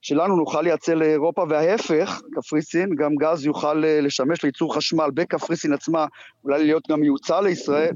שלנו 0.02 0.36
נוכל 0.36 0.62
לייצא 0.62 0.93
לאירופה, 0.93 1.45
וההפך, 1.49 2.21
קפריסין, 2.36 2.95
גם 2.95 3.15
גז 3.15 3.45
יוכל 3.45 3.86
אה, 3.86 4.02
לשמש 4.02 4.43
לייצור 4.43 4.76
חשמל 4.76 5.10
בקפריסין 5.13 5.73
עצמה, 5.73 6.06
אולי 6.43 6.63
להיות 6.63 6.84
גם 6.89 6.99
מיוצא 6.99 7.39
לישראל 7.39 7.93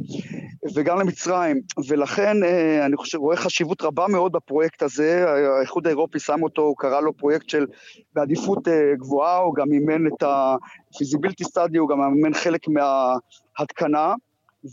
וגם 0.75 0.99
למצרים. 0.99 1.61
ולכן 1.87 2.43
אה, 2.43 2.85
אני 2.85 2.97
חושב, 2.97 3.17
רואה 3.17 3.37
חשיבות 3.37 3.81
רבה 3.81 4.07
מאוד 4.07 4.31
בפרויקט 4.31 4.81
הזה, 4.81 5.25
האיחוד 5.57 5.87
האירופי 5.87 6.19
שם 6.19 6.43
אותו, 6.43 6.61
הוא 6.61 6.75
קרא 6.77 7.01
לו 7.01 7.13
פרויקט 7.13 7.49
של 7.49 7.65
בעדיפות 8.13 8.67
אה, 8.67 8.95
גבוהה, 8.97 9.37
הוא 9.37 9.55
גם 9.55 9.69
מימן 9.69 10.07
את 10.07 10.23
ה-feasibility 10.23 11.47
study, 11.51 11.77
הוא 11.79 11.89
גם 11.89 12.13
מימן 12.13 12.33
חלק 12.33 12.61
מההתקנה, 12.67 14.13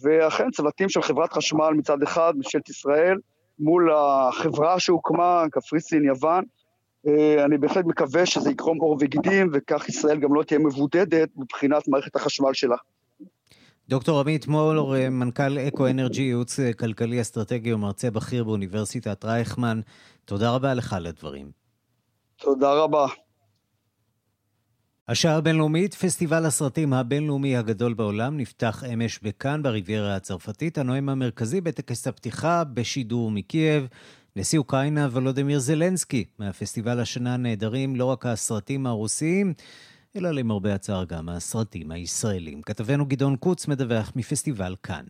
ואכן 0.02 0.50
צוותים 0.50 0.88
של 0.88 1.02
חברת 1.02 1.32
חשמל 1.32 1.70
מצד 1.70 2.02
אחד, 2.02 2.32
ממשלת 2.36 2.68
ישראל, 2.68 3.18
מול 3.58 3.90
החברה 3.94 4.80
שהוקמה, 4.80 5.44
קפריסין, 5.50 6.04
יוון, 6.04 6.44
אני 7.44 7.58
בהחלט 7.58 7.84
מקווה 7.84 8.26
שזה 8.26 8.50
יקרום 8.50 8.78
עור 8.78 8.98
וגידים, 9.00 9.50
וכך 9.52 9.88
ישראל 9.88 10.18
גם 10.18 10.34
לא 10.34 10.42
תהיה 10.42 10.58
מבודדת 10.58 11.28
מבחינת 11.36 11.88
מערכת 11.88 12.16
החשמל 12.16 12.52
שלה. 12.52 12.76
דוקטור 13.88 14.20
עמית 14.20 14.46
מולר, 14.46 14.94
אה, 14.94 15.10
מנכ"ל 15.10 15.58
אקו 15.58 15.88
אנרג'י, 15.88 16.22
ייעוץ 16.22 16.60
אה, 16.60 16.72
כלכלי 16.72 17.20
אסטרטגי 17.20 17.72
ומרצה 17.72 18.10
בכיר 18.10 18.44
באוניברסיטת 18.44 19.24
רייכמן, 19.24 19.80
תודה 20.24 20.50
רבה 20.50 20.74
לך 20.74 20.92
על 20.92 21.06
הדברים. 21.06 21.50
תודה 22.36 22.72
רבה. 22.72 23.06
השעה 25.08 25.36
הבינלאומית, 25.36 25.94
פסטיבל 25.94 26.46
הסרטים 26.46 26.92
הבינלאומי 26.92 27.56
הגדול 27.56 27.94
בעולם, 27.94 28.36
נפתח 28.36 28.84
אמש 28.94 29.18
בכאן, 29.22 29.62
בריביירה 29.62 30.16
הצרפתית. 30.16 30.78
הנואם 30.78 31.08
המרכזי 31.08 31.60
בטקס 31.60 32.06
הפתיחה 32.06 32.64
בשידור 32.64 33.30
מקייב. 33.30 33.88
נשיא 34.36 34.58
אוקראינה 34.58 35.08
ולודימיר 35.12 35.58
זלנסקי. 35.58 36.24
מהפסטיבל 36.38 37.00
השנה 37.00 37.36
נעדרים 37.36 37.96
לא 37.96 38.04
רק 38.04 38.26
הסרטים 38.26 38.86
הרוסיים, 38.86 39.54
אלא 40.16 40.30
למרבה 40.30 40.74
הצער 40.74 41.04
גם 41.04 41.28
הסרטים 41.28 41.90
הישראלים. 41.90 42.62
כתבנו 42.62 43.06
גדעון 43.06 43.36
קוץ 43.36 43.68
מדווח 43.68 44.12
מפסטיבל 44.16 44.76
כאן. 44.82 45.04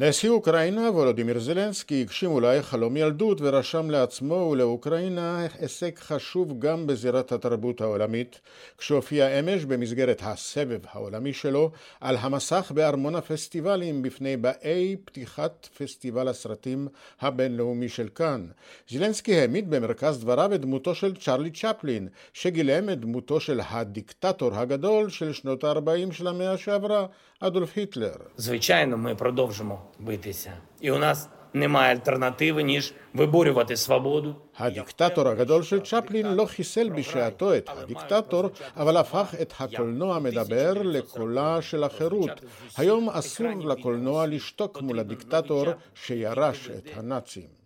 נשיא 0.00 0.30
אוקראינה 0.30 0.90
וולודימיר 0.90 1.38
זלנסקי 1.38 2.00
הגשים 2.00 2.30
אולי 2.30 2.62
חלום 2.62 2.96
ילדות 2.96 3.38
ורשם 3.40 3.90
לעצמו 3.90 4.48
ולאוקראינה 4.52 5.46
הישג 5.60 5.98
חשוב 5.98 6.58
גם 6.58 6.86
בזירת 6.86 7.32
התרבות 7.32 7.80
העולמית, 7.80 8.40
כשהופיע 8.78 9.40
אמש 9.40 9.64
במסגרת 9.64 10.22
הסבב 10.24 10.80
העולמי 10.92 11.32
שלו 11.32 11.70
על 12.00 12.16
המסך 12.20 12.72
בארמון 12.74 13.14
הפסטיבלים 13.14 14.02
בפני 14.02 14.36
באי 14.36 14.96
פתיחת 15.04 15.68
פסטיבל 15.78 16.28
הסרטים 16.28 16.88
הבינלאומי 17.20 17.88
של 17.88 18.08
כאן. 18.14 18.46
זלנסקי 18.88 19.40
העמיד 19.40 19.70
במרכז 19.70 20.20
דבריו 20.20 20.54
את 20.54 20.60
דמותו 20.60 20.94
של 20.94 21.16
צ'רלי 21.16 21.50
צ'פלין, 21.50 22.08
שגילם 22.32 22.90
את 22.90 23.00
דמותו 23.00 23.40
של 23.40 23.60
הדיקטטור 23.68 24.54
הגדול 24.54 25.08
של 25.08 25.32
שנות 25.32 25.64
ה-40 25.64 26.12
של 26.12 26.26
המאה 26.26 26.56
שעברה, 26.56 27.06
אדולף 27.39 27.77
היטלר. 27.77 28.17
Звичайно, 28.37 28.97
ми 28.97 29.15
продовжимо 29.15 29.81
битися. 29.99 30.53
І 30.81 30.91
у 30.91 30.97
нас 30.97 31.29
немає 31.53 31.95
альтернативи, 31.95 32.63
ніж 32.63 32.93
виборювати 33.13 33.77
свободу. 33.77 34.35
הדיקטטור 34.57 35.27
הגדול 35.27 35.63
של 35.63 35.79
צ'פלין 35.79 36.27
לא 36.35 36.45
חיסל 36.45 36.89
בשעתו 36.89 37.57
את 37.57 37.69
הדיקטטור, 37.69 38.49
אבל 38.77 38.97
הפך 38.97 39.35
את 39.41 39.53
הקולנוע 39.59 40.15
המדבר 40.15 40.73
לקולה 40.73 41.61
של 41.61 41.83
החירות. 41.83 42.31
היום 42.77 43.09
אסור 43.09 43.47
לקולנוע 43.65 44.27
לשתוק 44.27 44.81
מול 44.81 44.99
הדיקטטור 44.99 45.65
שירש 45.95 46.69
את 46.69 46.89
הנאצים. 46.97 47.56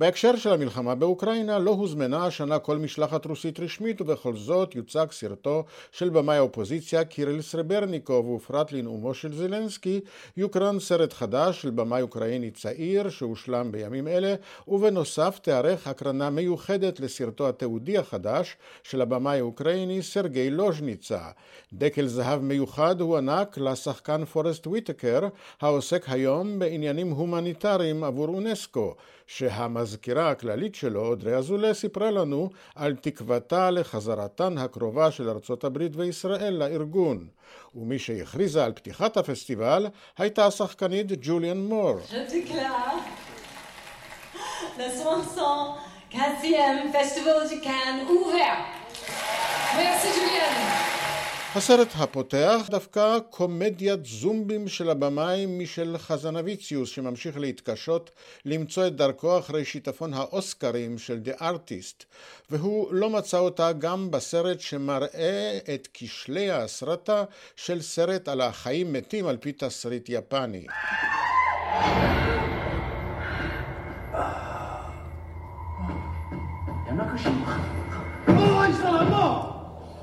בהקשר 0.00 0.36
של 0.36 0.52
המלחמה 0.52 0.94
באוקראינה 0.94 1.58
לא 1.58 1.70
הוזמנה 1.70 2.26
השנה 2.26 2.58
כל 2.58 2.78
משלחת 2.78 3.26
רוסית 3.26 3.60
רשמית 3.60 4.00
ובכל 4.00 4.36
זאת 4.36 4.74
יוצג 4.74 5.06
סרטו 5.10 5.64
של 5.92 6.08
במאי 6.08 6.36
האופוזיציה 6.36 7.04
קיריל 7.04 7.42
סרברניקוב 7.42 8.28
ופרט 8.28 8.72
לנאומו 8.72 9.14
של 9.14 9.32
זלנסקי 9.32 10.00
יוקרן 10.36 10.78
סרט 10.78 11.12
חדש 11.12 11.62
של 11.62 11.70
במאי 11.70 12.02
אוקראיני 12.02 12.50
צעיר 12.50 13.08
שהושלם 13.08 13.72
בימים 13.72 14.08
אלה 14.08 14.34
ובנוסף 14.68 15.38
תיערך 15.42 15.86
הקרנה 15.86 16.30
מיוחדת 16.30 17.00
לסרטו 17.00 17.48
התיעודי 17.48 17.98
החדש 17.98 18.56
של 18.82 19.00
הבמאי 19.00 19.38
האוקראיני 19.38 20.02
סרגי 20.02 20.50
לוז'ניצה. 20.50 21.20
דקל 21.72 22.06
זהב 22.06 22.42
מיוחד 22.42 23.00
הוענק 23.00 23.58
לשחקן 23.58 24.24
פורסט 24.24 24.66
וויטקר 24.66 25.28
העוסק 25.60 26.04
היום 26.08 26.58
בעניינים 26.58 27.10
הומניטריים 27.10 28.04
עבור 28.04 28.28
אונסקו 28.28 28.94
שהמזכירה 29.36 30.30
הכללית 30.30 30.74
שלו, 30.74 31.06
אודרי 31.06 31.34
אזולה, 31.36 31.74
סיפרה 31.74 32.10
לנו 32.10 32.50
על 32.74 32.96
תקוותה 32.96 33.70
לחזרתן 33.70 34.58
הקרובה 34.58 35.10
של 35.10 35.28
ארצות 35.28 35.64
הברית 35.64 35.92
וישראל 35.96 36.54
לארגון. 36.54 37.26
ומי 37.74 37.98
שהכריזה 37.98 38.64
על 38.64 38.72
פתיחת 38.72 39.16
הפסטיבל 39.16 39.86
הייתה 40.18 40.46
השחקנית 40.46 41.06
ג'וליאן 41.20 41.58
מור. 41.58 41.98
Merci 49.76 50.08
Julienne. 50.16 50.99
הסרט 51.54 51.88
הפותח 51.98 52.60
דווקא 52.70 53.18
קומדיית 53.30 54.06
זומבים 54.06 54.68
של 54.68 54.90
הבמאי 54.90 55.46
מישל 55.46 55.96
חזנביציוס 55.98 56.88
שממשיך 56.90 57.38
להתקשות 57.38 58.10
למצוא 58.44 58.86
את 58.86 58.96
דרכו 58.96 59.38
אחרי 59.38 59.64
שיטפון 59.64 60.14
האוסקרים 60.14 60.98
של 60.98 61.20
The 61.24 61.40
Artist 61.40 62.04
והוא 62.50 62.94
לא 62.94 63.10
מצא 63.10 63.38
אותה 63.38 63.72
גם 63.72 64.10
בסרט 64.10 64.60
שמראה 64.60 65.58
את 65.74 65.88
כשלי 65.94 66.50
ההסרטה 66.50 67.24
של 67.56 67.82
סרט 67.82 68.28
על 68.28 68.40
החיים 68.40 68.92
מתים 68.92 69.26
על 69.26 69.36
פי 69.36 69.52
תסריט 69.52 70.08
יפני. 70.08 70.66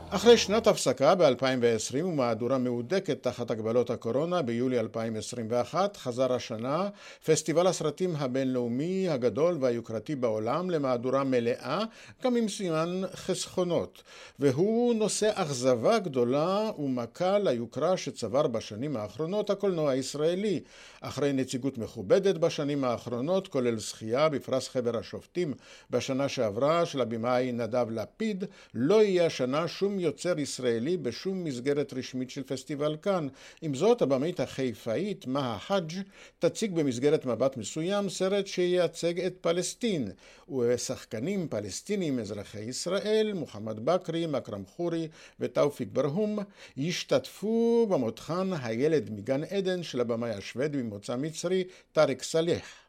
אחרי 0.09 0.37
שנת 0.37 0.67
הפסקה 0.67 1.15
ב-2020 1.15 2.03
ומהדורה 2.03 2.57
מהודקת 2.57 3.23
תחת 3.23 3.51
הגבלות 3.51 3.89
הקורונה 3.89 4.41
ביולי 4.41 4.79
2021 4.79 5.97
חזר 5.97 6.33
השנה 6.33 6.89
פסטיבל 7.25 7.67
הסרטים 7.67 8.15
הבינלאומי 8.15 9.09
הגדול 9.09 9.57
והיוקרתי 9.61 10.15
בעולם 10.15 10.69
למהדורה 10.69 11.23
מלאה 11.23 11.83
גם 12.23 12.35
עם 12.35 12.47
סימן 12.47 13.01
חסכונות. 13.13 14.03
והוא 14.39 14.93
נושא 14.93 15.29
אכזבה 15.33 15.99
גדולה 15.99 16.71
ומכה 16.79 17.39
ליוקרה 17.39 17.97
שצבר 17.97 18.47
בשנים 18.47 18.97
האחרונות 18.97 19.49
הקולנוע 19.49 19.91
הישראלי. 19.91 20.59
אחרי 21.01 21.33
נציגות 21.33 21.77
מכובדת 21.77 22.37
בשנים 22.37 22.83
האחרונות 22.83 23.47
כולל 23.47 23.79
זכייה 23.79 24.29
בפרס 24.29 24.69
חבר 24.69 24.97
השופטים 24.97 25.53
בשנה 25.89 26.29
שעברה 26.29 26.85
של 26.85 27.01
הבמאי 27.01 27.51
נדב 27.51 27.87
לפיד 27.89 28.43
לא 28.73 29.03
יהיה 29.03 29.25
השנה 29.25 29.67
שום 29.67 29.96
יוצר 29.99 30.39
ישראלי 30.39 30.97
בשום 30.97 31.43
מסגרת 31.43 31.93
רשמית 31.93 32.29
של 32.29 32.43
פסטיבל 32.43 32.97
כאן. 33.01 33.27
עם 33.61 33.75
זאת, 33.75 34.01
הבמאית 34.01 34.39
החיפאית, 34.39 35.27
מהא 35.27 35.57
חאג', 35.57 35.91
תציג 36.39 36.75
במסגרת 36.75 37.25
מבט 37.25 37.57
מסוים 37.57 38.09
סרט 38.09 38.47
שייצג 38.47 39.19
את 39.19 39.33
פלסטין, 39.41 40.11
ושחקנים 40.49 41.47
פלסטינים 41.47 42.19
אזרחי 42.19 42.59
ישראל, 42.59 43.33
מוחמד 43.33 43.85
בכרי, 43.85 44.25
מכרם 44.25 44.65
חורי 44.65 45.07
ותאופיק 45.39 45.89
ברהום, 45.91 46.39
ישתתפו 46.77 47.87
במותחן 47.89 48.49
הילד 48.63 49.09
מגן 49.09 49.43
עדן 49.43 49.83
של 49.83 50.01
הבמאי 50.01 50.31
השוודי 50.31 50.81
ממוצא 50.81 51.15
מצרי, 51.15 51.63
טארק 51.91 52.23
סאלח. 52.23 52.86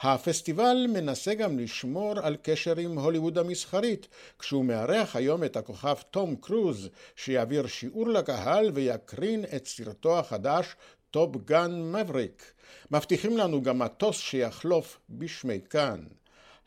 הפסטיבל 0.00 0.86
מנסה 0.88 1.34
גם 1.34 1.58
לשמור 1.58 2.12
על 2.22 2.36
קשר 2.42 2.76
עם 2.76 2.98
הוליווד 2.98 3.38
המסחרית, 3.38 4.08
כשהוא 4.38 4.64
מארח 4.64 5.16
היום 5.16 5.44
את 5.44 5.56
הכוכב 5.56 5.94
תום 6.10 6.36
קרוז, 6.36 6.88
שיעביר 7.16 7.66
שיעור 7.66 8.08
לקהל 8.08 8.70
ויקרין 8.74 9.44
את 9.56 9.66
סרטו 9.66 10.18
החדש 10.18 10.76
Top 11.10 11.36
Gun 11.44 11.92
Maverick. 11.92 12.52
מבטיחים 12.90 13.36
לנו 13.36 13.62
גם 13.62 13.78
מטוס 13.78 14.18
שיחלוף 14.18 14.98
בשמי 15.10 15.60
קאן. 15.70 16.04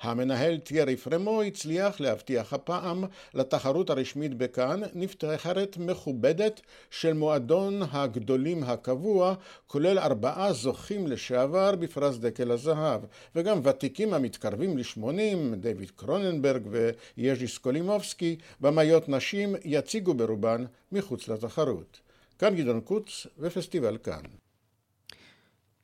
המנהל 0.02 0.58
תיארי 0.58 0.98
פרמו 0.98 1.42
הצליח 1.42 2.00
להבטיח 2.00 2.54
הפעם 2.54 3.04
לתחרות 3.34 3.90
הרשמית 3.90 4.34
בקאן 4.34 4.82
נבחרת 4.94 5.78
מכובדת 5.78 6.62
של 6.92 7.14
מועדון 7.14 7.82
הגדולים 7.92 8.64
הקבוע, 8.64 9.34
כולל 9.68 10.00
ארבעה 10.00 10.54
זוכים 10.54 11.08
לשעבר 11.08 11.76
בפרס 11.76 12.18
דקל 12.18 12.52
הזהב, 12.52 13.02
וגם 13.36 13.60
ותיקים 13.64 14.14
המתקרבים 14.14 14.78
לשמונים, 14.78 15.56
דויד 15.56 15.92
קרוננברג 15.96 16.68
ויז'י 17.18 17.48
סקולימובסקי, 17.48 18.36
במאיות 18.62 19.10
נשים 19.10 19.56
יציגו 19.64 20.14
ברובן 20.14 20.66
מחוץ 20.92 21.28
לתחרות. 21.28 22.00
כאן 22.40 22.56
גדעון 22.56 22.82
קוץ 22.82 23.28
ופסטיבל 23.40 23.98
קאן. 23.98 24.22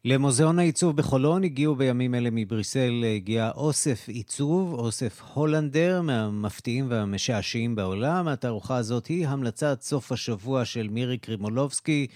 למוזיאון 0.10 0.60
העיצוב 0.60 0.97
בחולון 0.97 1.43
הגיעו 1.43 1.76
בימים 1.76 2.16
אלה 2.16 2.30
מבריסל, 2.32 2.91
הגיע 3.16 3.49
אוסף 3.55 4.08
עיצוב, 4.08 4.74
אוסף 4.74 5.22
הולנדר, 5.34 6.01
מהמפתיעים 6.01 6.86
והמשעשעים 6.89 7.76
בעולם. 7.76 8.28
התערוכה 8.28 8.78
הזאת 8.78 9.05
היא 9.08 9.28
המלצת 9.28 9.82
סוף 9.82 10.12
השבוע 10.12 10.66
של 10.66 10.88
מירי 10.91 11.18
קרימולובסקי, 11.18 12.08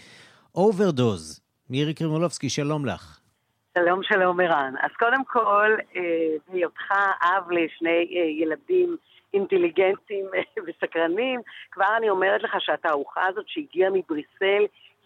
Overdose. 0.55 1.41
מירי 1.69 1.93
קרימולובסקי, 1.93 2.49
שלום 2.49 2.85
לך. 2.85 3.19
שלום, 3.77 4.03
שלום, 4.03 4.39
ערן. 4.39 4.73
אז 4.81 4.91
קודם 4.99 5.23
כל, 5.25 5.71
אה, 5.95 6.01
בהיותך 6.47 6.91
אב 7.23 7.51
לשני 7.51 8.01
אה, 8.15 8.43
ילדים 8.43 8.97
אינטליגנטים 9.33 10.25
וסקרנים, 10.65 11.39
כבר 11.71 11.97
אני 11.97 12.09
אומרת 12.09 12.43
לך 12.43 12.51
שהתערוכה 12.59 13.25
הזאת 13.25 13.45
שהגיעה 13.47 13.89
מבריסל 13.89 14.63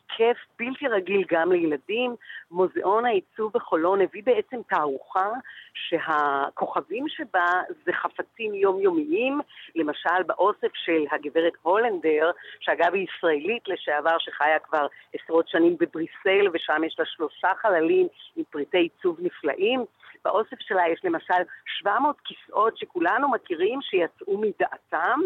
כיף 0.08 0.38
בלתי 0.60 0.88
רגיל 0.88 1.24
גם 1.32 1.52
לילדים. 1.52 2.16
מוזיאון 2.52 3.06
העיצוב 3.06 3.52
בחולון 3.54 4.02
הביא 4.02 4.24
בעצם 4.26 4.58
תערוכה 4.70 5.30
שהכוכבים 5.74 7.06
שבה 7.08 7.62
זה 7.86 7.94
חפצים 7.94 8.54
יומיומיים, 8.54 9.42
למשל 9.76 10.24
באוסף 10.26 10.72
של 10.74 11.06
הגברת 11.12 11.54
הולנדר, 11.62 12.32
שאגב 12.60 12.94
היא 12.94 13.08
ישראלית 13.08 13.68
לשעבר 13.68 14.18
שחיה 14.20 14.60
כבר 14.60 14.88
עשרות 15.14 15.48
שנים 15.48 15.78
בבריסל 15.80 16.48
ושם 16.54 16.84
יש 16.84 16.96
לה 17.00 17.06
שלושה 17.06 17.52
חללים 17.62 18.08
עם 18.36 18.44
פריטי 18.50 18.78
עיצוב 18.78 19.18
נפלאים. 19.20 19.86
באוסף 20.26 20.60
שלה 20.60 20.84
יש 20.94 21.02
למשל 21.04 21.44
700 21.66 22.16
כיסאות 22.24 22.78
שכולנו 22.78 23.32
מכירים 23.32 23.80
שיצאו 23.82 24.38
מדעתם. 24.38 25.20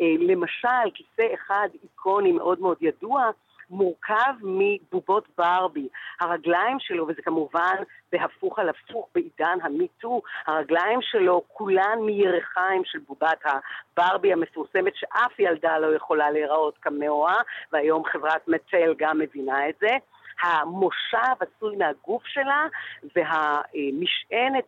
אה, 0.00 0.06
למשל, 0.18 0.90
כיסא 0.94 1.34
אחד 1.34 1.68
איקוני 1.82 2.32
מאוד 2.32 2.60
מאוד 2.60 2.76
ידוע, 2.80 3.30
מורכב 3.70 4.34
מבובות 4.42 5.28
ברבי. 5.38 5.88
הרגליים 6.20 6.76
שלו, 6.80 7.08
וזה 7.08 7.22
כמובן 7.22 7.74
בהפוך 8.12 8.58
על 8.58 8.68
הפוך 8.68 9.08
בעידן 9.14 9.58
המיטו, 9.62 10.22
הרגליים 10.46 10.98
שלו 11.02 11.42
כולן 11.48 11.98
מירכיים 12.00 12.82
של 12.84 12.98
בובת 12.98 13.42
הברבי 13.44 14.32
המפורסמת 14.32 14.96
שאף 14.96 15.38
ילדה 15.38 15.78
לא 15.78 15.96
יכולה 15.96 16.30
להיראות 16.30 16.78
כמוה, 16.78 17.34
והיום 17.72 18.04
חברת 18.04 18.48
מצל 18.48 18.94
גם 18.98 19.18
מבינה 19.18 19.68
את 19.68 19.74
זה. 19.80 19.96
המושב 20.42 21.34
עשוי 21.40 21.76
מהגוף 21.76 22.22
שלה 22.26 22.66
והמשענת 23.14 24.64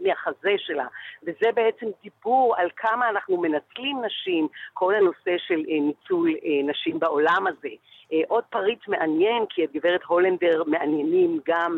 מהחזה 0.00 0.54
שלה. 0.58 0.86
וזה 1.22 1.52
בעצם 1.54 1.86
דיבור 2.02 2.54
על 2.58 2.68
כמה 2.76 3.08
אנחנו 3.08 3.36
מנצלים 3.36 4.04
נשים, 4.04 4.48
כל 4.74 4.94
הנושא 4.94 5.36
של 5.38 5.64
אה, 5.68 5.80
ניצול 5.80 6.30
אה, 6.44 6.70
נשים 6.70 6.98
בעולם 6.98 7.46
הזה. 7.46 7.68
אה, 8.12 8.20
עוד 8.28 8.44
פריט 8.50 8.88
מעניין, 8.88 9.44
כי 9.50 9.64
את 9.64 9.72
גברת 9.72 10.02
הולנדר 10.02 10.62
מעניינים 10.66 11.40
גם, 11.46 11.76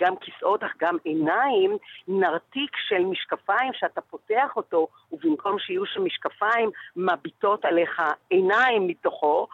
גם 0.00 0.16
כיסאות 0.16 0.62
אך 0.62 0.72
גם 0.78 0.96
עיניים, 1.04 1.76
נרתיק 2.08 2.76
של 2.88 3.04
משקפיים 3.04 3.72
שאתה 3.72 4.00
פותח 4.00 4.56
אותו, 4.56 4.88
ובמקום 5.12 5.58
שיהיו 5.58 5.86
שם 5.86 6.04
משקפיים, 6.04 6.70
מביטות 6.96 7.64
עליך 7.64 8.02
עיניים 8.30 8.86
מתוכו. 8.86 9.46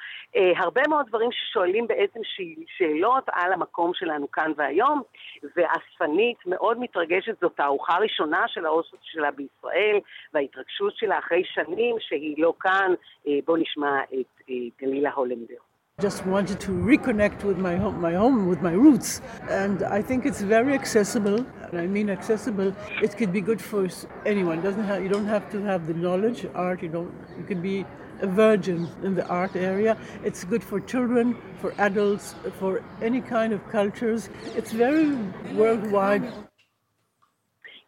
הרבה 0.56 0.82
מאוד 0.88 1.06
דברים 1.08 1.30
ששואלים 1.32 1.86
בעצם 1.86 2.20
שאלות 2.66 3.24
על 3.32 3.52
המקום 3.52 3.94
שלנו 3.94 4.30
כאן 4.30 4.52
והיום, 4.56 5.02
ואספנית 5.42 6.38
מאוד 6.46 6.78
מתרגשת, 6.78 7.40
זאת 7.40 7.60
הארוחה 7.60 7.94
הראשונה 7.94 8.48
של 8.48 8.66
האוסף 8.66 8.96
שלה 9.02 9.30
בישראל, 9.30 9.98
וההתרגשות 10.34 10.96
שלה 10.96 11.18
אחרי 11.18 11.42
שנים 11.44 11.96
שהיא 12.00 12.34
לא 12.38 12.52
כאן, 12.60 12.92
אה, 13.26 13.38
בואו 13.44 13.56
נשמע 13.56 14.00
את 14.04 14.42
אה, 14.50 14.54
גלילה 14.80 15.10
הולנדר. 15.12 15.73
Just 16.04 16.26
wanted 16.26 16.60
to 16.60 16.72
reconnect 16.72 17.44
with 17.44 17.56
my 17.56 17.76
home, 17.76 17.98
my 17.98 18.12
home, 18.12 18.46
with 18.46 18.60
my 18.60 18.72
roots. 18.72 19.22
And 19.48 19.82
I 19.84 20.02
think 20.02 20.26
it's 20.26 20.42
very 20.42 20.74
accessible. 20.74 21.46
And 21.70 21.80
I 21.80 21.86
mean 21.86 22.10
accessible. 22.10 22.74
It 23.02 23.16
could 23.16 23.32
be 23.32 23.40
good 23.40 23.58
for 23.58 23.88
anyone. 24.26 24.60
Doesn't 24.60 24.84
have, 24.84 25.02
you 25.02 25.08
don't 25.08 25.24
have 25.24 25.50
to 25.52 25.62
have 25.62 25.86
the 25.86 25.94
knowledge, 25.94 26.46
art. 26.54 26.82
You 26.82 26.90
don't. 26.90 27.14
You 27.38 27.44
can 27.44 27.62
be 27.62 27.86
a 28.20 28.26
virgin 28.26 28.86
in 29.02 29.14
the 29.14 29.26
art 29.28 29.56
area. 29.56 29.96
It's 30.22 30.44
good 30.44 30.62
for 30.62 30.78
children, 30.78 31.38
for 31.58 31.72
adults, 31.78 32.34
for 32.58 32.82
any 33.00 33.22
kind 33.22 33.54
of 33.54 33.66
cultures. 33.70 34.28
It's 34.54 34.72
very 34.72 35.14
worldwide. 35.54 36.30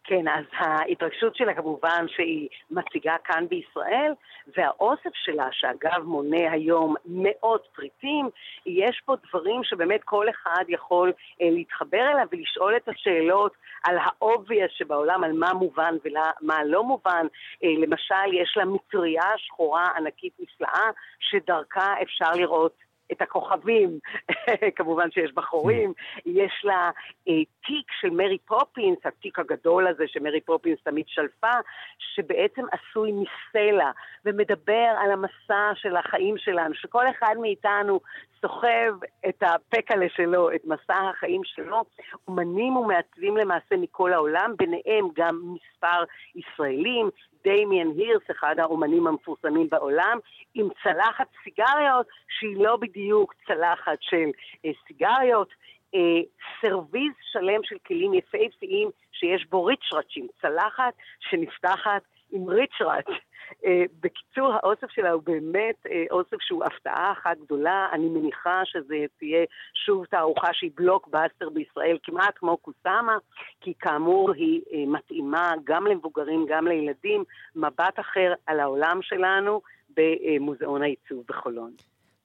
כן, 0.06 0.28
אז 0.28 0.44
ההתרגשות 0.52 1.36
שלה 1.36 1.54
כמובן 1.54 2.06
שהיא 2.08 2.48
מציגה 2.70 3.16
כאן 3.24 3.46
בישראל, 3.48 4.12
והאוסף 4.56 5.10
שלה, 5.14 5.48
שאגב 5.52 6.02
מונה 6.04 6.52
היום 6.52 6.94
מאות 7.06 7.68
פריטים, 7.74 8.28
יש 8.66 9.02
פה 9.04 9.14
דברים 9.28 9.64
שבאמת 9.64 10.00
כל 10.04 10.28
אחד 10.28 10.64
יכול 10.68 11.12
אה, 11.42 11.50
להתחבר 11.50 12.10
אליו 12.12 12.26
ולשאול 12.32 12.76
את 12.76 12.88
השאלות 12.88 13.52
על 13.84 13.96
ה 14.02 14.11
obvious 14.11 14.70
שבעולם, 14.76 15.24
על 15.24 15.32
מה 15.32 15.52
מובן 15.52 15.94
ומה 16.04 16.64
לא 16.64 16.84
מובן. 16.84 17.26
אה, 17.64 17.68
למשל, 17.78 18.32
יש 18.32 18.56
לה 18.56 18.64
מטריה 18.64 19.30
שחורה 19.36 19.88
ענקית 19.96 20.32
נפלאה, 20.40 20.90
שדרכה 21.20 21.94
אפשר 22.02 22.30
לראות 22.34 22.85
את 23.12 23.22
הכוכבים, 23.22 23.98
כמובן 24.76 25.10
שיש 25.10 25.32
בחורים, 25.32 25.92
יש 26.26 26.62
לה 26.64 26.90
אה, 27.28 27.42
תיק 27.66 27.92
של 28.00 28.10
מרי 28.10 28.38
פופינס, 28.38 28.98
התיק 29.04 29.38
הגדול 29.38 29.86
הזה 29.86 30.04
שמרי 30.06 30.40
פופינס 30.40 30.78
תמיד 30.84 31.04
שלפה, 31.08 31.52
שבעצם 31.98 32.62
עשוי 32.72 33.12
מסלע, 33.12 33.90
ומדבר 34.24 34.94
על 34.98 35.10
המסע 35.12 35.70
של 35.74 35.96
החיים 35.96 36.38
שלנו, 36.38 36.74
שכל 36.74 37.04
אחד 37.10 37.34
מאיתנו 37.40 38.00
סוחב 38.40 38.94
את 39.28 39.42
הפקלה 39.42 40.06
שלו, 40.08 40.54
את 40.54 40.64
מסע 40.64 41.10
החיים 41.10 41.40
שלו, 41.44 41.84
אומנים 42.28 42.76
ומעצבים 42.76 43.36
למעשה 43.36 43.76
מכל 43.76 44.12
העולם, 44.12 44.54
ביניהם 44.58 45.08
גם 45.14 45.40
מספר 45.54 46.04
ישראלים, 46.34 47.10
דמיאן 47.46 47.88
הירסט, 47.96 48.22
אחד 48.30 48.54
האומנים 48.58 49.06
המפורסמים 49.06 49.68
בעולם, 49.70 50.18
עם 50.54 50.68
צלחת 50.82 51.26
סיגריות 51.44 52.06
שהיא 52.38 52.56
לא 52.64 52.76
בדיוק 52.76 53.34
צלחת 53.46 53.98
של 54.00 54.30
אה, 54.64 54.70
סיגריות, 54.86 55.48
אה, 55.94 56.20
סרוויז 56.60 57.12
שלם 57.32 57.60
של 57.64 57.76
כלים 57.86 58.14
יפהפיים 58.14 58.90
שיש 59.12 59.46
בו 59.50 59.64
ריצ'רצ'ים, 59.64 60.26
צלחת 60.40 60.94
שנפתחת 61.20 62.02
עם 62.30 62.48
ריצ'רץ'. 62.48 63.20
אה, 63.64 63.84
בקיצור, 64.00 64.52
האוסף 64.52 64.90
שלה 64.90 65.10
הוא 65.10 65.22
באמת 65.22 65.86
אה, 65.90 66.04
אוסף 66.10 66.36
שהוא 66.40 66.64
הפתעה 66.64 67.12
אחת 67.12 67.36
גדולה. 67.44 67.88
אני 67.92 68.08
מניחה 68.08 68.60
שזה 68.64 68.96
תהיה 69.18 69.44
שוב 69.86 70.04
תערוכה 70.04 70.48
שהיא 70.52 70.70
בלוקבאסטר 70.74 71.48
בישראל, 71.48 71.98
כמעט 72.02 72.34
כמו 72.36 72.56
קוסאמה, 72.56 73.16
כי 73.60 73.72
כאמור 73.78 74.32
היא 74.32 74.62
אה, 74.72 74.84
מתאימה 74.86 75.52
גם 75.64 75.86
למבוגרים, 75.86 76.46
גם 76.48 76.66
לילדים, 76.66 77.24
מבט 77.56 78.00
אחר 78.00 78.32
על 78.46 78.60
העולם 78.60 78.98
שלנו 79.02 79.60
במוזיאון 79.96 80.82
העיצוב 80.82 81.24
בחולון. 81.28 81.72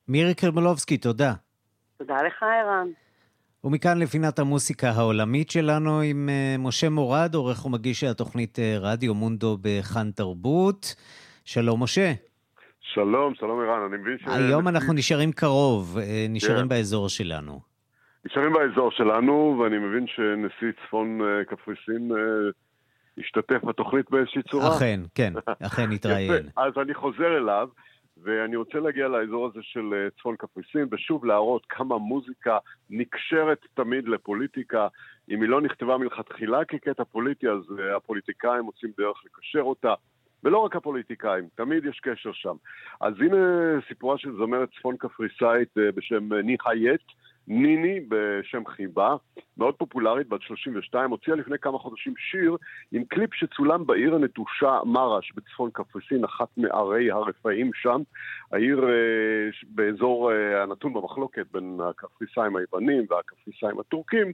מירי 0.07 0.35
קרמלובסקי, 0.35 0.97
תודה. 0.97 1.33
תודה 1.97 2.21
לך, 2.21 2.43
ערן. 2.43 2.87
ומכאן 3.63 3.99
לפינת 3.99 4.39
המוסיקה 4.39 4.89
העולמית 4.89 5.51
שלנו 5.51 6.01
עם 6.01 6.29
משה 6.59 6.89
מורד, 6.89 7.35
עורך 7.35 7.65
ומגיש 7.65 8.03
התוכנית 8.03 8.59
רדיו 8.79 9.13
מונדו 9.13 9.57
בכאן 9.61 10.11
תרבות. 10.11 10.95
שלום, 11.45 11.83
משה. 11.83 12.13
שלום, 12.81 13.35
שלום 13.35 13.59
ערן, 13.59 13.91
אני 13.91 14.01
מבין 14.01 14.17
ש... 14.17 14.23
היום 14.27 14.67
אנחנו 14.67 14.93
נשארים 14.93 15.31
קרוב, 15.31 15.97
נשארים 16.29 16.61
כן. 16.61 16.69
באזור 16.69 17.09
שלנו. 17.09 17.59
נשארים 18.25 18.53
באזור 18.53 18.91
שלנו, 18.91 19.59
ואני 19.59 19.77
מבין 19.77 20.05
שנשיא 20.07 20.71
צפון 20.87 21.19
קפריסין 21.49 22.11
השתתף 23.17 23.63
בתוכנית 23.63 24.11
באיזושהי 24.11 24.41
צורה. 24.51 24.77
אכן, 24.77 24.99
כן, 25.15 25.33
אכן 25.67 25.91
התראיין. 25.91 26.49
אז 26.57 26.73
אני 26.81 26.93
חוזר 26.93 27.37
אליו. 27.37 27.67
ואני 28.23 28.55
רוצה 28.55 28.79
להגיע 28.79 29.07
לאזור 29.07 29.47
הזה 29.47 29.59
של 29.61 30.07
צפון 30.17 30.35
קפריסין, 30.35 30.87
ושוב 30.91 31.25
להראות 31.25 31.65
כמה 31.69 31.97
מוזיקה 31.97 32.57
נקשרת 32.89 33.59
תמיד 33.73 34.07
לפוליטיקה. 34.07 34.87
אם 35.29 35.41
היא 35.41 35.49
לא 35.49 35.61
נכתבה 35.61 35.97
מלכתחילה 35.97 36.65
כקטע 36.65 37.03
פוליטי, 37.03 37.49
אז 37.49 37.61
הפוליטיקאים 37.97 38.61
מוצאים 38.61 38.91
דרך 38.97 39.17
לקשר 39.25 39.61
אותה. 39.61 39.93
ולא 40.43 40.57
רק 40.57 40.75
הפוליטיקאים, 40.75 41.47
תמיד 41.55 41.85
יש 41.85 41.99
קשר 41.99 42.31
שם. 42.33 42.55
אז 43.01 43.13
הנה 43.19 43.37
סיפורה 43.87 44.17
של 44.17 44.31
זמרת 44.35 44.69
צפון 44.77 44.97
קפריסאית 44.97 45.69
בשם 45.75 46.33
ניחא 46.33 46.73
יט, 46.73 47.01
ניני 47.47 47.99
בשם 48.07 48.65
חיבה, 48.65 49.15
מאוד 49.57 49.75
פופולרית, 49.75 50.27
בת 50.27 50.41
32, 50.41 51.11
הוציאה 51.11 51.35
לפני 51.35 51.59
כמה 51.59 51.77
חודשים 51.77 52.13
שיר 52.17 52.57
עם 52.91 53.03
קליפ 53.03 53.33
שצולם 53.33 53.85
בעיר 53.85 54.15
הנטושה 54.15 54.79
מרש 54.85 55.31
בצפון 55.35 55.69
קפריסין, 55.73 56.23
אחת 56.23 56.47
מערי 56.57 57.11
הרפאים 57.11 57.71
שם, 57.73 58.01
העיר 58.51 58.83
אה, 58.83 59.49
באזור 59.69 60.31
אה, 60.31 60.63
הנתון 60.63 60.93
במחלוקת 60.93 61.45
בין 61.51 61.79
הקפריסאים 61.89 62.55
היוונים 62.55 63.05
והקפריסאים 63.09 63.79
הטורקים. 63.79 64.31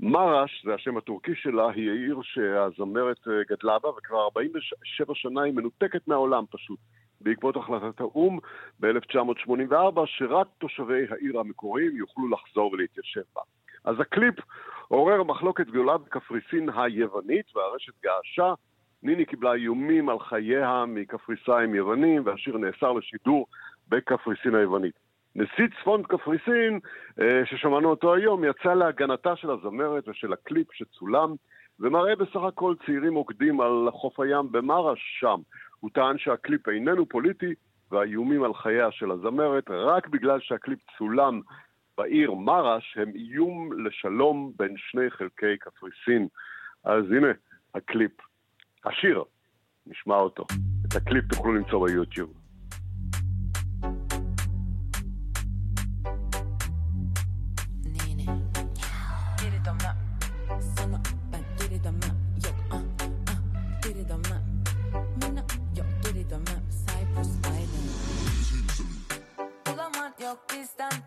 מרש, 0.00 0.62
זה 0.66 0.74
השם 0.74 0.96
הטורקי 0.96 1.34
שלה, 1.34 1.70
היא 1.70 1.90
העיר 1.90 2.20
שהזמרת 2.22 3.28
גדלה 3.50 3.78
בה, 3.78 3.88
וכבר 3.88 4.22
47 4.22 5.14
שנה 5.14 5.42
היא 5.42 5.54
מנותקת 5.54 6.08
מהעולם 6.08 6.44
פשוט. 6.50 6.78
בעקבות 7.20 7.56
החלטת 7.56 8.00
האו"ם 8.00 8.38
ב-1984, 8.80 10.00
שרק 10.06 10.46
תושבי 10.58 11.04
העיר 11.10 11.40
המקוריים 11.40 11.96
יוכלו 11.96 12.28
לחזור 12.28 12.72
ולהתיישב 12.72 13.22
בה. 13.34 13.42
אז 13.84 14.00
הקליפ 14.00 14.34
עורר 14.88 15.22
מחלוקת 15.22 15.66
גדולה 15.66 15.98
בקפריסין 15.98 16.68
היוונית, 16.76 17.56
והרשת 17.56 17.92
געשה. 18.02 18.54
ניני 19.02 19.24
קיבלה 19.24 19.52
איומים 19.54 20.08
על 20.08 20.18
חייה 20.18 20.84
מקפריסאים 20.88 21.74
יוונים, 21.74 22.22
והשיר 22.24 22.58
נאסר 22.58 22.92
לשידור 22.92 23.46
בקפריסין 23.88 24.54
היוונית. 24.54 24.94
נשיא 25.34 25.66
צפון 25.80 26.02
קפריסין, 26.02 26.80
ששמענו 27.44 27.90
אותו 27.90 28.14
היום, 28.14 28.44
יצא 28.44 28.74
להגנתה 28.74 29.36
של 29.36 29.50
הזמרת 29.50 30.08
ושל 30.08 30.32
הקליפ 30.32 30.72
שצולם, 30.72 31.34
ומראה 31.80 32.16
בסך 32.16 32.42
הכל 32.48 32.74
צעירים 32.86 33.14
רוקדים 33.14 33.60
על 33.60 33.88
חוף 33.92 34.20
הים 34.20 34.52
במרש 34.52 34.98
שם. 35.20 35.40
הוא 35.80 35.90
טען 35.94 36.18
שהקליפ 36.18 36.68
איננו 36.68 37.08
פוליטי, 37.08 37.54
והאיומים 37.90 38.44
על 38.44 38.54
חייה 38.54 38.90
של 38.90 39.10
הזמרת, 39.10 39.70
רק 39.70 40.08
בגלל 40.08 40.40
שהקליפ 40.40 40.78
צולם 40.98 41.40
בעיר 41.98 42.34
מרש, 42.34 42.96
הם 42.96 43.12
איום 43.14 43.82
לשלום 43.86 44.52
בין 44.58 44.74
שני 44.76 45.10
חלקי 45.10 45.56
קפריסין. 45.58 46.28
אז 46.84 47.04
הנה, 47.04 47.28
הקליפ. 47.74 48.12
השיר, 48.84 49.24
נשמע 49.86 50.16
אותו. 50.16 50.46
את 50.88 50.96
הקליפ 50.96 51.24
תוכלו 51.24 51.52
למצוא 51.52 51.88
ביוטיוב. 51.88 52.39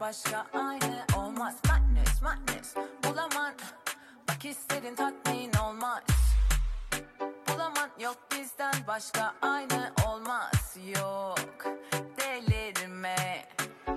Başka 0.04 0.46
aynı 0.54 1.06
olmaz. 1.18 1.56
Madness 1.68 2.22
madness. 2.22 2.76
Bulaman 3.04 3.54
Bak 4.30 4.44
hislerin 4.44 4.96
tatmin 4.96 5.54
olmaz. 5.54 6.02
Bulaman 7.48 7.90
yok 8.00 8.18
bizden 8.32 8.74
başka 8.88 9.34
aynı 9.42 9.92
olmaz. 10.08 10.78
Yok 10.96 11.66
delirme. 12.18 13.46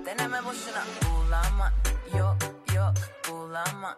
Deneme 0.05 0.45
boşuna. 0.45 0.83
Bulaman 1.05 1.71
Yok 2.17 2.37
yok 2.75 2.93
bulaman. 3.29 3.95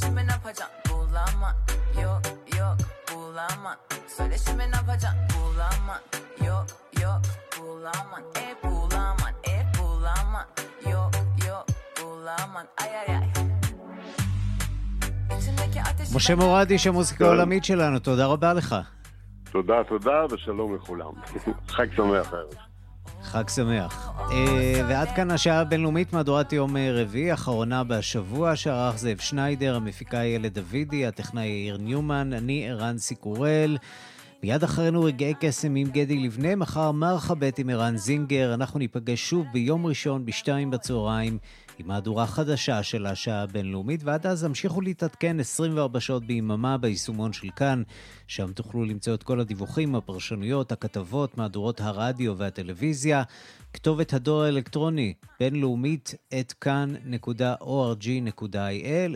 Şimdi 0.00 0.26
ne 0.26 0.32
yapacaksın 0.32 0.92
bulaman 0.92 1.54
Yok 2.02 2.20
yok 2.58 2.76
bulaman. 3.14 3.76
Söyle 4.16 4.38
şimdi 4.38 4.70
ne 4.70 4.76
yapacaksın 4.76 5.20
bulaman 5.38 6.00
Yok 6.46 6.66
yok 7.02 7.20
bulaman. 7.58 8.22
E 8.36 8.68
bulaman 8.68 9.32
e 9.48 9.78
bulaman. 9.78 10.46
Yok 10.90 11.25
משה 16.14 16.34
מורד, 16.34 16.70
איש 16.70 16.86
המוזיקה 16.86 17.24
העולמית 17.24 17.64
שלנו, 17.64 17.98
תודה 17.98 18.26
רבה 18.26 18.52
לך. 18.52 18.76
תודה, 19.50 19.84
תודה, 19.88 20.24
ושלום 20.30 20.74
לכולם. 20.74 21.12
חג 21.68 21.86
שמח 21.96 22.32
הערב. 22.32 22.54
חג 23.22 23.48
שמח. 23.48 24.10
ועד 24.88 25.08
כאן 25.16 25.30
השעה 25.30 25.60
הבינלאומית, 25.60 26.12
מהדורת 26.12 26.52
יום 26.52 26.76
רביעי, 26.76 27.34
אחרונה 27.34 27.84
בשבוע, 27.84 28.56
שערך 28.56 28.98
זאב 28.98 29.18
שניידר, 29.18 29.76
המפיקה 29.76 30.24
ילד 30.24 30.58
דוידי, 30.58 31.06
הטכנאי 31.06 31.46
יאיר 31.46 31.76
ניומן, 31.76 32.32
אני 32.32 32.70
ערן 32.70 32.98
סיקורל. 32.98 33.76
מיד 34.42 34.62
אחרינו 34.62 35.02
רגעי 35.02 35.34
קסם 35.40 35.74
עם 35.74 35.88
גדי 35.90 36.18
לבנה, 36.18 36.56
מחר 36.56 36.92
מרחבת 36.92 37.58
עם 37.58 37.70
ערן 37.70 37.96
זינגר. 37.96 38.54
אנחנו 38.54 38.78
ניפגש 38.78 39.30
שוב 39.30 39.46
ביום 39.52 39.86
ראשון 39.86 40.24
בשתיים 40.26 40.70
בצהריים 40.70 41.38
עם 41.78 41.86
מהדורה 41.86 42.26
חדשה 42.26 42.82
של 42.82 43.06
השעה 43.06 43.42
הבינלאומית, 43.42 44.04
ועד 44.04 44.26
אז 44.26 44.44
המשיכו 44.44 44.80
להתעדכן 44.80 45.40
24 45.40 46.00
שעות 46.00 46.26
ביממה 46.26 46.78
ביישומון 46.78 47.32
של 47.32 47.48
כאן, 47.56 47.82
שם 48.26 48.52
תוכלו 48.52 48.84
למצוא 48.84 49.14
את 49.14 49.22
כל 49.22 49.40
הדיווחים, 49.40 49.94
הפרשנויות, 49.94 50.72
הכתבות, 50.72 51.38
מהדורות 51.38 51.80
הרדיו 51.80 52.38
והטלוויזיה. 52.38 53.22
כתובת 53.72 54.12
הדואר 54.12 54.44
האלקטרוני, 54.44 55.14
בינלאומית, 55.40 56.14
את 56.40 56.52
כאן.org.il. 56.52 57.18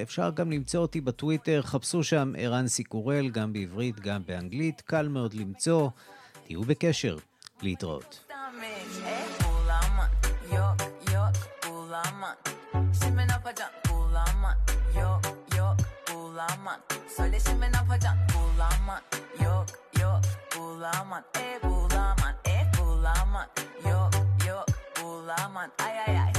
אפשר 0.02 0.30
גם 0.30 0.52
למצוא 0.52 0.80
אותי 0.80 1.00
בטוויטר, 1.00 1.62
חפשו 1.62 2.04
שם 2.04 2.32
ערן 2.38 2.68
סיקורל, 2.68 3.28
גם 3.28 3.52
בעברית, 3.52 4.00
גם 4.00 4.22
באנגלית, 4.26 4.80
קל 4.80 5.08
מאוד 5.08 5.34
למצוא. 5.34 5.88
תהיו 6.44 6.62
בקשר. 6.62 7.16
להתראות. 7.62 8.29
bulamam 16.40 16.80
Söyle 17.16 17.40
şimdi 17.40 17.72
ne 17.72 17.76
yapacaksın? 17.76 18.20
Bulamam 18.34 19.00
Yok 19.44 19.66
yok 20.00 20.20
bulamam 20.56 21.22
E 21.38 21.62
bulamam 21.62 22.34
e 22.46 22.78
bulamam 22.78 23.46
Yok 23.90 24.10
yok 24.48 24.66
bulamam 25.02 25.70
Ay 25.84 26.00
ay 26.00 26.20
ay. 26.20 26.32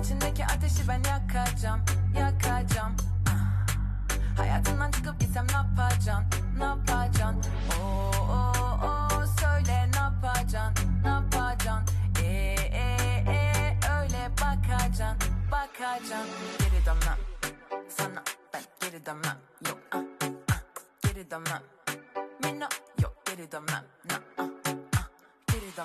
İçindeki 0.00 0.44
ateşi 0.44 0.88
ben 0.88 1.02
yakacağım 1.10 1.80
Yakacağım. 2.18 2.96
Ah. 3.28 4.38
Hayatından 4.38 4.90
çıkıp 4.90 5.20
gitsem 5.20 5.46
ne 5.46 5.52
yapacaksın? 5.52 6.24
Ne 6.58 6.64
yapacaksın? 6.64 7.42
Oo 7.80 8.10
oh, 8.18 8.80
oh, 8.82 9.26
söyle 9.40 9.90
ne 9.92 9.98
yapacaksın? 9.98 11.02
Ne 11.02 11.08
yapacaksın? 11.08 11.96
E 12.22 12.26
e 12.26 13.24
e. 13.28 13.78
Öyle 14.00 14.30
bakacaksın 14.40 15.16
Bakacaksın. 15.52 16.63
I'm 18.04 18.14
not 18.14 18.28
get 18.80 18.94
it 18.94 19.08
I'm 19.08 19.22
Yo 19.64 19.72
uh 19.92 20.04
uh 20.48 20.58
Get 21.02 21.16
it 21.16 21.32
I'm 21.32 21.44
Me 22.42 22.52
no 22.52 22.68
Yo 23.00 23.08
get 23.24 23.40
it 23.40 23.54
I'm 23.54 23.66
uh 23.66 23.80
uh 24.38 24.48
Get 25.46 25.62
it 25.62 25.78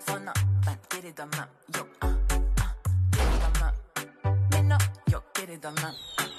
Fun 0.00 0.28
up 0.28 0.38
get 0.90 1.04
it 1.04 1.18
I'm 1.18 1.30
Yo 1.74 1.86
uh 2.02 2.06
uh 2.06 2.72
Get 3.10 3.22
it 3.22 3.42
I'm 3.62 3.72
Me 4.50 4.68
no 4.68 4.76
Yo 5.10 5.22
get 5.32 5.48
it 5.48 5.64
I'm 5.64 5.78
uh, 5.78 6.33